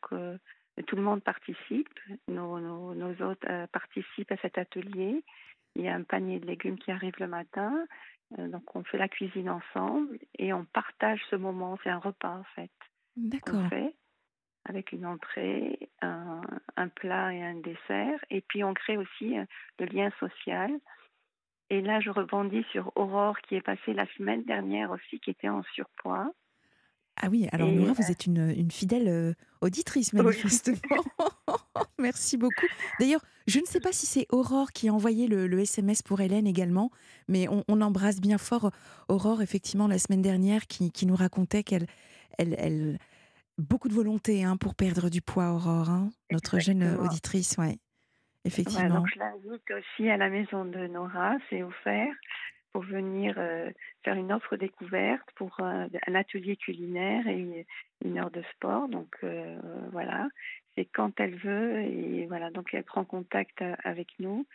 [0.87, 1.99] tout le monde participe.
[2.27, 5.23] Nos, nos, nos hôtes participent à cet atelier.
[5.75, 7.85] Il y a un panier de légumes qui arrive le matin.
[8.37, 11.77] Donc, on fait la cuisine ensemble et on partage ce moment.
[11.83, 12.71] C'est un repas, en fait
[13.15, 13.61] D'accord.
[14.65, 16.41] Avec une entrée, un,
[16.77, 18.19] un plat et un dessert.
[18.29, 19.45] Et puis on crée aussi euh,
[19.79, 20.71] le lien social.
[21.69, 25.49] Et là, je rebondis sur Aurore qui est passée la semaine dernière aussi, qui était
[25.49, 26.31] en surpoids.
[27.21, 30.21] Ah oui, alors Et, Laura, euh, vous êtes une, une fidèle euh, auditrice, Oui.
[30.23, 30.77] manifestement.
[31.99, 32.65] Merci beaucoup.
[32.99, 36.21] D'ailleurs, je ne sais pas si c'est Aurore qui a envoyé le, le SMS pour
[36.21, 36.89] Hélène également,
[37.27, 38.71] mais on, on embrasse bien fort
[39.09, 41.85] Aurore, effectivement, la semaine dernière, qui, qui nous racontait qu'elle.
[42.39, 42.97] Elle, elle-
[43.57, 47.77] beaucoup de volonté hein, pour perdre du poids, Aurore, hein, notre jeune auditrice, ouais.
[48.45, 48.99] Effectivement.
[48.99, 52.13] donc je l'invite aussi à la maison de Nora, c'est offert,
[52.73, 53.69] pour venir euh,
[54.03, 57.65] faire une offre découverte pour euh, un atelier culinaire et
[58.03, 58.89] une heure de sport.
[58.89, 59.57] Donc euh,
[59.91, 60.27] voilà,
[60.75, 64.45] c'est quand elle veut et voilà, donc elle prend contact avec nous.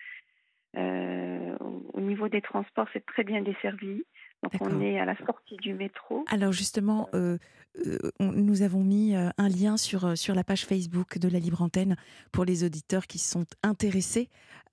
[0.76, 4.04] Au niveau des transports, c'est très bien desservi.
[4.42, 6.24] Donc on est à la sortie du métro.
[6.28, 7.38] Alors justement, euh,
[7.86, 11.38] euh, on- nous avons mis euh, un lien sur, sur la page Facebook de la
[11.38, 11.96] Libre Antenne
[12.32, 14.28] pour les auditeurs qui sont intéressés.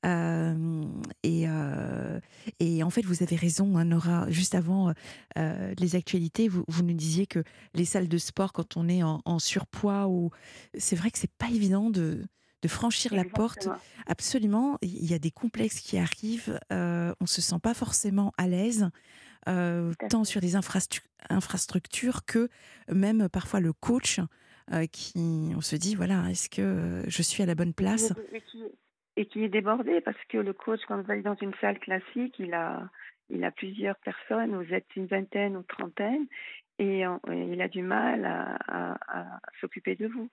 [0.05, 0.84] Euh,
[1.24, 1.45] et,
[2.59, 4.30] et en fait, vous avez raison, hein, Nora.
[4.30, 4.93] Juste avant
[5.36, 7.43] les actualités, vous, vous nous disiez que
[7.74, 10.30] les salles de sport, quand on est en, en surpoids, ou
[10.78, 12.22] c'est vrai que c'est pas évident de,
[12.61, 13.68] de franchir la porte.
[14.05, 16.59] Absolument, il y a des complexes qui arrivent.
[16.72, 18.89] euh, on se sent pas forcément à l'aise
[19.47, 22.49] euh, tant sur les infrastru- infrastructures que
[22.91, 24.19] même parfois le coach
[24.71, 28.13] euh, qui on se dit voilà est-ce que euh, je suis à la bonne place?
[28.33, 28.63] Et qui,
[29.17, 32.35] et qui est débordé parce que le coach, quand vous allez dans une salle classique,
[32.39, 32.89] il a,
[33.29, 36.25] il a plusieurs personnes, vous êtes une vingtaine ou trentaine,
[36.79, 40.29] et, il a du mal à, à- à s'occuper de vous.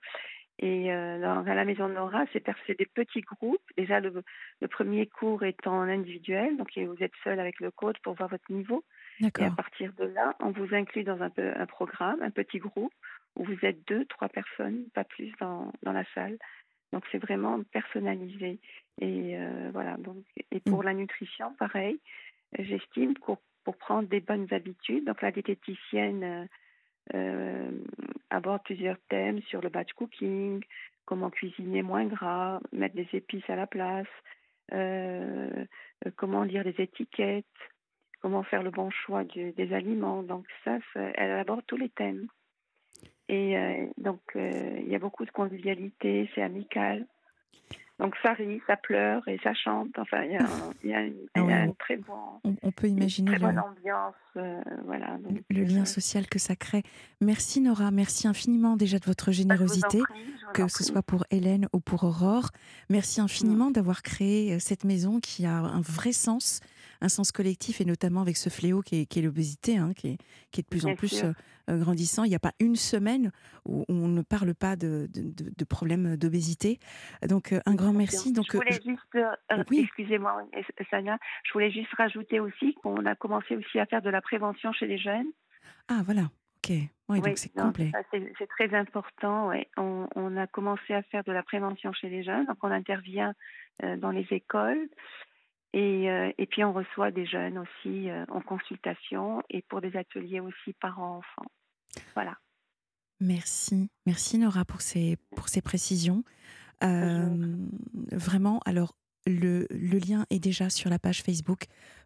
[0.59, 2.45] Et euh, dans, à la maison de Nora, c'est
[2.77, 3.63] des petits groupes.
[3.77, 4.23] Déjà, le,
[4.61, 8.29] le premier cours est en individuel, donc vous êtes seul avec le coach pour voir
[8.29, 8.83] votre niveau.
[9.21, 12.59] Et à partir de là, on vous inclut dans un, peu, un programme, un petit
[12.59, 12.93] groupe,
[13.35, 16.37] où vous êtes deux, trois personnes, pas plus, dans, dans la salle.
[16.91, 18.59] Donc c'est vraiment personnalisé.
[19.01, 19.97] Et euh, voilà.
[19.97, 20.17] Donc,
[20.51, 21.99] et pour la nutrition, pareil,
[22.59, 23.33] j'estime que
[23.63, 26.45] pour prendre des bonnes habitudes, donc la diététicienne euh,
[27.13, 27.71] euh,
[28.29, 30.61] aborde plusieurs thèmes sur le batch cooking,
[31.05, 34.07] comment cuisiner moins gras, mettre des épices à la place,
[34.71, 35.65] euh,
[36.15, 37.45] comment lire les étiquettes,
[38.23, 40.23] comment faire le bon choix du- des aliments.
[40.23, 42.25] Donc ça, ça- elle aborde tous les thèmes.
[43.29, 47.05] Et euh, donc euh, il y a beaucoup de convivialité, c'est amical.
[47.99, 49.89] Donc ça rit, ça pleure et ça chante.
[49.99, 51.67] Enfin, il y a, un- il y a une, Ah il y a oui, un
[51.69, 52.13] on- très bon,
[52.43, 54.15] on, on peut une imaginer très le, bonne ambiance.
[54.37, 55.17] euh, voilà.
[55.17, 56.83] le- Donc, le lien social que ça crée
[57.21, 61.67] merci Nora merci infiniment déjà de votre bah, générosité prie, que ce soit pour Hélène
[61.71, 62.49] ou pour Aurore.
[62.89, 66.61] Merci infiniment d'avoir créé cette maison qui a un vrai sens,
[67.03, 70.17] un sens collectif et notamment avec ce fléau qui est, l'obésité, hein, qui, est,
[70.51, 71.23] qui est de plus en plus
[71.67, 72.23] grandissant.
[72.23, 73.31] Il n'y a pas une semaine
[73.65, 76.79] où on ne parle pas de, de, problèmes d'obésité.
[77.27, 78.31] Donc un grand merci.
[78.31, 79.17] Donc, je voulais juste,
[79.71, 80.47] excusez-moi,
[80.89, 84.71] Sania, je voulais juste rajouter aussi qu'on a commencé aussi à faire de la prévention
[84.73, 85.27] chez les jeunes.
[85.89, 86.29] Ah voilà.
[86.63, 86.75] Ok,
[87.09, 87.91] oui, donc c'est complet.
[88.11, 89.49] C'est très important.
[89.49, 89.67] Ouais.
[89.75, 93.33] On, on, a commencé à faire de la prévention chez les jeunes, donc on intervient
[93.83, 94.87] euh, dans les écoles.
[95.73, 99.95] Et, euh, et, puis on reçoit des jeunes aussi euh, en consultation et pour des
[99.97, 101.49] ateliers aussi parents-enfants.
[102.13, 102.37] Voilà.
[103.19, 106.23] Merci, merci Nora pour ces, pour ces précisions.
[106.81, 108.95] vraiment, alors
[109.25, 111.65] le, le, lien est déjà sur la page Facebook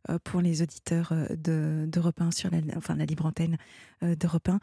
[0.09, 3.57] euh, pour les auditeurs euh, d'Europe 1, sur la, enfin, la libre antenne
[4.03, 4.59] euh, d'Europe 1.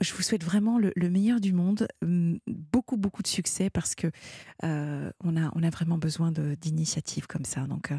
[0.00, 4.10] je vous souhaite vraiment le, meilleur du monde, beaucoup, beaucoup de succès parce que
[4.62, 7.66] on, a, on a vraiment besoin d'initiatives comme ça.
[7.66, 7.92] Donc,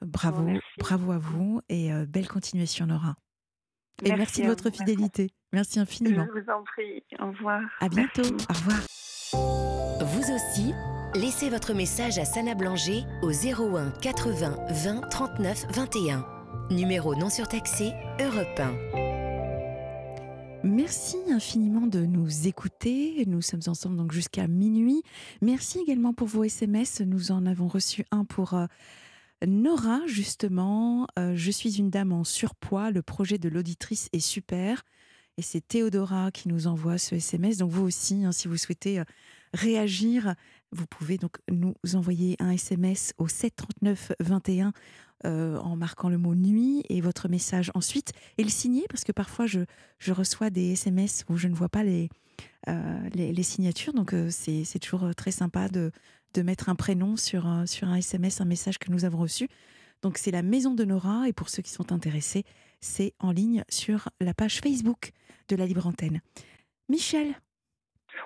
[0.00, 3.16] bravo, oh, bravo à vous et belle continuation, Nora.
[4.04, 5.30] Et merci, de votre fidélité.
[5.52, 6.26] Merci infiniment.
[6.34, 7.02] Je vous en prie.
[7.18, 7.62] Au revoir.
[7.80, 8.22] À bientôt.
[8.22, 8.80] Au revoir.
[10.06, 10.72] Vous aussi
[11.14, 16.26] Laissez votre message à Sana Blanger au 01 80 20 39 21.
[16.70, 18.74] Numéro non surtaxé, Europe 1.
[20.64, 23.24] Merci infiniment de nous écouter.
[23.26, 25.02] Nous sommes ensemble donc jusqu'à minuit.
[25.40, 27.00] Merci également pour vos SMS.
[27.00, 28.66] Nous en avons reçu un pour euh,
[29.46, 31.06] Nora, justement.
[31.18, 32.90] Euh, je suis une dame en surpoids.
[32.90, 34.82] Le projet de l'auditrice est super.
[35.38, 37.58] Et c'est Théodora qui nous envoie ce SMS.
[37.58, 39.04] Donc vous aussi, hein, si vous souhaitez euh,
[39.52, 40.34] réagir
[40.72, 44.72] vous pouvez donc nous envoyer un SMS au 739 21
[45.24, 49.12] euh, en marquant le mot nuit et votre message ensuite et le signer parce que
[49.12, 49.60] parfois je,
[49.98, 52.10] je reçois des SMS où je ne vois pas les,
[52.68, 53.94] euh, les, signatures.
[53.94, 55.90] Donc euh, c'est toujours très sympa de,
[56.34, 59.48] de mettre un prénom sur, un, sur un SMS, un message que nous avons reçu.
[60.02, 62.44] Donc c'est la Maison de Nora et pour ceux qui sont intéressés,
[62.80, 65.12] c'est en ligne sur la page Facebook
[65.48, 66.20] de la Libre Antenne.
[66.88, 67.40] Michel.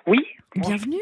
[0.07, 0.19] Oui.
[0.55, 0.99] Bienvenue.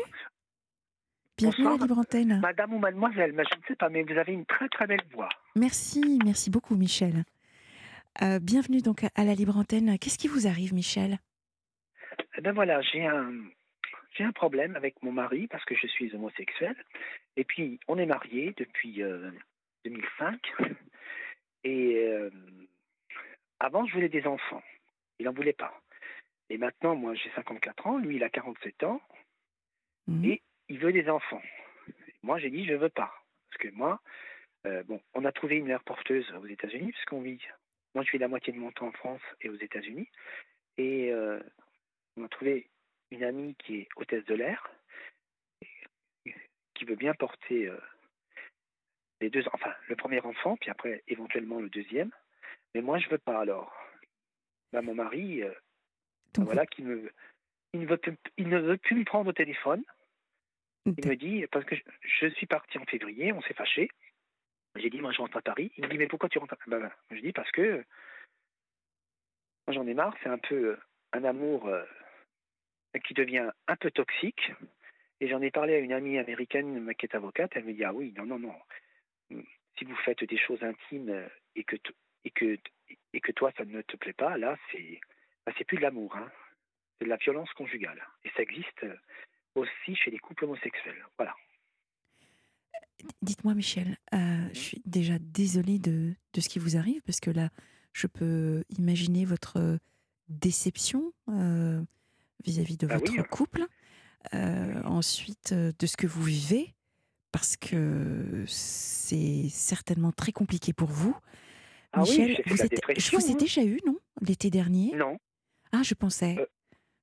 [1.40, 2.40] Bienvenue à la Libre Antenne.
[2.42, 5.04] Madame ou mademoiselle, mais je ne sais pas, mais vous avez une très très belle
[5.14, 5.30] voix.
[5.56, 7.24] Merci, merci beaucoup Michel.
[8.22, 9.98] Euh, bienvenue donc à la Libre Antenne.
[10.00, 11.18] Qu'est-ce qui vous arrive Michel?
[12.38, 13.32] Eh bien voilà, j'ai un,
[14.18, 16.76] j'ai un problème avec mon mari parce que je suis homosexuel.
[17.38, 19.02] Et puis, on est mariés depuis
[19.86, 20.40] 2005.
[20.60, 20.66] Euh,
[21.64, 22.30] Et euh,
[23.62, 24.64] avant, je voulais des enfants.
[25.20, 25.74] Il n'en voulait pas.
[26.50, 27.98] Et maintenant, moi, j'ai 54 ans.
[27.98, 29.02] Lui, il a 47 ans.
[30.08, 30.26] Mmh.
[30.26, 31.42] Et il veut des enfants.
[32.24, 33.14] Moi, j'ai dit, je ne veux pas.
[33.50, 34.02] Parce que moi,
[34.66, 37.42] euh, bon, on a trouvé une mère porteuse aux États-Unis, puisqu'on vit.
[37.96, 40.08] Moi, je suis la moitié de mon temps en France et aux États-Unis.
[40.78, 41.40] Et euh,
[42.18, 42.70] on a trouvé
[43.12, 44.70] une amie qui est hôtesse de l'air,
[46.76, 47.80] qui veut bien porter euh,
[49.22, 52.12] les deux, enfin, le premier enfant, puis après, éventuellement, le deuxième.
[52.76, 53.74] Mais moi, je ne veux pas alors.
[54.72, 55.42] Bah, mon mari,
[56.38, 57.12] voilà, qui me,
[57.74, 58.00] il ne, veut
[58.38, 59.84] il ne veut plus me prendre au téléphone.
[60.86, 63.90] Il me dit, parce que je, suis parti en février, on s'est fâché.
[64.76, 65.72] J'ai dit, moi je rentre à Paris.
[65.78, 66.70] Il me dit, mais pourquoi tu rentres à Paris?
[66.70, 67.84] Ben, ben, Je dis, parce que
[69.68, 70.80] moi j'en ai marre, c'est un peu euh,
[71.14, 71.84] un amour euh,
[73.06, 74.52] qui devient un peu toxique.
[75.22, 77.94] Et j'en ai parlé à une amie américaine qui est avocate, elle me dit, ah
[77.94, 78.56] oui, non, non, non.
[79.78, 81.76] Si vous faites des choses intimes euh, et que,
[82.24, 82.58] et que,
[83.14, 85.00] et que toi ça ne te plaît pas, là c'est
[85.46, 86.32] ben, plus de l'amour, hein.
[86.98, 88.02] c'est de la violence conjugale.
[88.24, 88.86] Et ça existe
[89.60, 91.06] aussi chez les couples homosexuels.
[91.18, 91.34] Voilà.
[93.22, 97.32] Dites-moi, Michel, euh, je suis déjà désolée de, de, ce qui vous arrive, parce que
[97.32, 97.50] là,
[97.94, 99.80] je peux imaginer votre
[100.28, 101.82] déception euh,
[102.46, 103.66] vis-à-vis de bah votre couple,
[104.34, 106.74] euh, ensuite de ce que vous vivez,
[107.32, 111.16] parce que c'est certainement très compliqué pour vous.
[111.94, 113.38] Ah Michel, oui, vous, êtes, je vous ai hein.
[113.38, 114.94] déjà eu, non L'été dernier?
[114.96, 115.18] Non.
[115.72, 116.36] Ah, je pensais.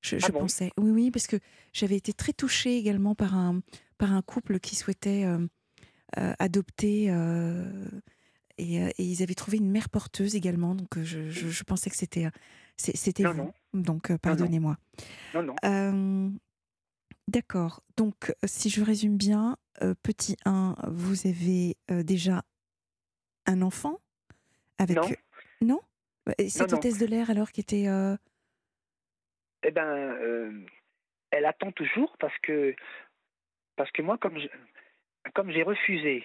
[0.03, 1.36] Je, ah pensais, oui, oui, parce que
[1.72, 3.61] j'avais été très touchée également par un,
[3.99, 5.47] par un couple qui souhaitait euh,
[6.18, 7.88] euh, adopter euh,
[8.59, 12.28] et, et, ils avaient trouvé une mère porteuse également, donc je, je, pensais que c'était
[12.76, 13.34] c'était vous.
[13.34, 13.53] Non.
[13.74, 14.76] Donc pardonnez-moi.
[15.34, 16.34] Non, non.
[17.28, 17.82] D'accord.
[17.97, 19.59] Donc si je résume bien,
[20.03, 22.44] petit 1, vous avez déjà
[23.47, 23.99] un enfant
[24.78, 24.97] avec.
[24.97, 25.09] Non.
[25.61, 25.80] Non?
[26.49, 27.88] Cette hôtesse de l'air alors qui était
[29.62, 30.66] eh ben, euh,
[31.30, 32.74] elle attend toujours parce que,
[33.76, 34.38] parce que moi, comme
[35.34, 36.24] comme j'ai refusé,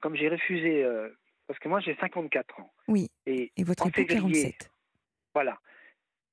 [0.00, 1.08] comme j'ai refusé, euh,
[1.46, 2.72] parce que moi j'ai 54 ans.
[2.88, 3.10] Oui.
[3.26, 4.70] Et, votre époux 47.
[5.34, 5.58] Voilà.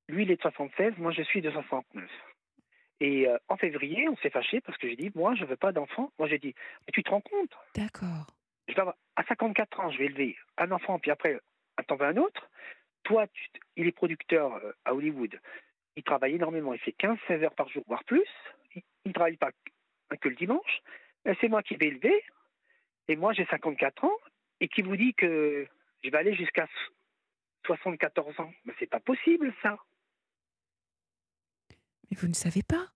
[0.08, 2.08] Lui, il est de 76, moi je suis de 69.
[3.00, 5.72] Et euh, en février, on s'est fâché parce que j'ai dit, moi, je veux pas
[5.72, 6.12] d'enfant.
[6.20, 6.54] Moi, j'ai dit,
[6.86, 7.50] mais tu te rends compte?
[7.74, 8.36] D'accord.
[8.68, 11.40] je vais avoir- à 54 ans, je vais élever un enfant, puis après,
[11.88, 12.48] t'en veux un autre.
[13.04, 15.38] Toi, tu- il est producteur euh, à Hollywood.
[15.96, 16.72] Il travaille énormément.
[16.72, 18.26] Il fait 15-16 heures par jour, voire plus.
[18.74, 19.50] Il ne travaille pas
[20.20, 20.80] que le dimanche.
[21.26, 22.22] Et C'est moi qui vais élever.
[23.08, 24.16] Et moi, j'ai 54 ans.
[24.60, 25.66] Et qui vous dit que
[26.04, 26.92] je vais aller jusqu'à so-
[27.66, 29.76] 74 ans Mais c'est pas possible, ça.
[32.10, 32.88] Mais vous ne savez pas.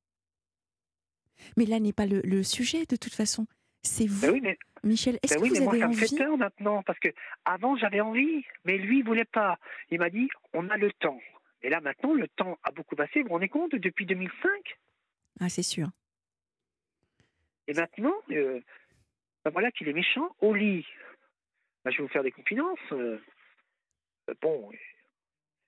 [1.56, 3.46] Mais là n'est pas le, le sujet de toute façon.
[3.82, 5.18] C'est vous, Ben oui, mais Michel.
[5.22, 6.98] Est-ce Ben que oui, vous mais moi, avez ça me fait envie peur maintenant, parce
[6.98, 7.08] que
[7.44, 9.58] avant j'avais envie, mais lui, il voulait pas.
[9.90, 11.20] Il m'a dit, on a le temps.
[11.62, 13.20] Et là, maintenant, le temps a beaucoup passé.
[13.22, 14.78] Vous vous rendez compte, depuis 2005
[15.40, 15.88] Ah, c'est sûr.
[17.66, 18.60] Et maintenant, euh,
[19.44, 20.34] ben voilà qu'il est méchant.
[20.40, 20.86] Au lit,
[21.84, 22.78] ben, je vais vous faire des confidences.
[22.92, 23.20] euh,
[24.30, 24.70] euh, bon,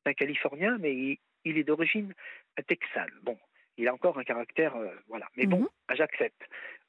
[0.04, 2.14] c'est un Californien, mais il, il est d'origine
[2.66, 3.10] texane.
[3.22, 3.38] Bon,
[3.78, 5.26] il a encore un caractère, euh, voilà.
[5.36, 5.68] Mais bon, Mhm.
[5.88, 6.42] ben, j'accepte.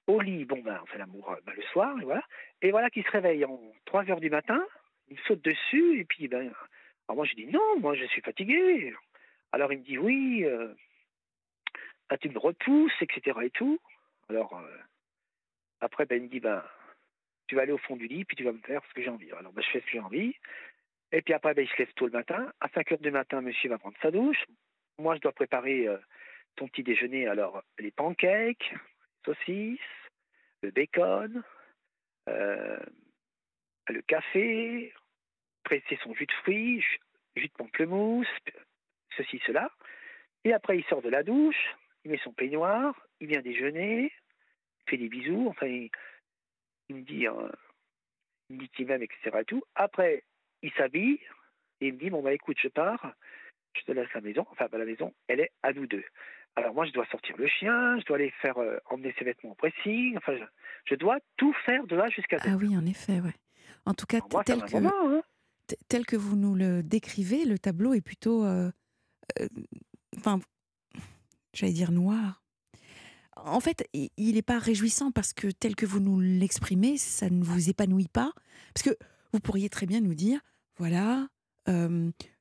[0.08, 2.24] Au lit, bon, ben, on fait l'amour euh, ben, le soir, et voilà.
[2.62, 4.64] Et voilà qu'il se réveille en 3 heures du matin,
[5.08, 6.52] il me saute dessus, et puis, ben,
[7.08, 8.94] alors moi, je dis non, moi, je suis fatigué.
[9.52, 10.74] Alors, il me dit oui, euh,
[12.10, 13.38] ben, tu me repousses, etc.
[13.44, 13.80] et tout.
[14.30, 14.78] Alors, euh,
[15.82, 16.64] après, ben, il me dit, ben,
[17.48, 19.10] tu vas aller au fond du lit, puis tu vas me faire ce que j'ai
[19.10, 19.32] envie.
[19.32, 20.36] Alors, ben, je fais ce que j'ai envie.
[21.12, 22.52] Et puis après, ben, il se lève tôt le matin.
[22.62, 24.44] À 5 heures du matin, monsieur va prendre sa douche.
[25.00, 25.98] Moi, je dois préparer euh,
[26.58, 27.28] son petit déjeuner.
[27.28, 28.74] Alors, les pancakes,
[29.26, 29.80] saucisses,
[30.62, 31.44] le bacon,
[32.28, 32.80] euh,
[33.88, 34.94] le café,
[35.64, 36.84] presser son jus de fruits,
[37.36, 38.28] jus de pamplemousse,
[39.18, 39.72] ceci, cela.
[40.44, 41.76] Et après, il sort de la douche,
[42.06, 44.12] il met son peignoir, il vient déjeuner,
[44.82, 45.90] il fait des bisous, enfin, il,
[46.96, 47.50] me dit, euh,
[48.50, 49.46] il me dit qu'il m'aime, etc.
[49.76, 50.24] Après,
[50.62, 51.20] il s'habille
[51.82, 53.14] et il me dit, bon, bah écoute, je pars,
[53.74, 56.06] je te laisse la maison, enfin, la maison, elle est à nous deux.
[56.60, 59.52] Alors moi, je dois sortir le chien, je dois aller faire euh, emmener ses vêtements
[59.52, 60.44] au pressing, enfin, je,
[60.90, 63.34] je dois tout faire de là jusqu'à Ah oui, en effet, ouais.
[63.86, 65.22] En tout cas, moi, tel que, hein.
[65.88, 68.70] tel que vous nous le décrivez, le tableau est plutôt, euh,
[69.40, 69.48] euh,
[70.18, 70.42] enfin,
[71.54, 72.44] j'allais dire noir.
[73.38, 77.42] En fait, il n'est pas réjouissant parce que tel que vous nous l'exprimez, ça ne
[77.42, 78.34] vous épanouit pas.
[78.74, 78.98] Parce que
[79.32, 80.42] vous pourriez très bien nous dire,
[80.76, 81.30] voilà,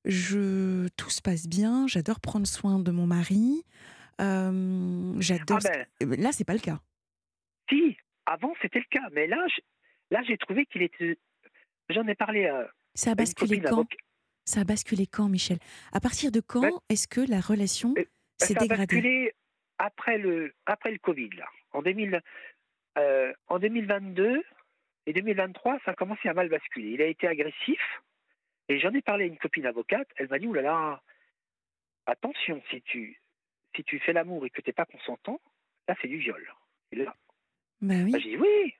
[0.04, 3.64] je, tout se passe bien, j'adore prendre soin de mon mari,
[4.20, 5.58] euh, j'adore.
[5.64, 6.80] Ah ben, Là, c'est pas le cas.
[7.68, 7.96] Si,
[8.26, 9.60] avant c'était le cas, mais là, je-
[10.10, 11.18] là j'ai trouvé qu'il était.
[11.90, 13.86] J'en ai parlé à, Ça a basculé quand?
[14.44, 15.58] Ça a basculé quand, Michel?
[15.92, 18.04] À partir de quand Ben, est-ce que la relation euh,
[18.38, 18.86] s'est Ça a dégradée?
[18.96, 19.32] basculé
[19.78, 21.46] après le, après le Covid, là.
[21.72, 22.20] En, 2000,
[22.96, 24.42] euh, en 2022
[25.06, 26.90] et 2023, ça a commencé à mal basculer.
[26.92, 27.80] Il a été agressif,
[28.68, 31.02] et j'en ai parlé à une copine avocate, elle m'a dit, oulala,
[32.06, 33.20] attention, si tu,
[33.76, 35.40] si tu fais l'amour et que tu n'es pas consentant,
[35.88, 36.52] là c'est du viol.
[36.92, 37.14] Et là,
[37.80, 38.12] Ben oui.
[38.12, 38.74] bah, j'ai dit oui.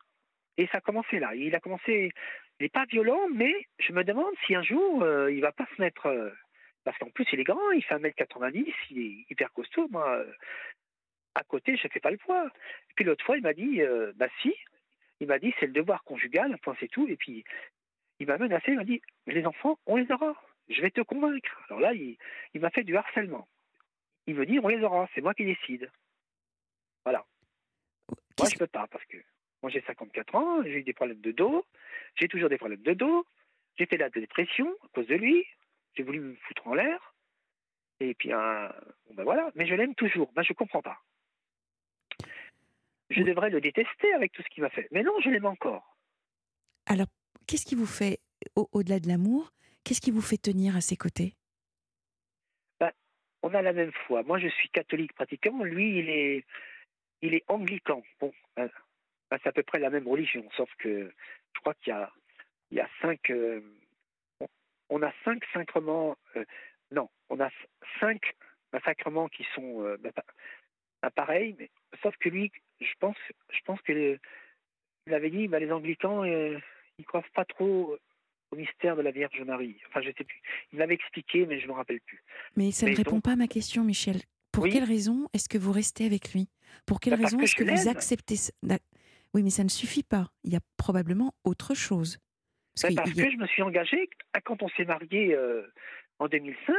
[0.57, 1.35] Et ça a commencé là.
[1.35, 2.11] Il a commencé.
[2.59, 5.67] Il n'est pas violent, mais je me demande si un jour euh, il va pas
[5.77, 6.07] se mettre.
[6.07, 6.31] euh,
[6.85, 9.89] parce qu'en plus il est grand, il fait 1m90, il est hyper costaud.
[9.91, 10.33] Moi, euh,
[11.35, 12.47] à côté, je ne fais pas le poids.
[12.91, 14.55] Et puis l'autre fois, il m'a dit euh, bah si.
[15.21, 17.07] Il m'a dit c'est le devoir conjugal, point c'est tout.
[17.09, 17.45] Et puis
[18.21, 20.35] il m'a menacé, il m'a dit les enfants, on les aura.
[20.69, 21.63] Je vais te convaincre.
[21.69, 22.17] Alors là, il,
[22.55, 23.47] il m'a fait du harcèlement.
[24.29, 25.91] Il me dit on les aura, c'est moi qui décide.
[27.05, 27.25] Voilà.
[28.39, 29.17] Moi, je peux pas parce que
[29.63, 31.65] moi j'ai 54 ans, j'ai eu des problèmes de dos,
[32.15, 33.27] j'ai toujours des problèmes de dos,
[33.77, 35.45] j'ai fait de la dépression à cause de lui,
[35.95, 37.15] j'ai voulu me foutre en l'air,
[38.01, 40.99] et puis bon ben voilà, mais je l'aime toujours, ben je comprends pas.
[43.11, 45.97] Je devrais le détester avec tout ce qu'il m'a fait, mais non, je l'aime encore.
[46.85, 47.07] Alors,
[47.47, 48.21] qu'est-ce qui vous fait,
[48.55, 49.51] au- au-delà de l'amour,
[49.85, 51.35] qu'est-ce qui vous fait tenir à ses côtés?
[53.43, 54.23] On a la même foi.
[54.23, 55.65] Moi, je suis catholique pratiquement.
[55.65, 56.45] Lui, il est,
[57.23, 58.03] il est anglican.
[58.21, 58.33] Ben,
[59.31, 61.13] ben, c'est à peu près la même religion, sauf que
[61.55, 62.11] je crois qu'il y a,
[62.71, 63.61] il y a cinq, euh,
[64.91, 66.17] on- a cinq sacrements.
[66.37, 66.45] euh,
[66.91, 67.51] non, on a
[68.01, 68.35] cinq
[68.85, 70.13] sacrements qui sont euh, ben,
[71.15, 71.71] pareils, mais
[72.03, 73.17] sauf que lui, je pense,
[73.51, 74.19] je pense que le-
[75.07, 76.59] il avait dit, ben, les anglicans, euh,
[76.99, 77.99] ils croient pas trop
[78.51, 79.77] au mystère de la Vierge Marie.
[79.89, 80.41] Enfin, je sais plus.
[80.73, 82.23] Il m'avait expliqué, mais je me rappelle plus.
[82.57, 84.17] Mais ça ne répond pas à ma question, Michel.
[84.53, 84.71] Pour Oui.
[84.71, 86.49] quelle raison est-ce que vous restez avec lui?
[86.87, 88.83] Pour quelle Bah, raison que est-ce que vous acceptez ce- D'ac-
[89.35, 90.31] Oui, mais ça ne suffit pas.
[90.45, 92.19] Il y a probablement autre chose.
[92.81, 95.67] Parce a- que je me suis engagé, ah, quand on s'est marié euh,
[96.19, 96.75] en 2005,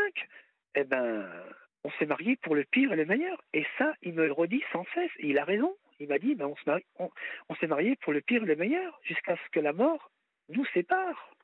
[0.75, 1.29] eh ben,
[1.83, 3.39] on s'est marié pour le pire et le meilleur.
[3.53, 5.11] Et ça, il me le redit sans cesse.
[5.19, 5.75] Et il a raison.
[5.99, 7.09] Il m'a dit, ben, on, se marie- on,
[7.49, 10.11] on s'est marié pour le pire et le meilleur, jusqu'à ce que la mort
[10.49, 11.35] nous sépare.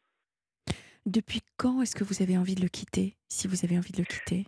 [1.05, 3.99] Depuis quand est-ce que vous avez envie de le quitter Si vous avez envie de
[3.99, 4.45] le quitter?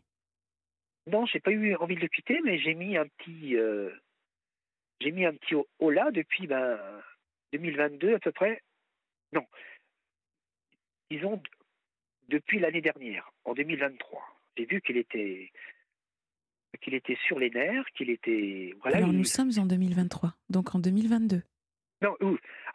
[1.05, 3.91] Non, j'ai pas eu envie de le quitter, mais j'ai mis un petit, euh,
[4.99, 6.79] j'ai mis un petit là depuis ben,
[7.53, 8.61] 2022 à peu près.
[9.31, 9.45] Non.
[11.11, 11.41] Disons,
[12.27, 14.21] depuis l'année dernière, en 2023,
[14.57, 15.51] j'ai vu qu'il était
[16.81, 18.73] qu'il était sur les nerfs, qu'il était.
[18.81, 21.41] Voilà, Alors nous sommes en 2023, donc en 2022.
[22.01, 22.15] Non,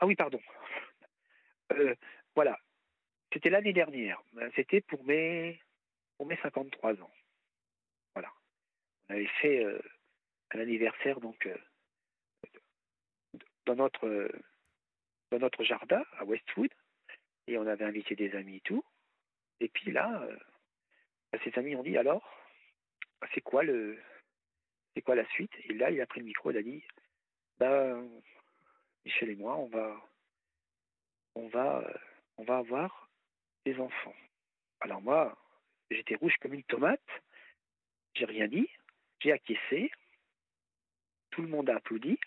[0.00, 0.40] ah oui, pardon.
[1.72, 1.94] Euh,
[2.34, 2.58] voilà,
[3.32, 4.22] c'était l'année dernière.
[4.32, 5.60] Ben, c'était pour mes
[6.16, 7.10] pour mes 53 ans.
[8.14, 8.32] Voilà.
[9.08, 9.80] On avait fait euh,
[10.52, 11.56] un anniversaire donc euh,
[13.66, 14.30] dans notre
[15.30, 16.70] dans notre jardin à Westwood
[17.46, 18.84] et on avait invité des amis et tout.
[19.60, 20.26] Et puis là,
[21.44, 22.28] ses amis ont dit alors
[23.34, 23.98] c'est quoi le
[24.94, 25.52] c'est quoi la suite?
[25.64, 26.84] Et là, il a pris le micro, il a dit
[27.58, 28.08] ben,
[29.04, 30.00] Michel et moi, on va
[31.34, 31.84] on va
[32.36, 33.08] on va avoir
[33.64, 34.14] des enfants.
[34.80, 35.36] Alors moi,
[35.90, 37.00] j'étais rouge comme une tomate,
[38.14, 38.68] j'ai rien dit,
[39.20, 39.90] j'ai acquiescé,
[41.30, 42.18] tout le monde a applaudi.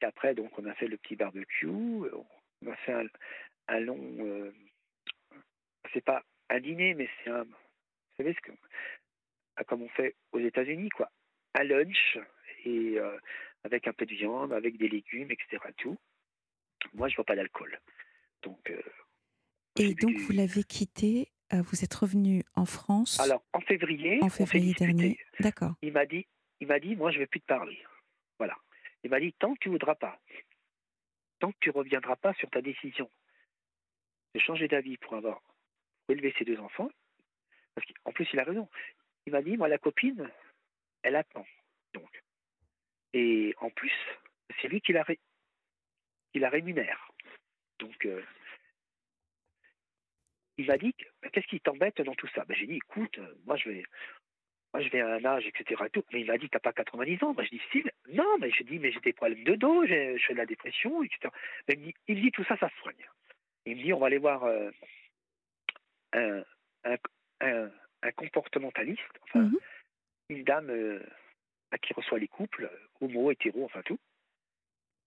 [0.00, 3.08] Et après, donc, on a fait le petit barbecue, on a fait
[3.68, 4.52] un, long, euh,
[5.92, 7.54] c'est pas un dîner, mais c'est un, vous
[8.18, 8.52] savez ce que,
[9.56, 11.10] ah, comme on fait aux États-Unis, quoi.
[11.54, 12.18] Un lunch
[12.64, 13.18] et euh,
[13.64, 15.58] avec un peu de viande, avec des légumes, etc.
[15.76, 15.98] Tout.
[16.94, 17.80] Moi, je vois pas d'alcool.
[18.42, 18.70] Donc.
[18.70, 18.82] Euh,
[19.78, 21.30] et donc, vous l'avez quitté.
[21.52, 23.18] Euh, vous êtes revenu en France.
[23.20, 24.18] Alors, en février.
[24.22, 25.18] En février dernier.
[25.40, 25.74] D'accord.
[25.80, 26.26] Il m'a dit,
[26.60, 27.78] il m'a dit, moi, je vais plus te parler.
[28.38, 28.56] Voilà.
[29.02, 30.20] Il m'a dit, tant que tu voudras pas,
[31.38, 33.10] tant que tu reviendras pas sur ta décision
[34.34, 36.90] de changer d'avis pour avoir pour élever ses deux enfants,
[37.74, 38.68] parce qu'en plus, il a raison
[39.28, 40.30] il m'a dit, moi, la copine,
[41.02, 41.44] elle attend.
[41.92, 42.24] Donc.
[43.12, 43.92] Et en plus,
[44.60, 45.04] c'est lui qui la,
[46.34, 47.10] la rémunère.
[47.78, 48.22] Donc, euh,
[50.58, 50.94] il m'a dit,
[51.32, 52.44] qu'est-ce qui t'embête dans tout ça?
[52.44, 53.84] Ben, J'ai dit, écoute, moi, je vais,
[54.74, 55.82] moi, je vais à un âge, etc.
[56.12, 57.32] Mais il m'a dit, t'as pas 90 ans?
[57.32, 60.18] Ben, je dis, si, non, mais je dis, mais j'ai des problèmes de dos, je
[60.26, 61.32] fais de la dépression, etc.
[61.66, 63.06] Ben, il, me dit, il dit, tout ça, ça se soigne.
[63.66, 64.70] Il me dit, on va aller voir euh,
[66.12, 66.42] un,
[67.40, 67.70] un,
[68.02, 69.58] un comportementaliste, enfin, mhm.
[70.30, 71.00] une dame euh,
[71.82, 73.98] qui reçoit les couples, homo, hétéro, enfin tout.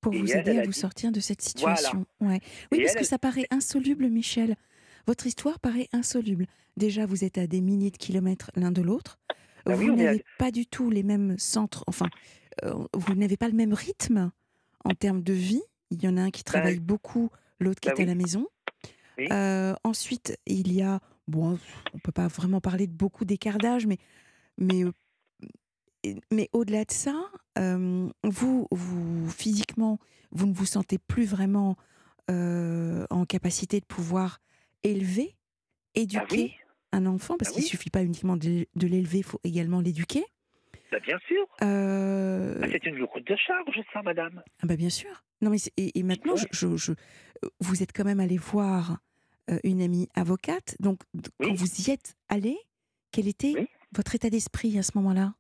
[0.02, 2.06] Pour vous aider à vous sortir de cette situation.
[2.20, 2.40] Ouais.
[2.72, 4.56] Oui, parce que ça paraît insoluble, Michel.
[5.08, 6.46] Votre histoire paraît insoluble.
[6.78, 9.20] Déjà, vous êtes à des milliers de kilomètres l'un de l'autre.
[9.66, 12.08] Bah vous n'avez pas du tout les mêmes centres, enfin,
[12.64, 14.32] euh, vous n'avez pas le même rythme
[14.84, 15.62] en termes de vie.
[15.92, 17.30] Il y en a un qui bah travaille beaucoup,
[17.60, 18.48] l'autre qui bah est à la maison.
[19.20, 21.60] Euh, ensuite, il y a bon,
[21.94, 24.00] on peut pas vraiment parler de beaucoup d'écart d'âge, mais,
[24.58, 24.84] mais,
[26.32, 27.14] mais au-delà de ça,
[28.24, 30.00] vous, vous, physiquement,
[30.32, 31.76] vous ne vous sentez plus vraiment
[32.28, 34.40] en capacité de pouvoir
[34.84, 35.36] élever,
[35.96, 36.56] bah éduquer
[36.92, 40.24] un enfant, parce bah qu'il ne suffit pas uniquement de, l'élever, il faut également l'éduquer.
[40.92, 41.46] Bah bien sûr.
[41.60, 44.44] c'est une lourde de charge, ça, madame.
[44.62, 45.24] Ah bah bien sûr.
[45.42, 46.94] Non, mais et, maintenant, je, je,
[47.60, 49.00] vous êtes quand même allé voir
[49.50, 50.76] euh, une amie avocate.
[50.80, 51.00] Donc,
[51.40, 52.58] quand vous y êtes allé,
[53.12, 55.34] quel était votre état d'esprit à ce moment-là?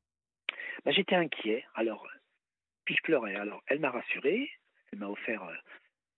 [0.84, 1.64] Bah, J'étais inquiet.
[1.76, 2.08] Alors,
[2.86, 3.36] puis je pleurais.
[3.36, 4.50] Alors, elle m'a rassuré.
[4.92, 5.54] Elle m'a offert euh,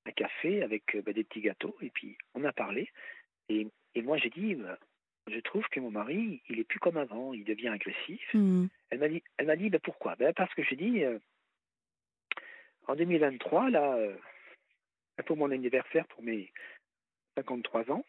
[0.06, 1.76] un café avec euh, bah, des petits gâteaux.
[1.82, 2.90] Et puis, on a parlé.
[3.50, 4.78] Et, et moi, j'ai dit, bah,
[5.28, 7.34] je trouve que mon mari, il est plus comme avant.
[7.34, 8.34] Il devient agressif.
[8.34, 8.68] Mmh.
[8.90, 10.16] Elle m'a dit, elle m'a dit pourquoi?
[10.16, 11.04] Ben, Parce que j'ai dit,
[12.88, 13.98] en 2023, là,
[15.26, 16.52] pour mon anniversaire, pour mes
[17.36, 18.06] 53 ans.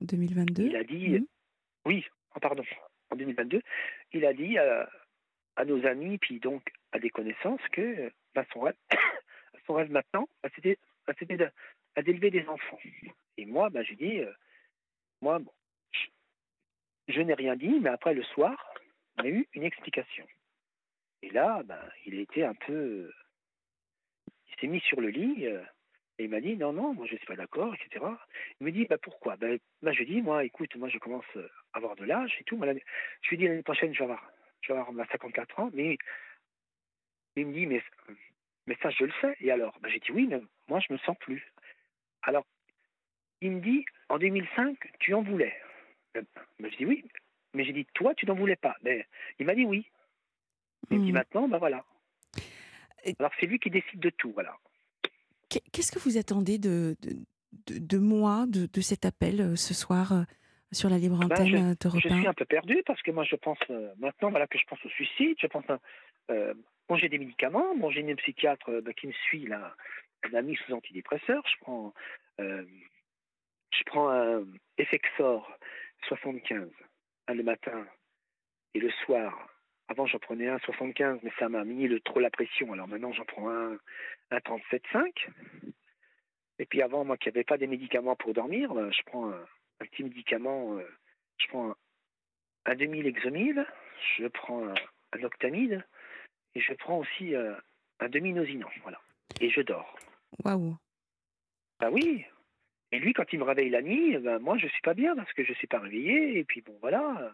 [0.00, 1.26] 2022 Il a dit, mmh.
[1.86, 2.64] oui, oh, pardon,
[3.10, 3.62] en 2022,
[4.12, 4.88] il a dit à,
[5.64, 8.74] nos amis, puis donc à des connaissances, que bah, son, rêve,
[9.66, 10.78] son rêve maintenant, bah, c'était
[12.02, 12.78] d'élever des enfants.
[13.36, 14.32] Et moi, bah, j'ai dit, euh,
[15.20, 15.40] moi,
[17.08, 18.74] je, n'ai rien dit, mais après le soir,
[19.16, 20.26] on a eu une explication.
[21.22, 23.10] Et là, bah, il été un peu.
[24.48, 25.46] Il s'est mis sur le lit.
[25.46, 25.62] Euh,
[26.18, 28.04] et il m'a dit non, non, moi je ne suis pas d'accord, etc.
[28.60, 29.36] Il me dit bah, pourquoi?
[29.36, 32.44] Ben, bah, Je lui dis moi, écoute, moi je commence à avoir de l'âge et
[32.44, 32.60] tout.
[33.22, 34.30] je lui dis l'année prochaine, je vais avoir,
[34.60, 35.70] je vais avoir 54 ans.
[35.74, 35.98] Mais
[37.36, 37.82] il me dit mais,
[38.66, 39.36] mais ça, je le sais.
[39.40, 39.78] Et alors?
[39.80, 41.52] Ben, J'ai dit oui, mais moi je me sens plus.
[42.22, 42.46] Alors,
[43.40, 45.54] il me dit en 2005, tu en voulais.
[46.14, 46.24] Ben,
[46.60, 47.04] je dis oui,
[47.54, 48.76] mais j'ai dit toi, tu n'en voulais pas.
[48.82, 49.06] Mais
[49.38, 49.86] il m'a dit oui.
[50.90, 51.14] Il me dit mmh.
[51.14, 51.84] maintenant, ben voilà.
[53.18, 54.56] Alors c'est lui qui décide de tout, voilà.
[55.48, 56.96] Qu'est-ce que vous attendez de,
[57.68, 60.22] de, moi, de, cet appel euh, ce soir euh,
[60.72, 62.34] sur la libre ben, antenne je, je, suis un?
[62.34, 65.36] peu perdu parce que moi je pense euh, maintenant voilà que je pense au suicide,
[65.38, 65.78] je pense à
[66.88, 67.74] manger des médicaments.
[67.90, 69.74] J'ai une psychiatre ben, qui me suit là,
[70.22, 71.42] elle mis sous antidépresseur.
[71.46, 71.92] Je prends
[72.38, 74.44] je prends un
[74.78, 75.50] Effexor
[76.08, 76.68] 75
[77.28, 77.86] le matin
[78.74, 79.48] et le soir.
[79.88, 82.72] Avant j'en prenais un 75 mais ça m'a mis le, trop la pression.
[82.72, 83.78] Alors maintenant j'en prends un
[84.30, 85.28] un 37,5.
[86.58, 89.44] Et puis avant, moi qui n'avais pas des médicaments pour dormir, ben, je prends un,
[89.80, 90.88] petit médicament, euh,
[91.38, 91.76] je prends un,
[92.66, 93.66] un demi-lexomil,
[94.16, 94.74] je prends un,
[95.12, 95.84] un, octamide
[96.54, 97.54] et je prends aussi euh,
[98.00, 99.00] un demi-nosinant, voilà.
[99.40, 99.96] Et je dors.
[100.44, 100.76] Waouh.
[101.80, 102.24] Ben oui.
[102.92, 105.32] Et lui, quand il me réveille la nuit, ben moi je suis pas bien parce
[105.32, 106.38] que je suis pas réveillé.
[106.38, 107.32] Et puis bon, voilà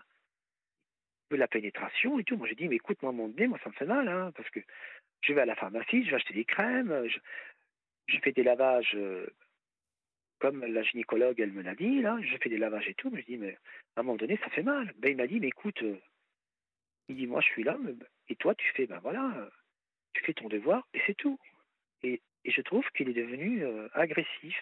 [1.36, 2.36] la pénétration et tout.
[2.36, 4.48] Moi, j'ai dit, mais écoute, moi, mon nez, moi, ça me fait mal, hein, parce
[4.50, 4.60] que
[5.22, 7.18] je vais à la pharmacie, je vais acheter des crèmes, je,
[8.06, 9.26] je fais des lavages, euh,
[10.38, 13.10] comme la gynécologue, elle me l'a dit, là, je fais des lavages et tout.
[13.10, 13.58] Mais je dis, mais
[13.96, 14.92] à un moment donné, ça fait mal.
[14.98, 15.98] Ben, il m'a dit, mais écoute, euh,
[17.08, 17.76] il dit, moi, je suis là,
[18.30, 19.50] et toi, tu fais, ben voilà,
[20.14, 21.38] tu fais ton devoir, et c'est tout.
[22.02, 24.56] Et, et, je trouve qu'il est devenu euh, agressif.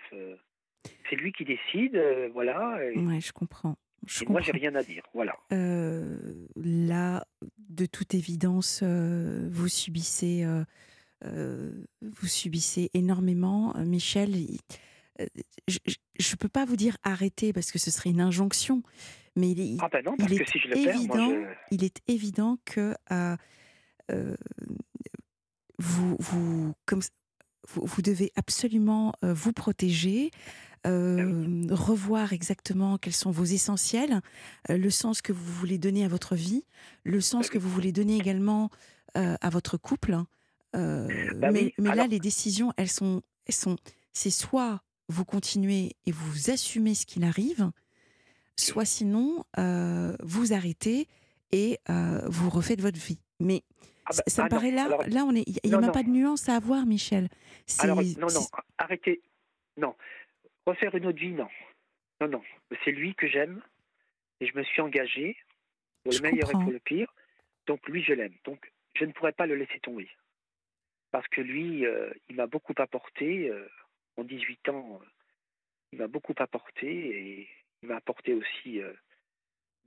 [1.08, 1.96] c'est lui qui décide,
[2.32, 2.78] voilà.
[2.84, 2.98] Et...
[2.98, 3.76] Ouais, je comprends.
[4.06, 5.02] Je moi, j'ai rien à dire.
[5.12, 5.36] Voilà.
[5.50, 7.24] là,
[7.68, 10.46] de toute évidence, vous subissez,
[11.22, 14.30] vous subissez énormément, Michel.
[15.18, 18.82] je ne peux pas vous dire arrêter parce que ce serait une injonction,
[19.36, 21.48] mais il, ah ben non, parce il que est si je le évident, perds, moi
[21.70, 22.94] il est évident que
[25.78, 27.00] vous, vous, comme,
[27.68, 30.30] vous, vous, devez absolument vous protéger.
[30.86, 34.20] Euh, revoir exactement quels sont vos essentiels,
[34.70, 36.64] euh, le sens que vous voulez donner à votre vie,
[37.02, 38.70] le sens que vous voulez donner également
[39.16, 40.16] euh, à votre couple.
[40.72, 41.08] Bah
[41.50, 43.76] mais, oui, mais là, les décisions, elles sont, elles sont,
[44.12, 47.70] c'est soit vous continuez et vous assumez ce qu'il arrive,
[48.56, 51.08] soit sinon euh, vous arrêtez
[51.50, 53.20] et euh, vous refaites votre vie.
[53.40, 53.64] Mais
[54.08, 55.74] Ah ça, bah, ça me ah non, paraît là, alors- là on est, il n'y
[55.74, 57.28] a même pas de nuance à avoir, Michel.
[57.80, 58.46] Alors, non, non,
[58.78, 59.20] arrêtez.
[59.76, 59.94] Non.
[60.66, 61.48] Refaire une autre vie, non.
[62.20, 62.42] Non, non.
[62.84, 63.62] C'est lui que j'aime
[64.40, 65.36] et je me suis engagé
[66.02, 66.60] pour Je le meilleur comprends.
[66.60, 67.12] et pour le pire.
[67.66, 68.34] Donc, lui, je l'aime.
[68.44, 70.08] Donc, je ne pourrais pas le laisser tomber.
[71.10, 73.48] Parce que lui, euh, il m'a beaucoup apporté.
[73.50, 73.68] euh,
[74.16, 75.06] en 18 ans, euh,
[75.92, 77.48] il m'a beaucoup apporté et
[77.82, 78.92] il m'a apporté aussi euh,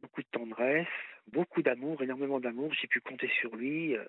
[0.02, 0.88] beaucoup de tendresse,
[1.32, 2.74] beaucoup d'amour, énormément d'amour.
[2.80, 3.95] J'ai pu compter sur lui.
[3.95, 4.04] euh,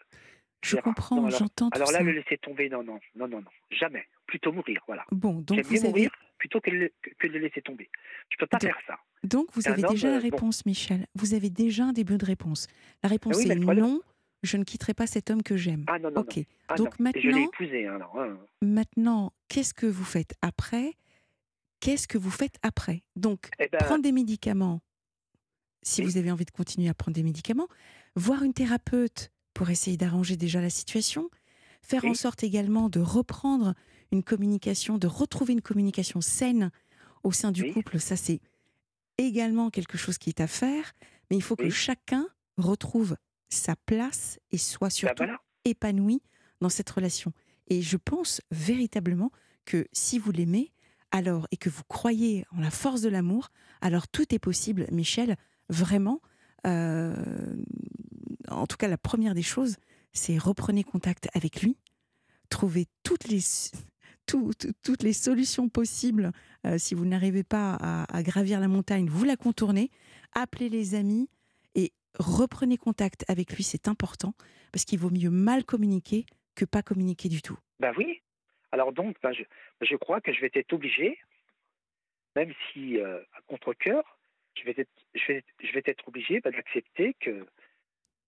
[0.64, 2.05] je comprends, j'entends tout Alors là, ça.
[2.05, 4.07] le laisser tomber, non, non, non, non, non, jamais.
[4.26, 5.05] Plutôt mourir, voilà.
[5.11, 7.90] Bon, donc J'aime vous avez, mourir plutôt que, le- que- le laisser tomber.
[8.30, 8.97] Je peux pas Donc, faire ça.
[9.24, 10.22] donc vous avez homme, déjà la euh, bon.
[10.36, 11.07] réponse, Michel.
[11.16, 12.68] Vous avez déjà un début de réponse.
[13.03, 14.01] La réponse oui, est non.
[14.45, 15.84] Je ne quitterai pas cet homme que j'aime.
[15.88, 16.36] Ah non, non, ok.
[16.36, 16.43] non.
[16.68, 17.11] Ah, donc non.
[17.14, 18.38] Et je l'ai maintenant, épousé, hein, hein.
[18.61, 20.93] maintenant, qu'est-ce que vous faites après?
[21.80, 23.03] Qu'est-ce que vous faites après?
[23.16, 24.80] Donc, Eh ben, prendre des médicaments,
[25.83, 27.68] si vous avez envie de continuer à prendre des médicaments,
[28.16, 31.28] voir une thérapeute pour essayer d'arranger déjà la situation,
[31.83, 33.74] faire en sorte également de reprendre
[34.12, 36.70] une communication, de retrouver une communication saine
[37.24, 38.41] au sein du couple, ça c'est
[39.18, 40.93] également quelque chose qui est à faire,
[41.30, 42.26] mais il faut que chacun
[42.57, 43.16] retrouve
[43.49, 45.24] sa place et soit ben surtout
[45.64, 46.22] épanoui
[46.61, 47.33] dans cette relation.
[47.68, 49.30] Et je pense véritablement
[49.64, 50.72] que si vous l'aimez,
[51.11, 55.37] alors et que vous croyez en la force de l'amour, alors tout est possible, Michel.
[55.69, 56.21] Vraiment,
[56.67, 57.15] euh,
[58.49, 59.77] en tout cas, la première des choses,
[60.13, 61.77] c'est reprenez contact avec lui,
[62.49, 63.41] trouvez toutes les
[64.27, 66.31] tout- tout- toutes les solutions possibles.
[66.65, 69.91] Euh, si vous n'arrivez pas à, gravir la montagne, vous la contournez,
[70.33, 71.29] appelez les amis
[71.75, 73.65] et reprenez contact avec lui.
[73.65, 74.35] C'est important
[74.71, 77.59] parce qu'il vaut mieux mal communiquer que pas communiquer du tout.
[77.81, 78.21] Ben oui.
[78.71, 79.43] Alors donc, ben, je,
[79.85, 81.19] je crois que je vais être obligé,
[82.37, 84.19] même si euh, à contre-cœur,
[84.55, 87.46] je vais être, je vais, je vais être obligé ben, d'accepter que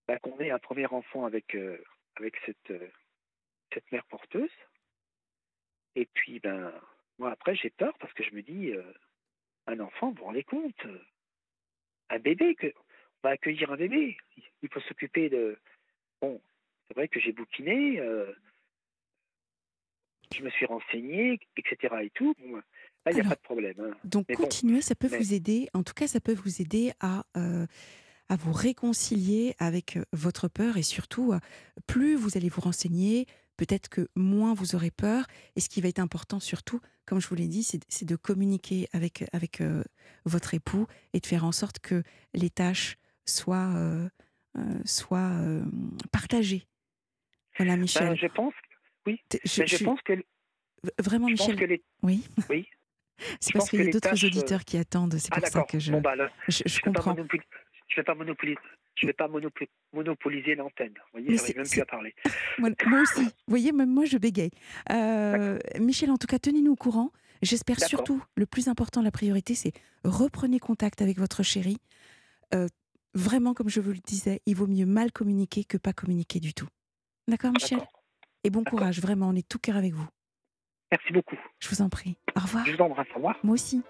[0.07, 1.77] ben, qu'on ait un premier enfant avec euh,
[2.21, 2.89] euh,
[3.73, 4.51] cette mère porteuse.
[5.95, 6.73] Et puis ben
[7.17, 8.83] moi après j'ai peur parce que je me dis euh,
[9.67, 10.85] un enfant, vous rendez compte,
[12.09, 14.17] un bébé que on va accueillir un bébé,
[14.61, 15.57] il faut s'occuper de
[16.21, 16.41] bon.
[16.87, 17.97] C'est vrai que j'ai bouquiné.
[20.35, 21.95] je me suis renseigné, etc.
[22.03, 22.35] et tout.
[22.37, 22.61] Bon,
[23.05, 23.75] là, il n'y a pas de problème.
[23.79, 23.91] hein.
[24.03, 25.69] Donc Mais bon, continuez, ça peut mais- vous aider.
[25.73, 27.65] En tout cas, ça peut vous aider à euh,
[28.27, 31.39] à vous réconcilier avec euh, votre peur et surtout, euh,
[31.85, 35.27] plus vous allez vous renseigner, peut-être que moins vous aurez peur.
[35.55, 38.87] Et ce qui va être important surtout, comme je vous l'ai dit, c'est de communiquer
[38.93, 39.83] avec avec euh,
[40.25, 42.01] votre époux et de faire en sorte que
[42.33, 44.09] les tâches soient euh,
[44.57, 45.39] euh, soient
[46.11, 46.65] partagées.
[47.57, 48.17] Voilà, ben, Michel.
[48.17, 48.53] je pense,
[49.05, 50.13] je- mais je, pense que,
[50.99, 51.59] vraiment, je pense Michel.
[51.59, 51.83] que les.
[52.01, 52.23] Oui.
[52.49, 52.67] Oui.
[53.39, 55.15] C'est parce qu'il y a d'autres tâches, euh, auditeurs qui attendent.
[55.17, 57.15] C'est Ah pour ça que je, Bon bah là, je, comprends.
[57.87, 58.57] Je vais pas monopoliser.
[58.95, 60.93] Je vais pas monopoli- monopoliser l'antenne.
[61.13, 62.15] Vous voyez, j'arrive même plus à parler.
[62.59, 63.23] Moi, moi aussi.
[63.25, 64.51] Vous voyez, même moi, je bégaye.
[64.91, 67.11] Euh, Michel, en tout cas, tenez-nous au courant.
[67.41, 69.73] J'espère surtout, le plus important, la priorité, c'est
[70.05, 71.77] reprenez contact avec votre chéri.
[72.53, 72.67] Euh,
[73.13, 76.53] vraiment, comme je vous le disais, il vaut mieux mal communiquer que pas communiquer du
[76.53, 76.67] tout.
[77.27, 77.79] D'accord, Michel?
[77.79, 78.03] D'accord.
[78.45, 80.07] Et bon courage, vraiment, on est tout cœur avec vous.
[80.91, 81.37] Merci beaucoup.
[81.59, 82.15] Je vous en prie.
[82.37, 82.65] Au revoir.
[82.65, 83.07] Je vous embrasse.
[83.11, 83.37] Au revoir.
[83.43, 83.81] Moi aussi.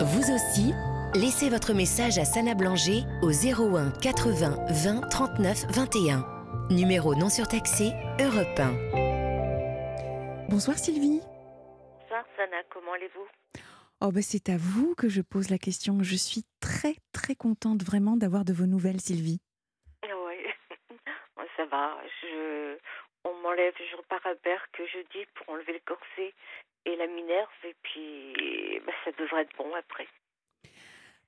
[0.00, 0.72] Vous aussi,
[1.14, 6.24] laissez votre message à Sana Blanger au 01 80 20 39 21.
[6.70, 10.48] Numéro non surtaxé, Europe 1.
[10.48, 11.20] Bonsoir Sylvie.
[12.00, 13.26] Bonsoir Sana, comment allez-vous?
[14.00, 16.02] Oh ben c'est à vous que je pose la question.
[16.02, 19.40] Je suis très très contente vraiment d'avoir de vos nouvelles Sylvie.
[20.04, 20.36] Oui,
[21.56, 21.96] ça va.
[22.22, 22.78] Je...
[23.28, 26.34] On m'enlève, je repars à Berck jeudi pour enlever le corset
[26.86, 30.06] et la minerve et puis bah, ça devrait être bon après.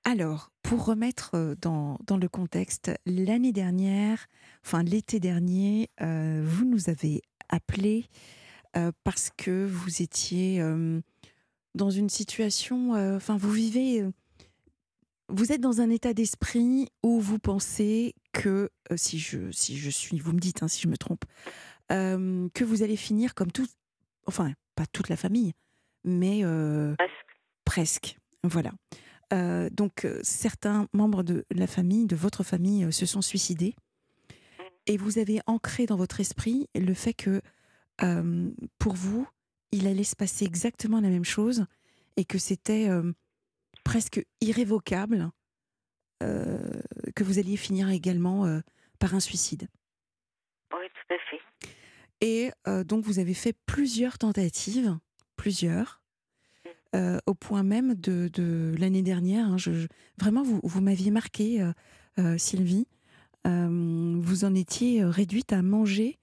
[0.04, 4.26] Alors, pour remettre euh, dans, dans le contexte, l'année dernière,
[4.64, 7.20] enfin l'été dernier, euh, vous nous avez
[7.50, 8.06] appelé
[8.76, 10.62] euh, parce que vous étiez
[11.74, 14.04] dans une situation, enfin vous vivez,
[15.28, 20.18] vous êtes dans un état d'esprit où vous pensez que, si, je, si je suis,
[20.18, 21.24] vous me dites hein, si je me trompe,
[21.90, 23.66] euh, que vous allez finir comme tout,
[24.26, 25.52] enfin pas toute la famille,
[26.04, 27.36] mais euh, Presque.
[27.64, 28.72] presque, voilà.
[29.32, 33.74] Euh, donc certains membres de la famille, de votre famille, se sont suicidés.
[34.86, 37.40] Et vous avez ancré dans votre esprit le fait que
[38.78, 39.28] pour vous,
[39.72, 41.66] il allait se passer exactement la même chose
[42.16, 42.88] et que c'était
[43.84, 45.30] presque irrévocable
[46.20, 48.60] que vous alliez finir également
[48.98, 49.68] par un suicide.
[50.72, 51.40] Oui, tout à fait.
[52.20, 54.98] Et euh, donc vous avez fait plusieurs tentatives,
[55.36, 56.02] plusieurs,
[56.94, 59.46] euh, au point même de, de l'année dernière.
[59.46, 59.86] hein, je- je-
[60.18, 61.62] vraiment, vous, vous m'aviez marqué,
[62.18, 62.86] euh, Sylvie.
[63.46, 66.18] Vous en étiez réduite à manger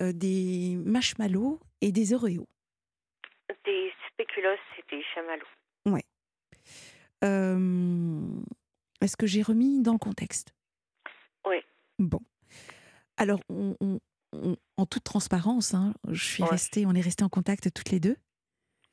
[0.00, 2.48] des marshmallows et des Oreos.
[3.66, 5.44] Des spéculoos et des chamallows.
[7.24, 8.20] Euh,
[9.00, 10.54] Est-ce que j'ai remis dans le contexte?
[11.46, 11.56] Oui.
[11.98, 12.20] Bon.
[13.16, 14.00] Alors, on- on-
[14.32, 16.50] on- en toute transparence, hein, je suis Ouais.
[16.50, 18.16] restée, on est restés en contact toutes les deux.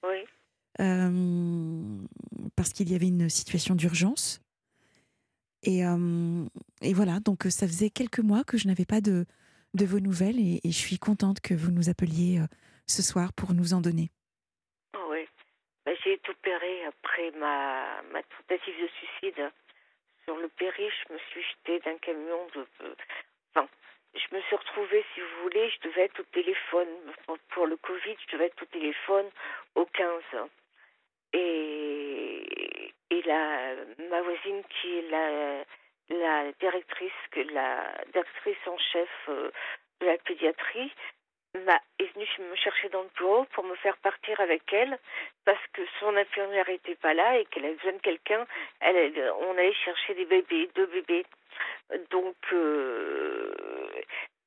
[0.03, 0.23] Oui,
[0.79, 1.97] euh,
[2.55, 4.41] parce qu'il y avait une situation d'urgence.
[5.63, 6.45] Et, euh,
[6.81, 9.25] et voilà, donc ça faisait quelques mois que je n'avais pas de,
[9.73, 12.47] de vos nouvelles et, et je suis contente que vous nous appeliez euh,
[12.87, 14.11] ce soir pour nous en donner.
[15.09, 15.25] oui.
[15.85, 19.51] Bah, j'ai été opérée après ma, ma tentative de suicide.
[20.25, 22.65] Sur le péri, je me suis jetée d'un camion de.
[23.53, 23.67] Enfin,
[24.15, 26.87] je me suis retrouvée, si vous voulez, je devais être au téléphone.
[27.49, 29.29] Pour- le Covid, je devais être au téléphone
[29.75, 30.21] au 15.
[31.33, 33.75] Et, et la,
[34.09, 35.63] ma voisine, qui est la,
[36.09, 37.11] la directrice,
[37.51, 39.49] la directrice en chef euh,
[40.01, 40.91] de la pédiatrie,
[41.55, 44.97] est venue me chercher dans le bureau pour me faire partir avec elle
[45.45, 48.45] parce que son infirmière n'était pas là et qu'elle avait besoin de quelqu'un.
[48.81, 51.25] On allait chercher des bébés, deux bébés.
[52.09, 53.82] Donc, euh,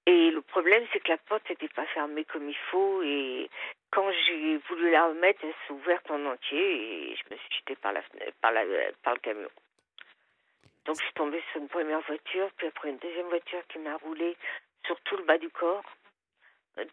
[0.06, 3.02] et le problème, c'est que la porte n'était pas fermée comme il faut.
[3.02, 3.50] Et
[3.90, 7.76] quand j'ai voulu la remettre, elle s'est ouverte en entier et je me suis jetée
[7.76, 8.02] par, la,
[8.40, 8.62] par, la,
[9.02, 9.50] par le camion.
[10.84, 13.96] Donc, je suis tombée sur une première voiture, puis après une deuxième voiture qui m'a
[13.96, 14.36] roulé
[14.86, 15.82] sur tout le bas du corps.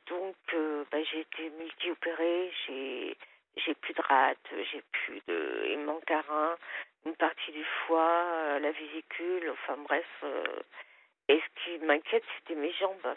[0.08, 3.18] Donc, euh, bah, j'ai été multi-opérée, j'ai
[3.58, 5.54] j'ai plus de rate, j'ai plus de.
[6.28, 6.58] Rein,
[7.06, 10.06] une partie du foie, euh, la vésicule, enfin bref.
[10.24, 10.44] euh,
[11.30, 13.16] et ce qui m'inquiète, c'était mes jambes.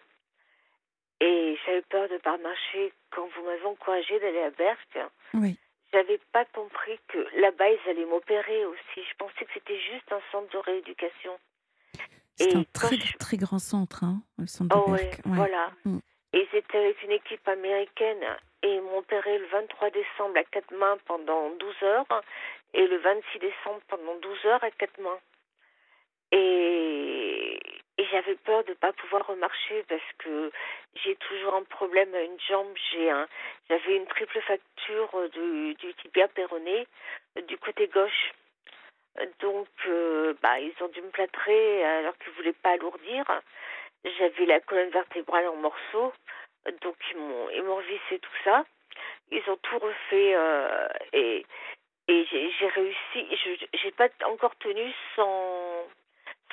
[1.21, 4.99] Et j'avais peur de ne pas marcher quand vous m'avez encouragé d'aller à Berck.
[5.35, 5.59] Oui.
[5.93, 8.97] J'avais pas compris que là-bas, ils allaient m'opérer aussi.
[9.11, 11.39] Je pensais que c'était juste un centre de rééducation.
[12.37, 15.15] C'est un très, je- très grand centre, hein, le centre de Oh Berck.
[15.25, 15.33] Ouais.
[15.37, 15.71] voilà.
[15.87, 15.99] Mm.
[16.35, 18.23] Et c'était avec une équipe américaine
[18.63, 22.23] et ils m'ont opéré le 23 décembre à quatre mains pendant 12 heures
[22.75, 25.19] et le 26 décembre pendant 12 heures à quatre mains.
[26.33, 27.26] Et,
[27.99, 30.51] et j'avais peur de ne pas pouvoir remarcher parce que
[31.03, 32.75] j'ai toujours un problème à une jambe.
[32.93, 33.27] J'ai un,
[33.69, 36.87] j'avais une triple fracture du, du tibia péroné
[37.39, 38.33] euh, du côté gauche.
[39.41, 43.25] Donc, euh, bah, ils ont dû me plâtrer alors qu'ils voulaient pas alourdir.
[44.19, 46.13] J'avais la colonne vertébrale en morceaux,
[46.83, 48.65] donc ils m'ont ils m'ont revissé tout ça.
[49.31, 51.47] Ils ont tout refait euh, et
[52.09, 53.37] et j'ai j'ai réussi.
[53.37, 55.87] Je j'ai pas encore tenu sans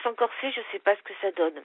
[0.03, 1.61] sans corset, je sais pas ce que ça donne.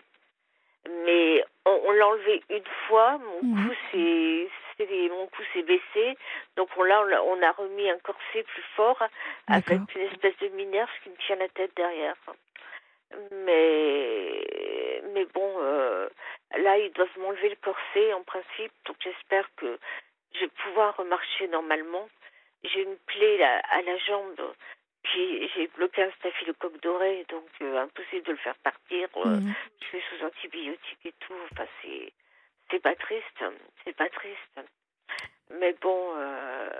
[1.04, 6.16] Mais on, on l'a enlevé une fois, mon cou s'est c'est- mon cou s'est baissé,
[6.56, 9.02] donc on l'a on, a remis un corset plus fort
[9.48, 12.14] avec une espèce de minerve qui me tient la tête derrière.
[13.32, 16.08] Mais mais bon, euh,
[16.56, 19.78] là ils doivent m'enlever le corset en principe, donc j'espère que
[20.34, 22.08] je vais pouvoir remarcher normalement.
[22.64, 24.54] J'ai une plaie là, à la jambe
[25.14, 29.08] j'ai bloqué un staphylocoque doré, donc euh, impossible de le faire partir.
[29.16, 29.54] Euh, Mhm.
[29.80, 31.34] Je suis sous antibiotiques et tout.
[31.52, 32.12] Enfin, c'est
[32.70, 33.44] c'est pas triste,
[33.84, 34.60] c'est pas triste.
[35.50, 36.70] Mais bon, euh,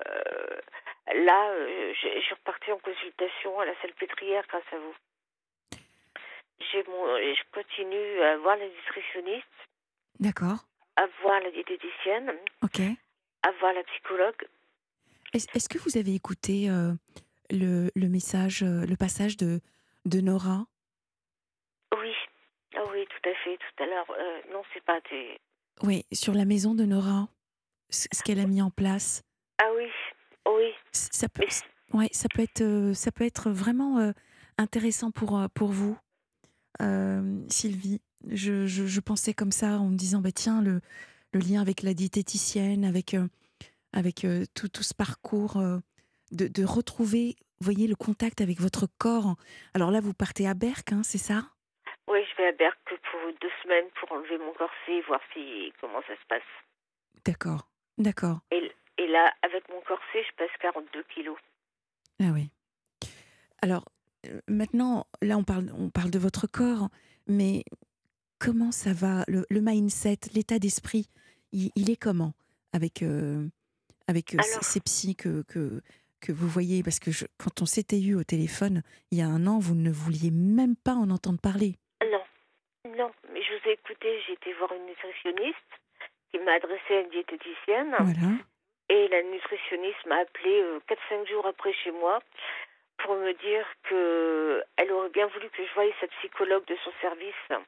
[1.15, 1.55] là,
[1.95, 4.95] je suis repartie en consultation à la salpêtrière grâce à vous.
[6.71, 9.47] J'ai mon, et je continue à voir la nutritionniste,
[10.21, 10.59] D'accord.
[10.97, 12.81] à voir la diététicienne, Ok.
[13.45, 14.47] à voir la psychologue.
[15.33, 16.69] Est-ce que vous avez écouté
[17.51, 19.61] le, le message, euh, le passage de,
[20.05, 20.67] de Nora?
[21.99, 22.13] Oui,
[22.77, 23.57] ah oui, tout à fait.
[23.57, 25.39] Tout à l'heure, euh, non, c'est pas des.
[25.83, 27.29] Oui, sur la maison de Nora,
[27.91, 29.23] ce ce qu'elle a mis en place.
[29.59, 29.87] Ah oui,
[30.47, 30.73] oui.
[30.93, 31.45] Ça peut,
[31.93, 34.13] Mais- ouais, ça peut être, euh, ça peut être vraiment euh,
[34.59, 35.97] intéressant pour, pour vous,
[36.83, 38.01] Euh, Sylvie.
[38.29, 40.81] Je, je, je pensais comme ça en me disant, bah, tiens, le,
[41.33, 43.17] le lien avec la diététicienne, avec,
[43.93, 45.57] avec tout, tout ce parcours,
[46.33, 49.37] de, de retrouver, voyez, le contact avec votre corps.
[49.75, 51.43] Alors là, vous partez à Berck, hein, c'est ça?
[52.09, 56.01] Oui, je vais à Berck pour deux semaines pour enlever mon corset, voir si comment
[56.03, 56.43] ça se passe.
[57.25, 57.69] D'accord,
[57.99, 58.41] d'accord.
[58.51, 61.37] Et, et là, avec mon corset, je pèse 42 kilos.
[62.21, 62.51] Ah oui.
[63.63, 63.85] Alors,
[64.27, 66.89] euh, maintenant, là, on parle, on parle de votre corps,
[67.27, 67.65] mais
[68.39, 71.09] comment ça va le, le mindset, l'état d'esprit,
[71.53, 72.33] il, il est comment
[72.73, 73.47] avec, euh,
[74.07, 75.83] avec euh, ces, Alors- ces psys que, que,
[76.21, 79.27] que vous voyez Parce que je- quand on s'était eu au téléphone, il y a
[79.27, 81.75] un an, vous ne vouliez même pas en entendre parler.
[82.03, 82.23] Non,
[82.97, 85.73] non, mais je vous ai écouté, j'ai été voir une nutritionniste
[86.31, 87.95] qui m'a adressé à une diététicienne.
[88.01, 88.33] Voilà.
[88.91, 92.21] Et la nutritionniste m'a appelé 4-5 jours après chez moi
[92.99, 96.91] pour me dire que elle aurait bien voulu que je voie sa psychologue de son
[97.01, 97.63] service.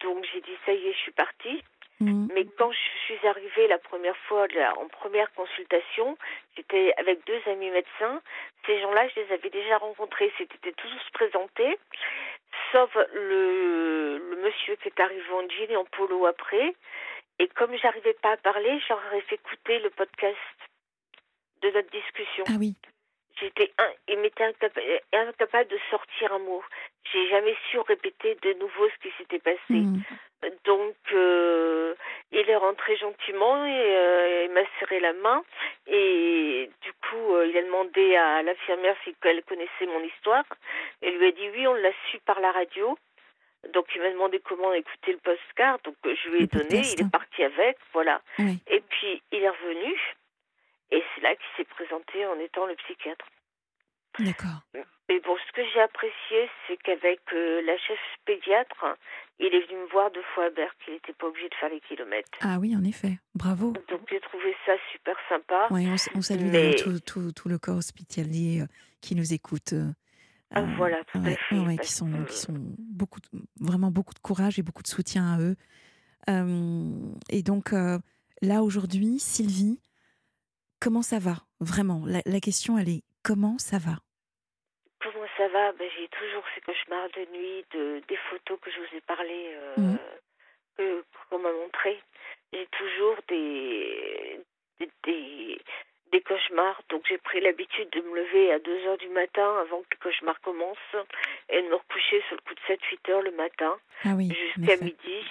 [0.00, 1.62] Donc j'ai dit ça y est, je suis partie.
[2.00, 2.28] Mhm.
[2.32, 6.16] Mais quand je suis arrivée la première fois là, en première consultation,
[6.56, 8.22] j'étais avec deux amis médecins.
[8.66, 10.32] Ces gens-là, je les avais déjà rencontrés.
[10.38, 11.78] C'était tous présentés,
[12.72, 16.74] sauf le, le monsieur qui est arrivé en jean et en polo après.
[17.40, 20.36] Et comme j'arrivais pas à parler, j'aurais fait écouter le podcast
[21.62, 22.44] de notre discussion.
[22.48, 22.74] Ah oui.
[23.40, 23.72] J'étais
[24.08, 26.62] il m'était incapa- incapable de sortir un mot.
[27.12, 29.58] J'ai jamais su répéter de nouveau ce qui s'était passé.
[29.68, 30.02] Mhm.
[30.64, 31.94] Donc, euh,
[32.30, 35.42] il est rentré gentiment et euh, il m'a serré la main.
[35.88, 40.44] Et du coup, euh, il a demandé à l'infirmière si elle connaissait mon histoire.
[41.02, 42.96] Elle lui a dit oui, on l'a su par la radio.
[43.72, 45.78] Donc, il m'a demandé comment écouter le postcard.
[45.82, 46.82] Donc, je lui ai donné.
[46.92, 47.76] Il est parti avec.
[47.92, 48.20] Voilà.
[48.38, 48.58] Oui.
[48.68, 49.94] Et puis, il est revenu.
[50.92, 53.26] Et c'est là qu'il s'est présenté en étant le psychiatre.
[54.18, 54.62] D'accord.
[55.10, 58.84] Et bon, ce que j'ai apprécié, c'est qu'avec euh, la chef pédiatre,
[59.40, 60.76] il est venu me voir deux fois à Berck.
[60.86, 62.28] Il n'était pas obligé de faire les kilomètres.
[62.42, 63.18] Ah oui, en effet.
[63.34, 63.72] Bravo.
[63.88, 65.68] Donc j'ai trouvé ça super sympa.
[65.70, 68.66] Ouais, on, salue Mais- tout, tout, tout le corps hospitalier euh,
[69.00, 69.72] qui nous écoute.
[69.72, 69.90] euh,
[70.50, 73.20] Ah, voilà, tout à ouais, fait, ouais, ouais, qui sont, que- qui sont beaucoup,
[73.60, 75.56] vraiment beaucoup de courage et beaucoup de soutien à eux.
[77.30, 77.72] Et donc
[78.42, 79.80] là aujourd'hui, Sylvie,
[80.80, 81.36] comment ça va?
[81.60, 84.00] Vraiment, la, la question elle est comment ça va?
[85.48, 88.96] Ça va ben, J'ai toujours ces cauchemars de nuit, de, des photos que je vous
[88.96, 89.98] ai parlé, euh, Mhm.
[90.76, 92.00] que qu'on m'a montré.
[92.52, 94.40] J'ai toujours des,
[94.78, 95.60] des, des,
[96.12, 96.80] des cauchemars.
[96.88, 99.98] Donc j'ai pris l'habitude de me lever à 2 heures du matin avant que le
[100.02, 100.78] cauchemar commence
[101.48, 104.76] et de me recoucher sur le coup de 7-8 heures le matin Ah oui, jusqu'à
[104.76, 105.24] midi.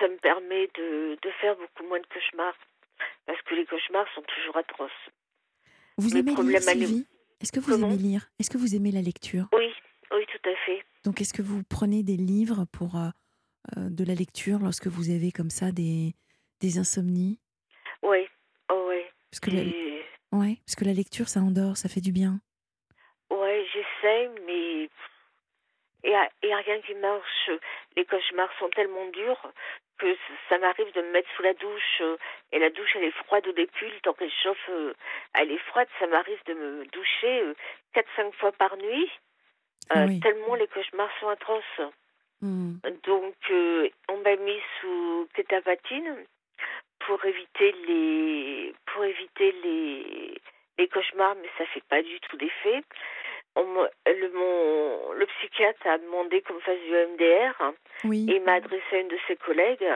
[0.00, 2.56] Ça me permet de, de faire beaucoup moins de cauchemars
[3.26, 4.90] parce que les cauchemars sont toujours atroces.
[5.98, 7.06] Vous mes aimez lire, Sylvie
[7.44, 8.30] Est-ce que vous Comment aimez lire?
[8.38, 9.48] Est-ce que vous aimez la lecture?
[9.52, 9.70] Oui,
[10.12, 10.82] oui, tout à fait.
[11.04, 13.10] Donc est-ce que vous prenez des livres pour euh,
[13.76, 16.14] euh, de la lecture lorsque vous avez comme ça des,
[16.60, 17.38] des insomnies?
[18.02, 18.26] Oui,
[18.72, 19.02] oh, oui.
[19.30, 20.02] parce que, la, Et-
[20.32, 22.40] ouais, parce que la lecture, ça endort, ça fait du bien.
[23.30, 24.88] Ouais, j'essaie, mais
[26.04, 27.50] il n'y a, rien qui marche.
[27.96, 29.52] Les cauchemars sont tellement durs
[29.98, 30.16] que
[30.48, 32.16] ça m'arrive de me mettre sous la douche euh,
[32.52, 34.92] et la douche elle est froide au début, temps qu'elle chauffe, euh,
[35.34, 35.88] elle est froide.
[35.98, 37.54] Ça m'arrive de me doucher euh,
[37.92, 39.10] quatre cinq fois par nuit,
[39.96, 41.80] euh, tellement les cauchemars sont atroces.
[42.40, 42.74] Hmm.
[43.04, 46.16] Donc, euh, on m'a mis sous tétapatine
[47.06, 50.34] pour éviter les pour éviter les
[50.76, 52.82] les cauchemars, mais ça fait pas du tout d'effet.
[53.56, 53.62] On
[54.06, 57.72] le, mon, le psychiatre a demandé qu'on fasse du MDR
[58.04, 58.26] Oui.
[58.28, 59.86] et il m'a adressé à une de ses collègues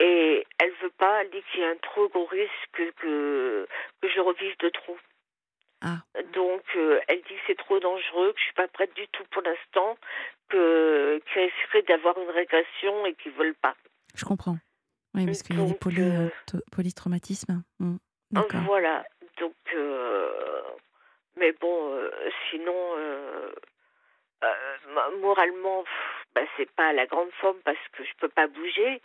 [0.00, 3.66] et elle veut pas, elle dit qu'il y a un trop gros risque que,
[4.00, 4.96] que, je revive de trop.
[5.80, 5.98] Ah.
[6.34, 9.24] Donc, euh, elle dit que c'est trop dangereux, que je suis pas prête du tout
[9.30, 9.96] pour l'instant,
[10.48, 13.76] que qu'ils risqueraient d'avoir une régression et qu'ils veulent pas.
[14.14, 14.56] Je comprends.
[15.14, 17.62] Oui, parce qu'il y a des poly, euh, euh, polytraumatismes.
[17.80, 17.84] Ah,
[18.30, 18.60] D'accord.
[18.62, 19.04] Voilà.
[19.38, 20.62] Donc, euh,
[21.36, 22.10] mais bon, euh,
[22.50, 23.52] sinon, euh,
[24.44, 28.46] euh, mo- moralement, pff, bah, c'est pas la grande forme parce que je peux pas
[28.46, 29.00] bouger.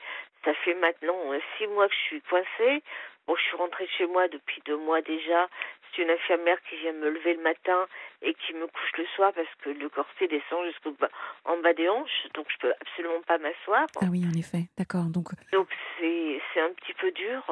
[0.45, 1.17] Ça fait maintenant
[1.57, 2.83] six mois que je suis coincée.
[3.27, 5.49] Bon, je suis rentrée chez moi depuis deux mois déjà.
[5.95, 7.87] C'est une infirmière qui vient me lever le matin
[8.21, 11.09] et qui me couche le soir parce que le corset descend jusqu'en bas,
[11.43, 13.87] en bas des hanches, donc je peux absolument pas m'asseoir.
[14.01, 15.05] Ah oui, en effet, d'accord.
[15.11, 15.67] Donc, donc
[15.99, 17.43] c'est c'est un petit peu dur.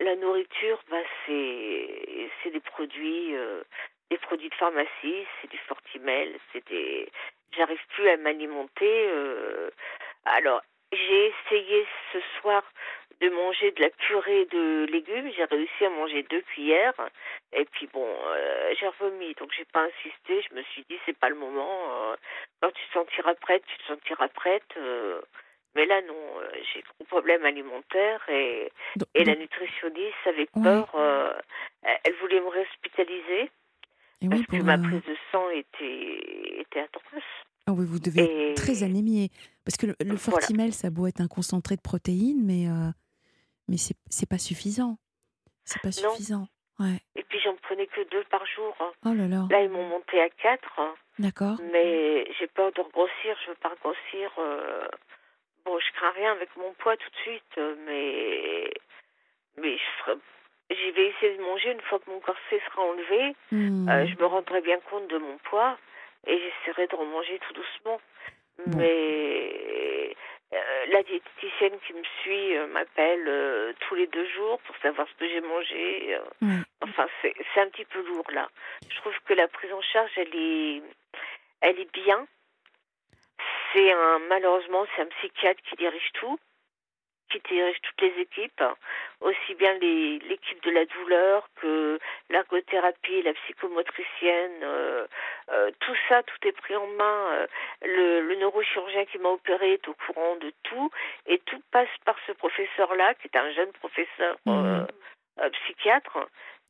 [0.00, 3.62] La nourriture, bah c'est c'est des produits euh,
[4.10, 7.10] des produits de pharmacie, c'est du Fortimel, c'est des
[7.56, 9.08] j'arrive plus à m'alimenter.
[9.10, 9.70] Euh...
[10.24, 10.62] Alors
[10.92, 12.62] j'ai essayé ce soir
[13.20, 15.30] de manger de la purée de légumes.
[15.36, 16.94] J'ai réussi à manger deux cuillères.
[17.52, 20.42] Et puis bon, euh, j'ai revomi, donc j'ai pas insisté.
[20.48, 21.80] Je me suis dit c'est pas le moment.
[21.90, 22.16] Euh,
[22.60, 24.76] quand tu te sentiras prête, tu te sentiras prête.
[24.76, 25.20] Euh.
[25.74, 26.16] mais là non,
[26.72, 28.72] j'ai gros problème alimentaire et,
[29.14, 30.88] et la nutritionniste avec peur.
[31.82, 33.50] elle voulait me réhospitaliser
[34.20, 37.22] parce que ma prise de sang était était atroce.
[37.66, 39.30] Ah oui, vous devez être très anémié.
[39.64, 42.66] Parce que le, Fortimel, ça a beau être un concentré de protéines, mais
[43.68, 44.96] mais c'est pas suffisant.
[45.64, 46.48] C'est pas suffisant.
[46.78, 46.98] Ouais.
[47.16, 48.74] Et puis j'en prenais que deux par jour.
[48.80, 48.92] Hein.
[49.04, 49.46] Oh là là.
[49.50, 50.78] Là, ils m'ont monté à quatre.
[50.78, 50.94] Hein.
[51.18, 51.58] D'accord.
[51.72, 53.36] Mais j'ai peur de regrossir.
[53.44, 54.30] Je veux pas regrossir.
[54.38, 54.88] Euh,
[55.64, 58.70] bon, je crains rien avec mon poids tout de suite, mais
[59.60, 60.12] mais je
[60.70, 63.34] J'y vais essayer de manger une fois que mon corset sera enlevé.
[63.52, 63.88] Hmm.
[63.88, 65.78] Euh, je me rendrai bien compte de mon poids
[66.26, 68.00] et j'essaierai de remanger tout doucement.
[68.66, 70.14] Mais
[70.52, 75.14] euh, la diététicienne qui me suit euh, m'appelle tous les deux jours pour savoir ce
[75.14, 76.18] que j'ai mangé.
[76.82, 78.48] Enfin, c'est un petit peu lourd là.
[78.90, 80.82] Je trouve que la prise en charge, elle est,
[81.62, 82.26] elle est bien.
[83.72, 86.38] C'est un malheureusement, c'est un psychiatre qui dirige tout
[87.30, 88.62] qui dirige toutes les équipes,
[89.20, 91.98] aussi bien l'équipe de la douleur que
[92.30, 95.06] l'ergothérapie, la psychomotricienne, euh,
[95.50, 97.26] euh, tout ça, tout est pris en main.
[97.32, 97.46] Euh,
[97.82, 100.90] le, le, neurochirurgien qui m'a opéré est au courant de tout
[101.26, 104.84] et tout passe par ce professeur-là, qui est un jeune professeur mmh.
[105.52, 106.18] psychiatre,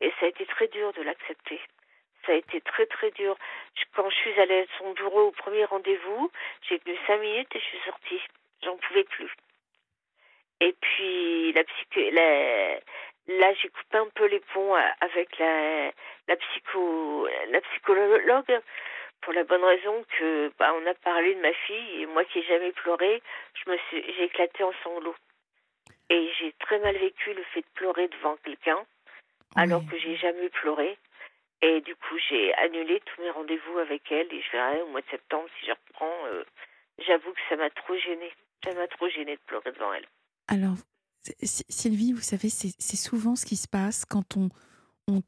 [0.01, 1.61] et ça a été très dur de l'accepter.
[2.27, 3.37] Ça a été très très dur.
[3.95, 6.31] Quand je suis allée à son bureau au premier rendez-vous,
[6.69, 8.21] j'ai tenu cinq minutes et je suis sortie.
[8.63, 9.31] J'en pouvais plus.
[10.61, 15.93] Et puis la psycho, là j'ai coupé un peu les ponts euh, avec la,
[16.27, 18.61] la psycho, la psychologue
[19.21, 22.39] pour la bonne raison que bah, on a parlé de ma fille et moi qui
[22.39, 23.23] ai jamais pleuré,
[23.55, 25.17] je me suis, j'ai éclaté en sanglots.
[26.11, 28.79] Et j'ai très mal vécu le fait de pleurer devant quelqu'un,
[29.57, 30.97] alors que j'ai jamais pleuré.
[31.61, 35.01] Et du coup, j'ai annulé tous mes rendez-vous avec elle et je verrai au mois
[35.01, 36.27] de septembre si je reprends.
[36.27, 36.45] Euh,
[36.99, 38.33] j'avoue que ça m'a trop gêné.
[38.65, 40.07] Ça m'a trop gêné de pleurer devant elle.
[40.49, 40.77] Alors,
[41.43, 44.49] Sylvie, vous savez, c'est souvent ce qui se passe quand on,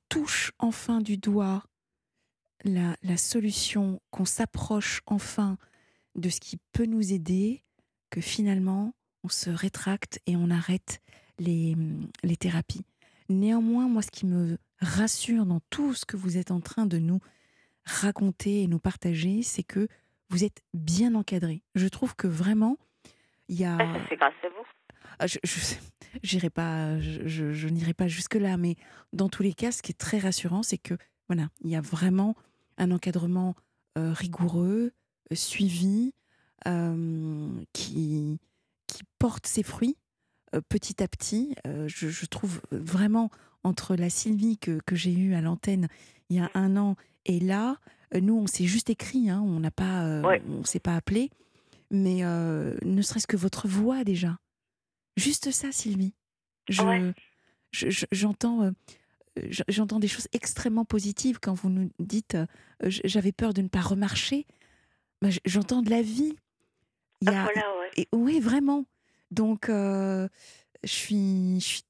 [0.09, 1.62] touche enfin du doigt
[2.64, 5.56] la, solution, qu'on s'approche enfin
[6.16, 7.62] de ce qui peut nous aider,
[8.10, 8.94] que finalement
[9.24, 11.01] on se rétracte et on arrête
[11.38, 11.76] les,
[12.22, 12.84] les thérapies.
[13.28, 16.98] Néanmoins, moi, ce qui me rassure dans tout ce que vous êtes en train de
[16.98, 17.20] nous
[17.84, 19.88] raconter et nous partager, c'est que
[20.30, 21.62] vous êtes bien encadré.
[21.74, 22.76] Je trouve que vraiment,
[23.48, 23.78] il y a.
[24.09, 24.80] C'est grâce à vous?
[25.20, 25.38] Ah, je,
[26.22, 28.76] je pas, je, n'irai pas jusque là, mais
[29.12, 30.94] dans tous les cas, ce qui est très rassurant, c'est que
[31.28, 32.34] voilà, il y a vraiment
[32.78, 33.55] un encadrement
[33.98, 34.92] euh, rigoureux,
[35.30, 36.14] euh, suivi,
[36.66, 38.38] euh, qui
[38.86, 39.97] qui porte ses fruits
[40.68, 41.55] petit à petit.
[41.86, 43.30] Je, trouve vraiment
[43.62, 45.86] entre la Sylvie que, que j'ai eue à l'antenne
[46.28, 47.76] il y a un an et là,
[48.20, 51.30] nous on s'est juste écrit, hein, on n'a pas, on s'est pas appelé,
[51.92, 54.38] mais ne serait-ce que votre voix déjà
[55.16, 56.15] Juste ça, Sylvie.
[56.69, 57.12] Je,
[58.12, 58.70] j'entends, euh,
[59.69, 62.47] j'entends des choses extrêmement positives quand vous nous dites euh,
[62.82, 64.47] j'avais peur de ne pas remarcher.
[65.23, 66.37] Bah, j'entends de la vie.
[67.20, 67.91] Il y a, voilà, ouais.
[67.97, 68.87] et, oui, vraiment.
[69.31, 70.27] Donc, euh,
[70.82, 71.85] je suis,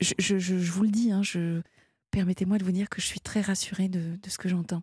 [0.00, 1.62] je, je, je, vous le dis, hein, je,
[2.10, 4.82] permettez-moi de vous dire que je suis très rassurée de, de ce que j'entends.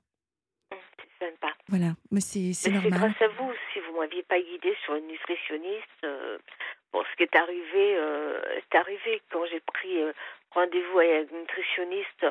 [0.72, 1.54] C'est sympa.
[1.68, 2.84] Voilà, mais c'est, normal.
[2.84, 3.52] C'est grâce à vous.
[3.74, 6.06] Si vous m'aviez pas guidée sur une nutritionniste,
[6.94, 10.12] Bon, ce qui est arrivé, euh, c'est arrivé quand j'ai pris euh,
[10.52, 12.26] rendez-vous avec une nutritionniste.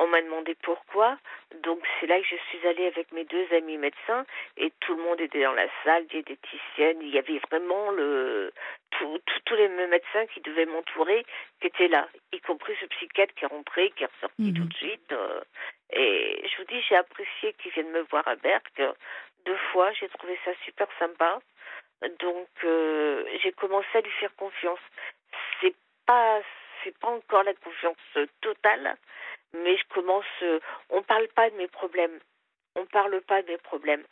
[0.00, 1.18] On m'a demandé pourquoi.
[1.62, 4.24] Donc c'est là que je suis allée avec mes deux amis médecins
[4.56, 6.98] et tout le monde était dans la salle, diététicienne.
[7.02, 8.52] Il y avait vraiment le
[8.90, 11.24] tous les médecins qui devaient m'entourer
[11.60, 14.54] qui étaient là, y compris ce psychiatre qui est rentré, qui est ressorti mhm.
[14.54, 15.12] tout de suite.
[15.12, 15.40] Euh,
[15.90, 18.80] et je vous dis, j'ai apprécié qu'ils viennent me voir à Berck
[19.46, 19.92] deux fois.
[19.92, 21.40] J'ai trouvé ça super sympa.
[22.20, 24.80] Donc euh, j'ai commencé à lui faire confiance.
[25.60, 25.74] C'est
[26.06, 26.40] pas
[26.84, 27.96] c'est pas encore la confiance
[28.40, 28.96] totale,
[29.52, 30.24] mais je commence.
[30.42, 30.60] Euh,
[30.90, 32.18] on parle pas de mes problèmes.
[32.76, 34.04] On parle pas de mes problèmes.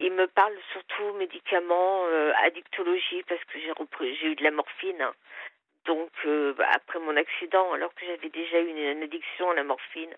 [0.00, 4.50] Il me parle surtout médicaments, euh, addictologie parce que j'ai repris, j'ai eu de la
[4.50, 5.06] morphine.
[5.84, 6.10] Donc,
[6.72, 10.14] après mon accident, alors que j'avais déjà eu une, addiction à la morphine,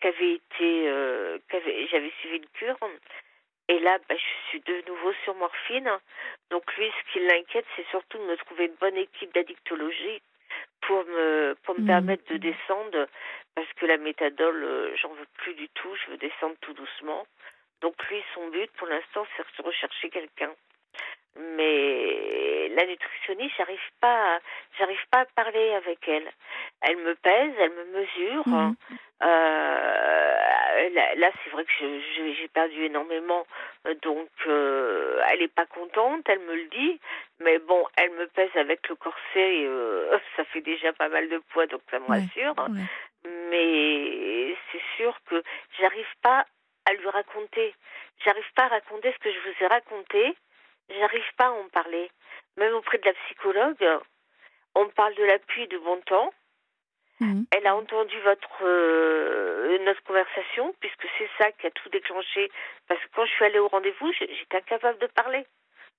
[0.00, 1.38] qu'avait été, euh,
[1.90, 2.76] j'avais suivi une cure.
[3.68, 5.90] Et là, bah, je suis de nouveau sur morphine.
[6.50, 10.20] Donc lui, ce qui l'inquiète, c'est surtout de me trouver une bonne équipe d'addictologie
[10.82, 11.86] pour me pour me mmh.
[11.86, 13.06] permettre de descendre
[13.54, 17.26] parce que la méthadole euh, j'en veux plus du tout je veux descendre tout doucement
[17.80, 20.50] donc lui son but pour l'instant c'est de rechercher quelqu'un
[21.36, 24.38] mais la nutritionniste j'arrive pas
[24.78, 26.30] j'arrive pas à parler avec elle
[26.82, 28.74] elle me pèse elle me mesure mmh.
[29.22, 30.53] euh,
[31.16, 33.46] là, c'est vrai que j'ai perdu énormément
[34.02, 37.00] donc euh, elle est pas contente elle me le dit
[37.40, 41.38] mais bon elle me pèse avec le corset euh, ça fait déjà pas mal de
[41.50, 42.54] poids donc ça me rassure
[43.50, 45.42] mais c'est sûr que
[45.78, 46.46] j'arrive pas
[46.86, 47.74] à lui raconter
[48.24, 50.36] j'arrive pas à raconter ce que je vous ai raconté
[50.90, 52.10] J'arrive pas à en parler.
[52.56, 54.00] Même auprès de la psychologue,
[54.74, 56.32] on parle de l'appui de bon temps.
[57.20, 57.46] Mhm.
[57.50, 62.50] Elle a entendu votre euh, notre conversation puisque c'est ça qui a tout déclenché.
[62.88, 65.46] Parce que quand je suis allée au rendez-vous, j'étais incapable de parler.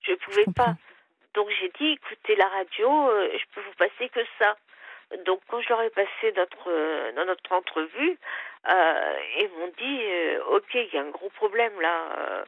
[0.01, 0.75] Je ne pouvais pas.
[1.33, 4.57] Donc j'ai dit, écoutez la radio, euh, je peux vous passer que ça.
[5.25, 8.17] Donc quand je leur ai passé notre euh, dans notre entrevue,
[8.67, 10.01] ils m'ont dit,
[10.49, 12.45] ok, il y a un gros problème là.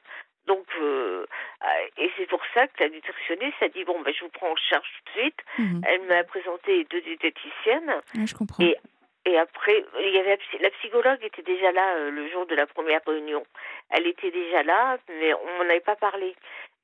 [0.47, 1.25] Donc, euh,
[1.63, 1.67] euh,
[1.97, 4.55] et c'est pour ça que la nutritionniste a dit bon, ben, je vous prends en
[4.55, 5.39] charge tout de suite.
[5.59, 5.81] Mhm.
[5.85, 8.01] Elle m'a présenté deux diététiciennes.
[8.13, 8.63] je comprends.
[8.63, 8.77] Et,
[9.25, 12.65] et après, il y avait la psychologue était déjà là euh, le jour de la
[12.65, 13.45] première réunion.
[13.89, 16.33] Elle était déjà là, mais on m'en avait pas parlé.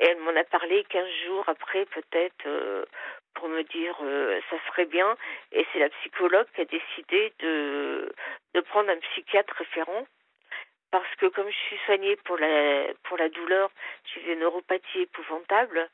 [0.02, 2.88] Et elle m'en a parlé 15 jours après, peut-être,
[3.36, 3.96] pour me dire
[4.50, 5.16] ça serait bien.
[5.54, 8.12] Et c'est la psychologue qui a décidé de,
[8.56, 10.06] de prendre un psychiatre référent
[10.94, 13.72] parce que comme je suis soignée pour la pour la douleur,
[14.14, 15.90] j'ai des neuropathies épouvantables.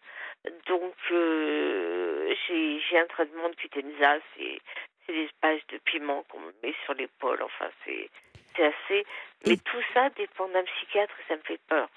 [0.67, 4.59] Donc euh, j'ai un traitement de cutenza, c'est
[5.05, 7.41] c'est des espèces de piment qu'on me met sur l'épaule.
[7.41, 8.09] Enfin c'est
[8.57, 9.05] assez.
[9.47, 11.87] Mais tout ça dépend d'un psychiatre et ça me fait peur.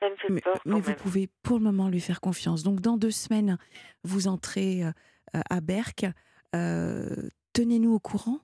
[0.00, 0.58] Ça me fait mais, peur.
[0.64, 2.62] mais vous pouvez pour le moment lui faire confiance.
[2.62, 3.58] Donc dans deux semaines,
[4.02, 6.06] vous entrez euh, à Berck.
[6.56, 8.38] Euh, tenez-nous au courant,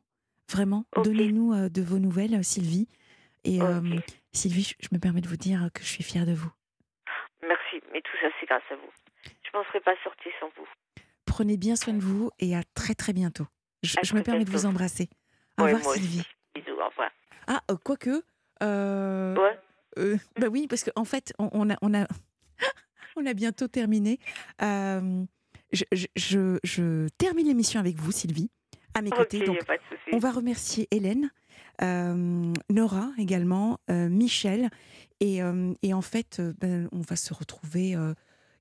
[0.51, 0.85] vraiment.
[1.03, 2.87] Donnez-nous de vos nouvelles, Sylvie.
[3.45, 3.59] Et
[4.33, 6.51] Sylvie, je me permets de vous dire que je suis fière de vous.
[7.43, 8.91] Merci, mais tout ça, c'est grâce à vous.
[9.53, 10.69] Je ne serais pas sortie sans vous.
[11.27, 13.47] Prenez bien soin de vous et à très très bientôt.
[13.83, 15.09] Je, me permets de vous embrasser.
[15.59, 16.23] Au revoir, Sylvie.
[16.55, 17.11] Bisous, au revoir.
[17.47, 18.23] Ah, euh, quoique.
[18.63, 19.59] Euh, ouais.
[19.99, 22.07] Euh, bah oui, parce qu'en en fait, on, a, on, a,
[23.17, 24.19] on a bientôt terminé.
[24.61, 25.85] je,
[26.17, 28.51] je, je, termine l'émission avec vous, Sylvie,
[28.95, 29.41] à mes côtés.
[29.41, 29.59] Donc,
[30.13, 31.31] on va remercier Hélène
[31.81, 34.71] Nora également, euh, Michel.
[35.21, 37.97] Et, euh, et, en fait, ben, on va se retrouver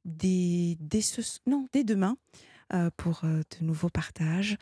[0.05, 2.17] dès, dès, ce, non, dès demain
[2.97, 4.57] pour de nouveaux partages,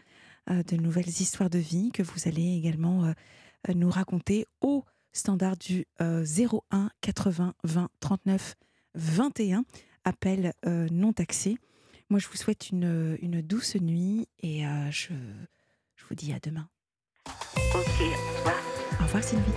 [0.47, 3.13] de nouvelles histoires de vie que vous allez également
[3.73, 8.55] nous raconter au standard du 01 80 20 39
[8.95, 9.65] 21,
[10.05, 11.57] appel non taxé.
[12.09, 15.13] Moi, je vous souhaite une, une douce nuit et je,
[15.95, 16.69] je vous dis à demain.
[17.73, 18.55] Ok, au revoir.
[18.99, 19.51] Au revoir Sylvie.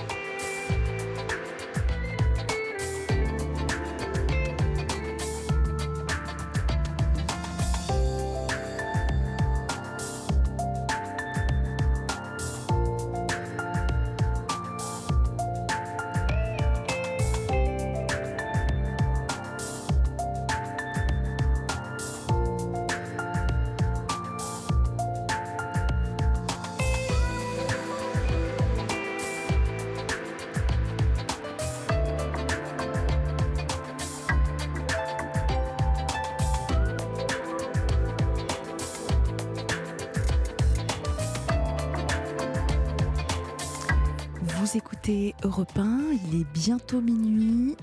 [46.71, 47.75] Bientôt minuit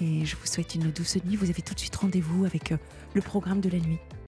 [0.00, 1.34] et je vous souhaite une douce nuit.
[1.34, 2.76] Vous avez tout de suite rendez-vous avec euh,
[3.14, 3.98] le programme de la nuit.